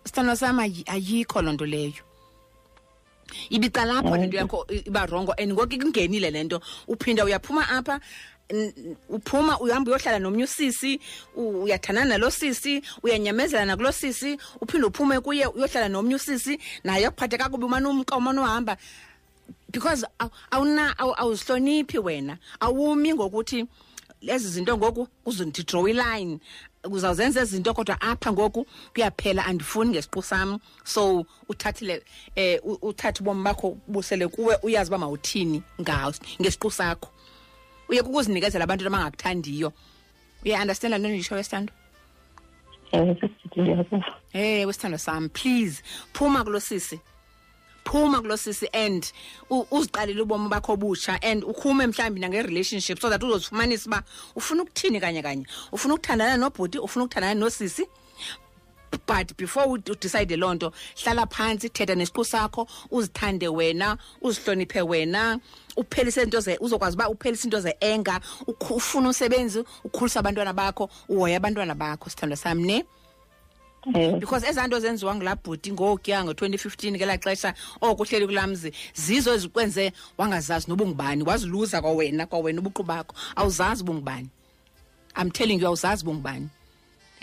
sithando 0.05 0.37
sam 0.37 0.59
ayi- 0.59 0.85
ayikho 0.87 1.43
loo 1.43 1.53
nto 1.53 1.67
leyo. 1.67 2.03
Ibicalapho 3.51 4.17
le 4.17 4.27
nto 4.27 4.37
yakho 4.37 4.67
iba 4.87 5.07
rongo 5.07 5.33
and 5.39 5.53
ngoku 5.53 5.75
ikungenile 5.75 6.31
le 6.31 6.45
nto. 6.45 6.61
Uphinda 6.89 7.25
uyaphuma 7.25 7.69
apha 7.69 8.01
uphuma 9.11 9.59
uhamba 9.59 9.91
uyohlala 9.91 10.19
nomnye 10.19 10.45
usisi 10.45 11.01
uyathandana 11.35 12.11
nalo 12.11 12.31
sisi 12.31 12.83
uyanyamezela 13.03 13.65
nakulo 13.67 13.93
sisi 13.93 14.39
uphinde 14.61 14.87
uphume 14.87 15.21
kuye 15.21 15.47
uyohlala 15.47 15.89
nomnye 15.89 16.15
usisi 16.15 16.59
naye 16.85 17.07
akuphathe 17.07 17.39
kakubi 17.39 17.65
umane 17.65 17.87
umka 17.89 18.17
umane 18.17 18.41
uhamba. 18.41 18.77
Because 19.71 20.07
awuzihloniphi 21.19 21.99
wena. 21.99 22.39
Awumi 22.61 23.15
ngokuthi 23.15 23.67
lezi 24.23 24.49
zinto 24.49 24.77
ngoku 24.77 25.09
uzondidraw 25.27 25.89
iline 25.89 26.39
uzawuzenza 26.91 27.41
ezinto 27.41 27.75
kodwa 27.75 28.01
apha 28.01 28.33
ngoku 28.33 28.67
kuyaphela 28.95 29.45
andifuni 29.47 29.91
ngesiqu 29.91 30.23
sam. 30.23 30.59
So 30.85 31.27
uthathile 31.49 32.03
eh 32.37 32.61
u- 32.65 32.79
uthathe 32.83 33.21
ubomi 33.23 33.43
bakho 33.45 33.79
busele 33.89 34.29
kuwe 34.29 34.57
uyazi 34.63 34.91
uba 34.91 34.99
mawuthini 34.99 35.63
ngawo 35.81 36.13
ngesiqu 36.41 36.71
sakho. 36.71 37.09
Uye 37.89 38.03
kukuzinikezela 38.03 38.65
abantu 38.65 38.87
abangakuthandiyo. 38.87 39.73
Uya-understanda 40.45 40.99
nto 40.99 41.09
ndisho 41.09 41.35
wesithando 41.35 41.73
ewe 42.93 43.15
sisithi 43.15 43.61
ndiyakuva 43.61 44.05
hey 44.33 44.65
wesithando 44.65 44.99
sam 44.99 45.29
please 45.29 45.83
phuma 46.13 46.45
kulo 46.45 46.61
sisi. 46.61 47.01
Phuma 47.87 48.21
kulo 48.21 48.37
sisi 48.37 48.67
and 48.73 49.13
u- 49.51 49.67
uziqalele 49.71 50.21
ubomi 50.23 50.49
bakho 50.51 50.73
obutsha 50.77 51.19
and 51.23 51.45
ukhume 51.45 51.87
mhlawumbi 51.87 52.21
nange-relationship 52.21 52.99
so 53.01 53.09
that 53.09 53.23
uzozifumanisa 53.23 53.87
uba 53.87 54.03
ufuna 54.37 54.63
ukuthini 54.63 55.01
kanye 55.01 55.23
kanye. 55.23 55.47
Ufuna 55.73 55.95
ukuthandana 55.95 56.37
nobhuti 56.37 56.79
ufuna 56.79 57.05
ukuthandana 57.05 57.35
nosisi. 57.41 57.87
But 59.07 59.37
before 59.37 59.67
ud- 59.67 59.91
udicide 59.91 60.37
loo 60.37 60.55
nto 60.55 60.73
hlala 61.05 61.27
phantsi 61.27 61.69
thetha 61.69 61.95
nesiqu 61.95 62.25
sakho 62.25 62.67
uzithande 62.91 63.49
wena 63.49 63.99
uzihloniphe 64.23 64.81
wena 64.83 65.39
uphelise 65.77 66.23
into 66.23 66.41
ze 66.41 66.57
uzokwazi 66.61 66.97
uba 66.97 67.09
uphelise 67.09 67.45
into 67.45 67.61
ze-enga 67.61 68.21
ukhu- 68.47 68.75
ufune 68.77 69.07
umsebenzi 69.09 69.65
ukhulisa 69.85 70.21
abantwana 70.21 70.53
bakho 70.53 70.89
uhoye 71.09 71.37
abantwana 71.37 71.75
bakho 71.75 72.11
sithando 72.11 72.37
sam 72.37 72.61
ne? 72.61 72.75
ewe 72.75 72.85
Eh. 73.95 74.19
because 74.19 74.47
ezaa 74.47 74.67
nto 74.67 74.81
zenziwa 74.81 75.15
ngulaa 75.15 75.37
ngokuya 75.73 76.25
ngo-2015 76.25 76.91
ngelaa 76.97 77.19
xesha 77.19 77.55
oko 77.81 78.03
uhleli 78.03 78.27
kulaa 78.27 78.47
mzi 78.47 78.73
zizo 78.95 79.35
ezikwenze 79.35 79.93
wangazazi 80.19 80.67
noba 80.69 80.85
ungubani. 80.85 81.23
Waziluza 81.23 81.81
kwawena 81.83 82.27
kwawena 82.27 82.61
ubuqu 82.61 82.83
bakho. 82.83 83.15
Awuzazi 83.37 83.83
uba 83.85 84.23
i'm 85.19 85.31
telling 85.31 85.61
you 85.61 85.67
awuzazi 85.67 86.03
uba 86.03 86.11
ungubani 86.11 86.49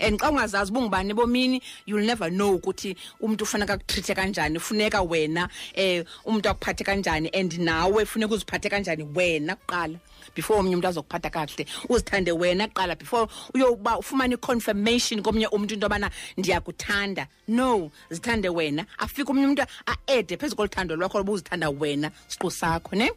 and 0.00 0.18
xa 0.18 0.30
ungazazi 0.30 0.70
uba 0.70 0.80
ungubani 0.80 1.10
ebomini 1.10 1.62
you'll 1.86 2.04
never 2.04 2.30
know 2.30 2.54
ukuthi 2.54 2.96
umntu 3.20 3.44
ufuneka 3.44 3.74
akutrithe 3.74 4.14
kanjani 4.14 4.58
funeka 4.60 5.02
wena 5.02 5.48
um 5.76 6.04
umntu 6.24 6.48
akuphathe 6.48 6.84
kanjani 6.84 7.30
and 7.32 7.58
nawe 7.58 8.04
funeka 8.04 8.34
uziphathe 8.34 8.70
kanjani 8.70 9.04
wena 9.14 9.56
kuqala 9.56 9.98
before 10.34 10.58
omnye 10.58 10.76
umntu 10.76 10.88
azokuphatha 10.88 11.30
kakuhle. 11.30 11.66
Uzithande 11.88 12.32
wena 12.32 12.68
kuqala 12.68 12.98
before 12.98 13.28
uyoba 13.54 13.98
ufumane 13.98 14.34
i-confirmation 14.34 15.22
komnye 15.22 15.46
umntu 15.48 15.74
into 15.74 15.86
yobana 15.86 16.10
ndiyakuthanda. 16.36 17.26
No 17.48 17.90
zithande 18.10 18.48
wena. 18.48 18.86
Afike 18.98 19.30
omnye 19.30 19.46
umntu 19.46 19.66
a-ede 19.86 20.36
phezu 20.36 20.56
koluthando 20.56 20.96
lwakho 20.96 21.18
loba 21.18 21.32
uzithanda 21.32 21.70
wena 21.70 22.10
siqu 22.28 22.50
sakho 22.50 22.96
ne? 22.96 23.10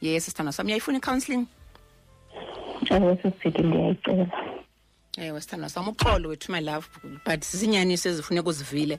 Yes 0.00 0.26
sithanda 0.26 0.52
sam 0.52 0.66
uyayifuna 0.66 0.98
i-counselling 0.98 1.46
ewe 2.90 3.16
sisithi 3.22 3.62
ndiyayicela 3.62 4.26
ewe 5.18 5.40
sithandwa 5.40 5.68
sam 5.68 5.88
uxolo 5.88 6.28
wethu 6.28 6.52
my 6.52 6.60
love 6.60 6.86
but 7.26 7.44
zizinyaniso 7.44 8.08
ezifuneka 8.08 8.48
uzivile 8.48 8.98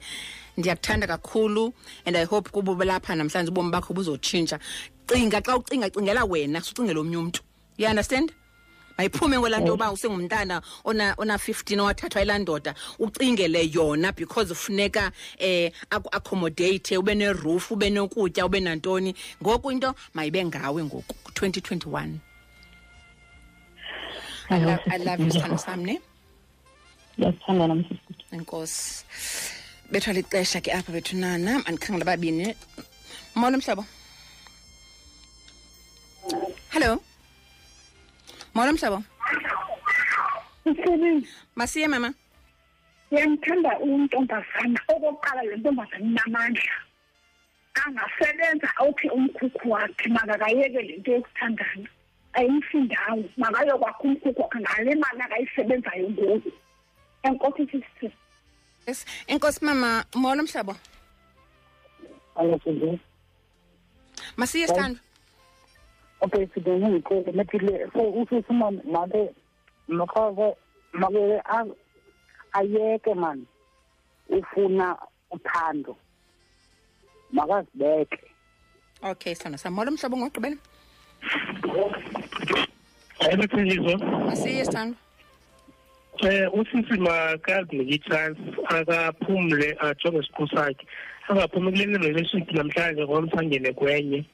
ndiyakuthanda 0.58 1.08
kakhulu 1.08 1.74
and 2.06 2.18
i 2.18 2.26
hope 2.26 2.50
kuba 2.50 2.86
lapha 2.86 3.16
namhlanje 3.16 3.52
ubomi 3.52 3.72
bakho 3.72 3.94
buzotshintsha. 3.94 4.60
Cinga 5.08 5.42
xa 5.42 5.58
ucinga 5.58 5.90
cingela 5.90 6.24
wena 6.26 6.62
sucingela 6.62 7.00
omnye 7.00 7.18
umntu. 7.18 7.42
You 7.78 7.88
understand? 7.90 8.32
Mayiphume 8.98 9.40
ngolaa 9.40 9.60
nto 9.60 9.68
yoba 9.68 9.92
usengumntana 9.92 10.62
ona- 10.86 11.16
ona-15 11.18 11.80
owathathwa 11.82 12.22
ilaa 12.22 12.38
ndoda. 12.38 12.76
Ucingele 13.00 13.70
yona 13.74 14.12
because 14.16 14.52
ufuneka 14.54 15.12
um 15.42 16.04
accommodate 16.12 16.98
ube 16.98 17.16
neroof 17.16 17.72
ube 17.72 17.90
nokutya 17.90 18.46
ube 18.46 18.60
nantoni. 18.60 19.16
Ngoku 19.44 19.72
into 19.72 19.94
mayibe 20.14 20.46
ngawe 20.46 20.84
ngoku 20.84 21.16
2021 21.34 22.10
I 24.50 24.60
love, 24.60 24.80
I 24.92 24.98
love 24.98 25.20
you 25.20 25.32
sithando 25.32 25.60
sam 25.60 25.86
ne 25.86 26.00
ndiyakuthanda 27.18 27.68
nam 27.68 27.84
sisithi 27.84 28.26
enkosi. 28.32 29.06
Bethwa 29.92 30.14
lixesha 30.14 30.62
ke 30.62 30.72
apha 30.74 30.92
bethu 30.92 31.16
nana 31.18 31.64
andikhangela 31.66 32.06
babini. 32.06 32.56
Molo 33.36 33.58
mhlobo. 33.58 33.86
Hello. 36.70 37.02
Molo 38.54 38.72
mhlobo. 38.74 39.04
Msebenzi 40.66 41.28
masiye 41.56 41.88
mama. 41.88 42.14
Ngiyamthanda 43.14 43.80
untombazana 43.80 44.80
okokuqala 44.88 45.44
le 45.44 45.56
ntombazana 45.58 46.06
inamandla. 46.06 46.76
Angasebenza 47.86 48.70
awuphi 48.78 49.10
umkhukhu 49.10 49.72
wakhe 49.72 50.10
makakayeke 50.10 50.82
le 50.82 50.98
nto 50.98 51.12
yokuthandana 51.12 51.90
ayikho 52.38 52.78
indawo 52.78 53.24
makayokwakha 53.38 54.04
umkhukho 54.04 54.44
ngale 54.60 54.96
mali 54.96 55.22
akayisebenzayo 55.26 56.10
ngoku. 56.10 56.52
Enkosi 57.24 57.64
sisisi 57.72 58.08
yes 58.88 59.06
enkosi 59.28 59.66
mama 59.66 60.06
molo 60.16 60.44
mhlobo 60.44 60.76
ayasindile 62.36 63.00
masiye 64.38 64.68
sithandwe 64.68 65.02
okay 66.22 66.48
sidene 66.54 66.88
ngixele 66.90 67.32
mathile 67.32 67.74
so 67.94 68.02
usisima 68.20 68.72
mabe 68.72 69.34
makhoze 69.88 70.56
mabe 70.94 71.42
ayeke 72.54 73.14
mani 73.14 73.46
ufuna 74.30 74.98
uthando. 75.32 75.98
Makazibeke. 77.32 78.22
Okay 79.04 79.36
sithando 79.36 79.58
samolo 79.58 79.92
mhlobo 79.92 80.18
ngogqibela 80.18 80.58
ayibethelizo 83.20 83.98
masiye 83.98 84.66
sithando 84.66 84.98
eh 86.24 86.54
usisi 86.54 87.00
makazinike 87.00 87.96
i-chance 87.96 88.40
akaphumle 88.68 89.78
ajonge 89.80 90.20
isiqu 90.20 90.48
sakhe. 90.48 90.86
Angaphumi 91.28 91.72
kule 91.72 91.98
relationship 91.98 92.52
namhlanje 92.52 93.04
ngomsa 93.04 93.40
angene 93.40 93.74
kwenye. 93.74 94.26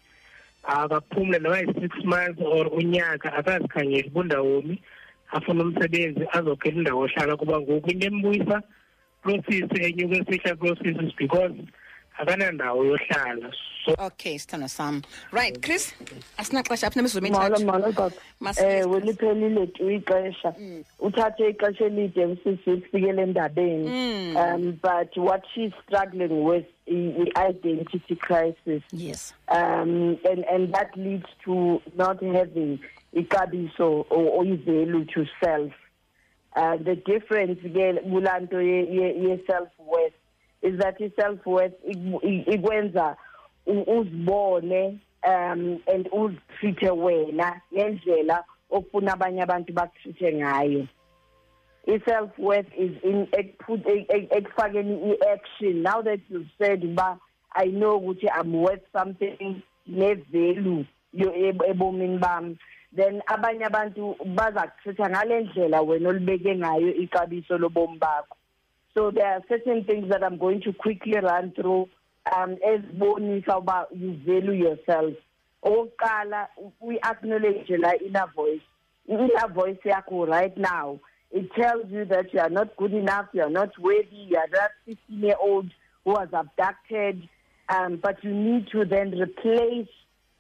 Akaphumle 0.64 1.40
noba 1.40 1.60
yi-six 1.60 1.92
months 2.04 2.42
or 2.42 2.68
unyaka 2.68 3.34
akazikhangeli 3.34 4.10
bundawomi 4.10 4.82
afune 5.32 5.62
umsebenzi 5.62 6.28
azokhela 6.32 6.78
indawo 6.78 7.02
ohlala 7.06 7.38
kuba 7.38 7.60
ngoku. 7.60 7.90
Into 7.90 8.08
embuyisa 8.08 8.62
kuloo 9.24 9.44
sisi 9.50 9.84
enyuke 9.84 10.18
esihla 10.18 10.56
kuloo 10.56 10.76
sisi 10.76 11.06
is 11.06 11.14
because 11.18 11.56
akanandawo 12.20 12.86
yohlala. 12.86 13.52
So 13.86 13.96
okay 13.98 14.36
sithando 14.38 14.70
sam 14.70 15.02
right 15.32 15.60
chris 15.62 15.94
asinaxesha 16.38 16.88
apha 16.88 17.02
molo 17.02 17.08
nemizumithathu 17.08 17.66
molo 17.66 17.92
baba. 17.92 18.16
Masiye. 18.42 18.80
ewe 18.80 19.00
liphelile 19.00 19.68
tu 19.74 19.90
ixesha. 19.90 20.54
Uthathe 21.00 21.50
ixesha 21.50 21.86
elide 21.86 22.26
usisi 22.26 22.70
ukufikele 22.72 23.22
endabeni. 23.22 23.90
Mm. 23.90 24.36
um 24.38 24.80
but 24.82 25.18
what 25.18 25.44
she's 25.56 25.72
struggling 25.86 26.44
with 26.44 26.66
i- 26.88 27.32
i-identity 27.36 28.16
crisis. 28.16 28.84
Yes. 28.92 29.34
Um 29.48 30.18
and 30.30 30.46
and 30.46 30.74
that 30.74 30.96
leads 30.96 31.26
to 31.46 31.82
not 31.96 32.22
having 32.24 32.80
ixabiso 33.16 34.06
or, 34.10 34.30
or 34.30 34.46
i-value 34.46 35.06
to 35.06 35.26
self. 35.44 35.72
Uh, 36.56 36.76
the 36.78 36.96
difference 36.98 37.60
ke 37.62 38.04
kulanto 38.06 38.60
ye, 38.62 38.86
ye, 38.92 39.30
ye 39.30 39.44
self 39.48 39.70
worth 39.80 40.14
is 40.62 40.78
that 40.80 41.02
i-self 41.02 41.46
worth 41.46 41.74
iku- 41.86 42.22
i- 42.24 42.46
ikwenza 42.54 43.16
u- 43.66 43.98
uzibone 44.00 45.00
um 45.24 45.80
and 45.94 46.10
uzitreat 46.12 46.98
wena 46.98 47.62
ngendlela 47.74 48.44
okufuna 48.70 49.14
abanye 49.14 49.42
abantu 49.44 49.74
bakutreat 49.74 50.34
ngayo. 50.36 50.88
I-self 51.88 52.30
worth 52.38 52.68
is 52.78 52.92
in 53.04 53.26
ekuput- 53.32 53.88
ek- 53.88 54.10
ek- 54.10 54.32
ekufakeni 54.38 55.12
i-action. 55.12 55.82
Now 55.82 56.02
that 56.02 56.20
you've 56.30 56.50
said 56.58 56.84
uba 56.84 57.18
i 57.54 57.66
know 57.68 57.98
ukuthi 58.00 58.28
i'm 58.40 58.54
worth 58.54 58.84
something 58.94 59.62
ne-value 59.88 60.86
yo- 61.14 61.34
eb- 61.34 61.66
ebomini 61.68 62.18
bami 62.18 62.58
then 62.96 63.22
abanye 63.28 63.66
abantu 63.66 64.16
baza 64.36 64.68
kuthetha 64.68 65.10
ngale 65.10 65.42
ndlela 65.42 65.82
wena 65.82 66.10
olibeke 66.10 66.56
ngayo 66.56 66.94
ixabiso 66.96 67.58
lobomi 67.58 67.98
bakho. 67.98 68.36
So 68.94 69.12
there 69.12 69.28
are 69.28 69.42
certain 69.50 69.84
things 69.84 70.10
that 70.10 70.24
i'm 70.24 70.38
going 70.38 70.62
to 70.62 70.74
quickly 70.74 71.20
run 71.20 71.52
through 71.52 71.88
um 72.38 72.56
ezibonisa 72.68 73.58
uba 73.58 73.88
you 73.92 74.14
value 74.26 74.54
yourself. 74.54 75.14
Okokuqala 75.64 76.48
uyi-acknowledge 76.82 77.70
la 77.78 77.94
inner 78.06 78.28
voice. 78.36 78.62
I-inner 79.10 79.54
voice 79.54 79.78
right 80.28 80.58
now 80.58 81.00
it 81.32 81.50
tells 81.54 81.86
you 81.90 82.06
that 82.06 82.34
you 82.34 82.40
are 82.40 82.50
not 82.50 82.76
good 82.78 82.94
enough 82.94 83.28
you 83.34 83.42
are 83.42 83.50
not 83.50 83.78
worthy 83.80 84.28
you 84.30 84.38
are 84.38 84.48
that 84.52 84.72
15 84.86 85.20
year 85.20 85.36
old 85.42 85.72
who 86.06 86.12
was 86.12 86.28
abducted 86.34 87.28
um, 87.70 88.00
but 88.02 88.24
you 88.24 88.34
need 88.34 88.68
to 88.72 88.86
then 88.86 89.12
replace 89.20 89.90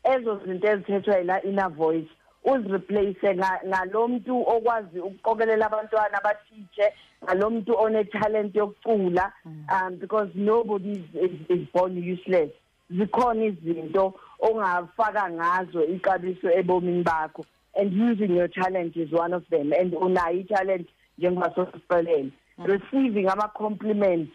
ezo 0.03 0.39
zinto 0.45 0.67
ezithethwa 0.67 1.17
yila 1.17 1.43
inner 1.43 1.69
voice 1.69 2.09
uzireplace 2.45 3.35
nga- 3.35 3.61
ngalo 3.67 4.07
muntu 4.07 4.41
okwazi 4.47 4.99
ukuqokelela 4.99 5.65
abantwana 5.65 6.17
abathiche 6.17 6.93
ngalo 7.23 7.49
muntu 7.49 7.73
one-talent 7.77 8.55
yokucula 8.55 9.31
um 9.45 9.95
because 9.99 10.29
nobody 10.35 10.91
is, 10.91 11.31
is, 11.31 11.31
is 11.49 11.67
born 11.73 11.97
useless. 12.13 12.49
Zikhona 12.91 13.45
izinto 13.45 14.13
ongafaka 14.39 15.29
ngazo 15.29 15.85
ixabiso 15.85 16.51
ebomini 16.51 17.03
bakho 17.03 17.45
and 17.75 17.93
using 17.93 18.35
your 18.35 18.47
talent 18.49 18.97
is 18.97 19.11
one 19.13 19.33
of 19.33 19.43
them 19.49 19.71
and 19.73 19.93
unayo 19.93 20.39
i-talent 20.39 20.87
njengoba 21.17 21.55
sosiqelele 21.55 22.31
receiving 22.57 23.27
ama-compliments 23.29 24.31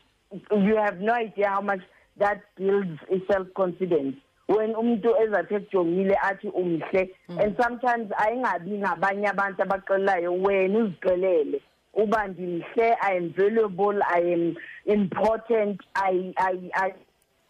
you 0.50 0.76
have 0.76 1.00
no 1.00 1.12
idea 1.14 1.50
how 1.50 1.60
much 1.60 1.82
that 2.18 2.40
builds 2.56 2.98
i-self-confidence 3.12 4.16
when 4.48 4.74
umuntu 4.74 5.10
ezathi 5.22 5.54
ekujongile 5.54 6.16
athi 6.22 6.48
umhle 6.48 7.10
and 7.40 7.56
sometimes 7.62 8.08
ayingabi 8.18 8.78
ngabanye 8.78 9.28
abantu 9.28 9.62
abaxelelayo 9.62 10.32
wena 10.42 10.78
uziqelele 10.78 11.60
uba 11.94 12.26
ndimhle 12.26 12.96
i 13.00 13.16
am 13.16 13.28
valuable 13.28 13.98
i 14.08 14.20
am 14.34 14.54
important 14.84 15.80
i 15.94 16.32
i 16.36 16.70
i 16.74 16.92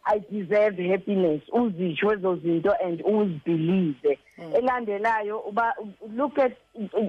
I 0.08 0.18
deserve 0.30 0.78
happiness. 0.78 1.42
Uzisho 1.52 2.12
ezo 2.12 2.36
zinto 2.36 2.72
and 2.84 3.02
uzibelieve 3.02 4.18
elandelayo 4.54 5.40
uba 5.48 5.74
look 6.14 6.38
at 6.38 6.52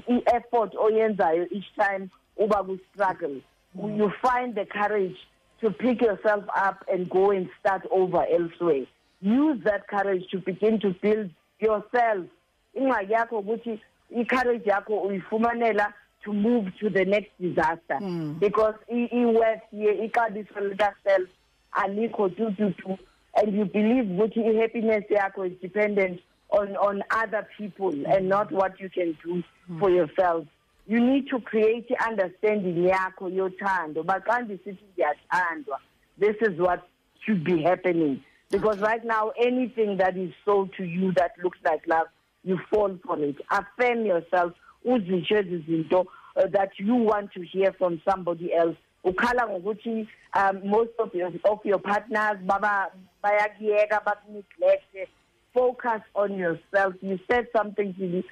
i-effort 0.09 0.73
oyenzayo 0.75 1.45
each 1.51 1.69
time 1.75 2.09
uba 2.37 2.63
ku 2.63 2.79
struggle 2.89 3.37
you 3.75 4.11
find 4.21 4.55
the 4.55 4.65
courage 4.65 5.15
to 5.61 5.69
pick 5.69 6.01
yourself 6.01 6.43
up 6.55 6.83
and 6.91 7.07
go 7.09 7.29
and 7.31 7.47
start 7.59 7.85
over 7.91 8.25
elsewhere. 8.31 8.85
Use 9.21 9.63
that 9.63 9.87
courage 9.87 10.23
to 10.31 10.39
begin 10.39 10.79
to 10.79 10.95
build 11.01 11.29
yourself. 11.59 12.25
Ingxaki 12.75 13.11
yakho 13.11 13.39
ukuthi 13.39 13.79
i-courage 14.15 14.65
yakho 14.65 15.01
uyifumanela 15.01 15.93
to 16.23 16.33
move 16.33 16.71
to 16.79 16.89
the 16.89 17.05
next 17.05 17.31
disaster. 17.39 17.97
Hmm. 17.97 18.33
Because 18.33 18.75
i-worth 18.91 19.61
ye 19.71 20.07
ixabiso 20.07 20.59
lika-self 20.69 21.29
alikho 21.75 22.35
tu 22.35 22.51
tu 22.51 22.73
tu 22.73 22.97
and 23.35 23.55
you 23.55 23.65
believe 23.65 24.05
ukuthi 24.05 24.45
i-happiness 24.45 25.03
yakho 25.09 25.51
is 25.51 25.57
dependent 25.61 26.21
on 26.49 26.75
on 26.77 27.03
other 27.11 27.47
people 27.57 27.93
and 28.07 28.29
not 28.29 28.51
what 28.51 28.79
you 28.79 28.89
can 28.89 29.17
do 29.23 29.43
hmm. 29.67 29.79
for 29.79 29.89
yourself. 29.89 30.45
You 30.85 30.99
need 30.99 31.27
to 31.29 31.39
create 31.39 31.89
i-understanding 31.99 32.83
yakho 32.83 33.29
yothando. 33.29 34.05
But 34.05 34.25
xa 34.25 34.41
ndisithi 34.41 34.83
ndiyathandwa 34.93 35.79
this 36.19 36.35
is 36.41 36.59
what 36.59 36.87
should 37.25 37.43
be 37.43 37.61
happening 37.63 38.21
because 38.49 38.79
right 38.79 39.03
now 39.03 39.31
anything 39.41 39.97
that 39.97 40.17
is 40.17 40.31
sold 40.45 40.73
to 40.77 40.83
you 40.83 41.11
that 41.13 41.31
looks 41.43 41.59
like 41.65 41.85
love 41.87 42.07
you 42.43 42.57
fall 42.69 42.97
for 43.05 43.19
it. 43.19 43.35
Affirm 43.51 44.05
yourself. 44.05 44.53
Uzitsho 44.85 45.37
ezi 45.37 45.65
zinto 45.67 46.05
uh, 46.35 46.47
that 46.53 46.69
you 46.77 46.95
want 46.95 47.31
to 47.33 47.41
hear 47.41 47.73
from 47.73 48.01
somebody 48.09 48.53
else. 48.53 48.77
Ukhala 49.05 49.47
ngokuthi 49.49 50.07
um 50.33 50.61
most 50.67 50.91
of 50.99 51.13
your, 51.13 51.31
of 51.45 51.59
your 51.65 51.79
partners 51.79 52.37
baba 52.45 52.91
bayakuyeka 53.23 54.01
bakuneglect 54.05 55.09
focus 55.53 56.01
on 56.15 56.37
yourself. 56.37 56.93
You 57.01 57.19
said 57.29 57.47
something 57.55 57.93
to 57.95 58.01
me 58.01 58.23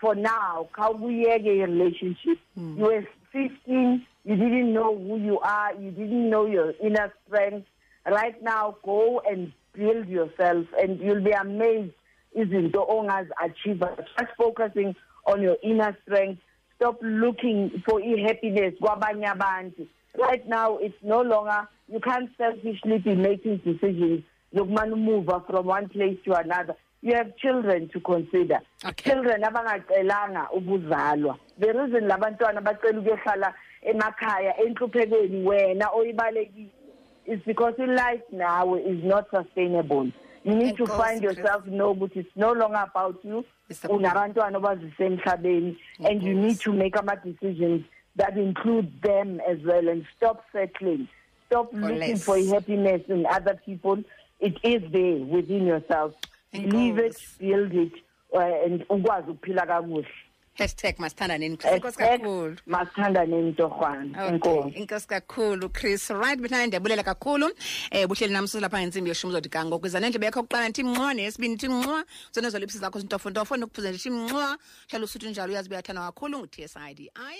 for 0.00 0.14
now 0.14 0.68
khawubuyeke 0.72 1.46
i-relationship 1.60 2.38
you 2.56 2.84
were 2.84 3.06
15 3.32 4.06
you 4.24 4.36
didn't 4.36 4.72
know 4.72 4.96
who 4.96 5.18
you 5.18 5.38
are 5.40 5.74
you 5.74 5.90
didn't 5.90 6.30
know 6.30 6.46
your 6.46 6.72
inner 6.82 7.12
strength 7.26 7.66
right 8.10 8.40
now 8.42 8.76
go 8.84 9.20
and 9.28 9.52
build 9.72 10.08
yourself 10.08 10.66
and 10.80 11.00
you'll 11.00 11.24
be 11.24 11.32
amazed. 11.32 11.92
Izinto 12.36 12.86
ongazi-achieve 12.88 13.80
just 13.96 14.32
focusing 14.36 14.94
on 15.26 15.42
your 15.42 15.56
inner 15.62 15.96
strength. 16.02 16.40
Stop 16.76 16.98
looking 17.02 17.82
for 17.88 18.00
i-happiness 18.00 18.74
kwabanye 18.80 19.26
abantu. 19.26 19.86
Right 20.18 20.46
now 20.46 20.78
it's 20.78 21.02
no 21.02 21.22
longer 21.22 21.68
you 21.88 22.00
can't 22.00 22.30
selfishly 22.36 22.98
be 22.98 23.14
making 23.14 23.58
decisions. 23.58 24.22
Zokumane 24.54 24.92
umuva 24.92 25.46
from 25.46 25.66
one 25.66 25.88
place 25.88 26.18
to 26.24 26.34
another. 26.34 26.74
You 27.00 27.14
have 27.14 27.36
children 27.36 27.88
to 27.92 28.00
consider. 28.00 28.60
Okay. 28.84 29.10
children 29.10 29.42
abangacelanga 29.42 30.50
ukuzalwa. 30.50 31.38
The 31.58 31.72
reason 31.72 32.08
labantwana 32.08 32.60
bacela 32.60 32.98
ukuyohlala 33.00 33.54
emakhaya 33.82 34.60
enhluphekweni 34.60 35.46
wena 35.46 35.90
oyibalekile 35.90 36.70
is 37.28 37.40
because 37.46 37.74
your 37.78 37.94
life 37.94 38.22
now 38.32 38.74
is 38.74 39.04
not 39.04 39.26
sustainable. 39.30 40.10
You 40.44 40.54
need 40.54 40.76
to 40.78 40.86
find 40.86 41.22
yourself 41.22 41.66
know 41.66 41.94
ukuthi 41.94 42.16
it's 42.16 42.36
no 42.36 42.52
longer 42.52 42.84
about 42.90 43.18
you. 43.24 43.44
It's 43.68 43.84
unabantwana 43.84 44.58
obazise 44.58 45.04
emhlabeni 45.06 45.76
and 46.04 46.22
you 46.22 46.34
need 46.34 46.58
to 46.60 46.72
make 46.72 46.96
ama-decisions 46.96 47.84
that 48.16 48.36
include 48.36 49.02
them 49.02 49.40
as 49.48 49.58
well 49.64 49.88
and 49.88 50.06
stop 50.16 50.44
settling. 50.52 51.08
Stop 51.46 51.72
looking 51.72 51.98
less. 51.98 52.24
for 52.24 52.38
happiness 52.38 53.02
in 53.08 53.26
other 53.26 53.60
people. 53.66 54.02
It 54.40 54.58
is 54.62 54.82
there 54.92 55.16
within 55.16 55.66
yourself. 55.66 56.14
Believe 56.52 56.98
it 56.98 57.16
build 57.38 57.74
it 57.74 57.92
uh, 58.32 58.64
and 58.64 58.84
ukwazi 58.88 59.30
ukuphila 59.30 59.66
kakuhle 59.66 60.06
hashtag 60.58 60.98
masithandaneni 60.98 61.54
inkosi 61.54 61.98
kakhulu. 61.98 62.56
Masithandaneni 62.66 63.52
torhwana. 63.52 64.36
Okay, 64.36 64.80
inkosi. 64.80 65.06
kakhulu 65.06 65.72
chris. 65.72 66.10
Right 66.10 66.38
bethana 66.40 66.66
ndiyabulela 66.66 67.02
kakhulu. 67.02 67.50
Eh 67.90 68.06
buhleli 68.06 68.32
nam 68.32 68.46
lapha 68.60 68.80
ngentsimbi 68.80 69.08
yoshumi 69.10 69.32
zodika 69.32 69.64
ngokwiza 69.64 70.00
nendlebe 70.00 70.26
yakho 70.26 70.42
kuqala 70.42 70.68
ndithi 70.68 70.82
mnxwa 70.82 71.14
neyesibini 71.14 71.54
ndithi 71.54 71.68
mnxwa 71.68 72.04
zona 72.32 72.50
zolipsi 72.50 72.78
zakho 72.78 72.98
zintofontofo 73.00 73.56
ndikuphuze 73.56 73.88
ndithi 73.90 74.10
mnxwa 74.10 74.58
hlala 74.90 75.04
usuthi 75.04 75.28
njalo 75.30 75.52
uyazi 75.52 75.70
uyathandwa 75.70 76.04
kakhulu 76.04 76.38
ngu-t 76.38 76.62
s 76.62 76.76
i 76.76 76.94
d 76.94 77.10
i 77.14 77.38